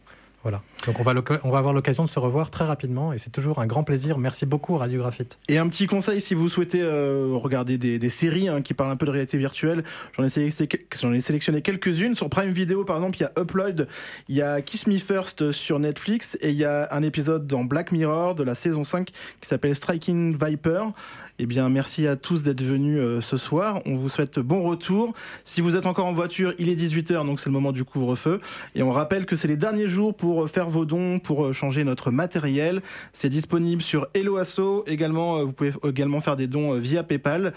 Voilà. 0.42 0.62
Donc 0.86 1.00
on 1.00 1.04
va, 1.04 1.14
on 1.44 1.50
va 1.50 1.58
avoir 1.58 1.74
l'occasion 1.74 2.04
de 2.04 2.10
se 2.10 2.20
revoir 2.20 2.52
très 2.52 2.66
rapidement 2.66 3.14
et 3.14 3.18
c'est 3.18 3.32
toujours 3.32 3.60
un 3.60 3.66
grand 3.66 3.84
plaisir. 3.84 4.18
Merci 4.18 4.46
beaucoup 4.46 4.78
Radio 4.78 5.00
Graphite. 5.00 5.38
Et 5.48 5.58
un 5.58 5.68
petit 5.68 5.88
conseil 5.88 6.22
si 6.22 6.34
vous 6.34 6.50
souhaitez 6.50 6.82
euh, 6.82 7.30
regarder 7.34 7.78
des, 7.78 8.10
séries 8.10 8.48
hein, 8.48 8.62
qui 8.62 8.74
parlent 8.74 8.92
un 8.92 8.96
peu 8.96 9.06
de 9.06 9.12
réalité 9.12 9.38
virtuelle, 9.38 9.84
j'en 10.16 10.24
ai, 10.24 10.30
sélectionné, 10.30 11.62
quelques-unes. 11.62 12.16
Sur 12.16 12.30
Prime 12.30 12.52
Video 12.52 12.84
par 12.84 12.98
exemple, 12.98 13.18
il 13.18 13.22
y 13.22 13.26
a 13.26 13.32
Upload, 13.42 13.88
il 14.30 14.36
y 14.36 14.42
a 14.42 14.62
Kiss 14.62 14.88
Me 14.88 14.98
First 14.98 15.52
sur 15.52 15.80
Netflix 15.80 16.38
et 16.42 16.50
il 16.50 16.58
y 16.58 16.66
a 16.66 16.88
un 16.92 17.02
épisode 17.02 17.48
dans 17.48 17.64
Black 17.64 17.92
Mirror 17.92 18.36
de 18.36 18.44
la 18.44 18.56
saison 18.56 18.84
5 18.84 19.10
qui 19.42 19.48
s'appelle 19.48 19.76
Striking 19.76 20.38
Viper. 20.38 20.82
Eh 21.38 21.48
bien, 21.48 21.68
merci 21.68 22.08
à 22.08 22.16
tous 22.16 22.44
d'être 22.44 22.64
venus 22.64 22.98
euh, 22.98 23.20
ce 23.20 23.36
soir. 23.36 23.82
On 23.86 23.96
vous 23.96 24.08
souhaite 24.08 24.40
bon 24.40 24.64
retour. 24.64 25.14
Si 25.44 25.60
vous 25.60 25.76
êtes 25.76 25.86
encore 25.86 26.06
en 26.06 26.14
voiture, 26.14 26.54
il 26.60 26.70
est 26.70 26.76
18h, 26.76 27.26
donc 27.26 27.42
c'est 27.42 27.48
le 27.48 27.52
moment 27.52 27.74
du 27.74 27.84
couvre-feu. 27.84 28.40
Et 28.74 28.84
on 28.84 28.92
rappelle 28.92 29.26
que 29.26 29.36
c'est 29.36 29.50
les 29.50 29.58
derniers 29.58 29.90
jours 29.90 30.16
pour 30.16 30.50
faire 30.50 30.70
vos 30.76 30.86
dons, 30.86 31.20
pour 31.20 31.46
euh, 31.46 31.54
changer 31.54 31.84
notre 31.84 32.12
matériel. 32.12 32.82
C'est 33.14 33.30
disponible 33.30 33.82
sur 33.82 34.08
Hello 34.14 34.36
Également, 34.86 35.38
euh, 35.38 35.44
vous 35.44 35.54
pouvez 35.54 35.72
également 35.88 36.20
faire 36.20 36.36
des 36.36 36.48
dons 36.48 36.74
via 36.78 37.04
PayPal. 37.04 37.54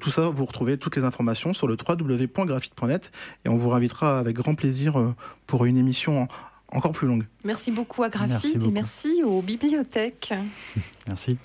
tout 0.00 0.10
ça, 0.10 0.28
vous 0.28 0.44
retrouvez 0.44 0.78
toutes 0.78 0.96
les 0.96 1.04
informations 1.04 1.52
sur 1.52 1.66
le 1.66 1.76
www.graphite.net. 1.76 3.10
Et 3.44 3.48
on 3.48 3.56
vous 3.56 3.72
invitera 3.72 4.18
avec 4.18 4.36
grand 4.36 4.54
plaisir 4.54 5.14
pour 5.46 5.64
une 5.64 5.76
émission 5.76 6.28
encore 6.72 6.92
plus 6.92 7.08
longue. 7.08 7.26
Merci 7.44 7.72
beaucoup 7.72 8.04
à 8.04 8.08
Graphite 8.08 8.64
et 8.64 8.70
merci 8.70 9.22
aux 9.24 9.42
bibliothèques. 9.42 10.32
merci. 11.08 11.36